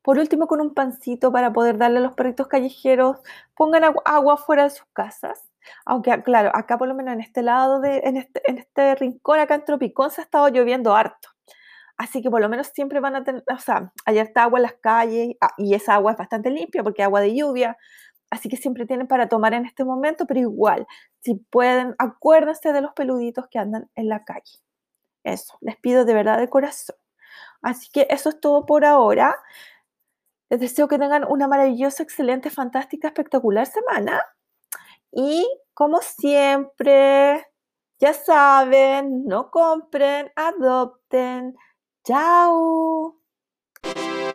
Por 0.03 0.18
último, 0.18 0.47
con 0.47 0.61
un 0.61 0.74
pancito 0.74 1.32
para 1.32 1.53
poder 1.53 1.76
darle 1.76 1.99
a 1.99 2.03
los 2.03 2.14
perritos 2.14 2.49
callejeros. 2.49 3.18
Pongan 3.55 3.84
agua 4.05 4.36
fuera 4.39 4.64
de 4.64 4.70
sus 4.70 4.86
casas. 4.93 5.48
Aunque, 5.85 6.23
claro, 6.23 6.51
acá 6.55 6.79
por 6.79 6.89
lo 6.89 6.95
menos 6.95 7.15
en 7.15 7.21
este 7.21 7.43
lado, 7.43 7.81
de, 7.81 7.99
en, 8.05 8.17
este, 8.17 8.43
en 8.47 8.59
este 8.59 8.95
rincón, 8.97 9.41
acá 9.41 9.55
en 9.55 9.65
Tropicón, 9.65 10.11
se 10.11 10.21
ha 10.21 10.25
estado 10.25 10.49
lloviendo 10.49 10.95
harto. 10.95 11.29
Así 11.99 12.23
que 12.23 12.31
por 12.31 12.41
lo 12.41 12.49
menos 12.49 12.69
siempre 12.69 13.01
van 13.01 13.17
a 13.17 13.25
tener, 13.25 13.43
o 13.53 13.59
sea, 13.59 13.93
harta 14.07 14.43
agua 14.45 14.61
en 14.61 14.63
las 14.63 14.75
calles 14.75 15.37
ah, 15.41 15.53
y 15.59 15.75
esa 15.75 15.95
agua 15.95 16.13
es 16.13 16.19
bastante 16.19 16.51
limpia 16.51 16.85
porque 16.85 17.03
es 17.03 17.07
agua 17.07 17.21
de 17.21 17.35
lluvia. 17.35 17.77
Así 18.31 18.49
que 18.49 18.57
siempre 18.57 18.87
tienen 18.87 19.09
para 19.09 19.29
tomar 19.29 19.55
en 19.55 19.65
este 19.67 19.85
momento, 19.85 20.27
pero 20.27 20.41
igual, 20.41 20.87
si 21.21 21.35
pueden, 21.35 21.95
acuérdense 21.99 22.73
de 22.73 22.83
los 22.83 22.93
peluditos 22.93 23.47
que 23.51 23.59
andan 23.59 23.91
en 23.97 24.09
la 24.09 24.25
calle. 24.25 24.59
Eso, 25.25 25.59
les 25.61 25.77
pido 25.77 26.05
de 26.05 26.15
verdad 26.15 26.39
de 26.39 26.49
corazón. 26.49 26.97
Así 27.63 27.89
que 27.93 28.07
eso 28.11 28.31
es 28.31 28.41
todo 28.41 28.67
por 28.67 28.85
ahora. 28.85 29.37
Les 30.51 30.61
deseo 30.61 30.89
que 30.89 30.99
tengan 30.99 31.25
una 31.29 31.49
maravillosa, 31.49 32.03
excelente, 32.03 32.51
fantástica, 32.51 33.09
espectacular 33.09 33.67
semana. 33.67 34.23
Y 35.13 35.47
como 35.75 36.01
siempre, 36.03 37.47
ya 38.01 38.15
saben, 38.15 39.25
no 39.27 39.51
compren, 39.51 40.31
adopten. 40.37 41.55
Ciao 42.05 43.18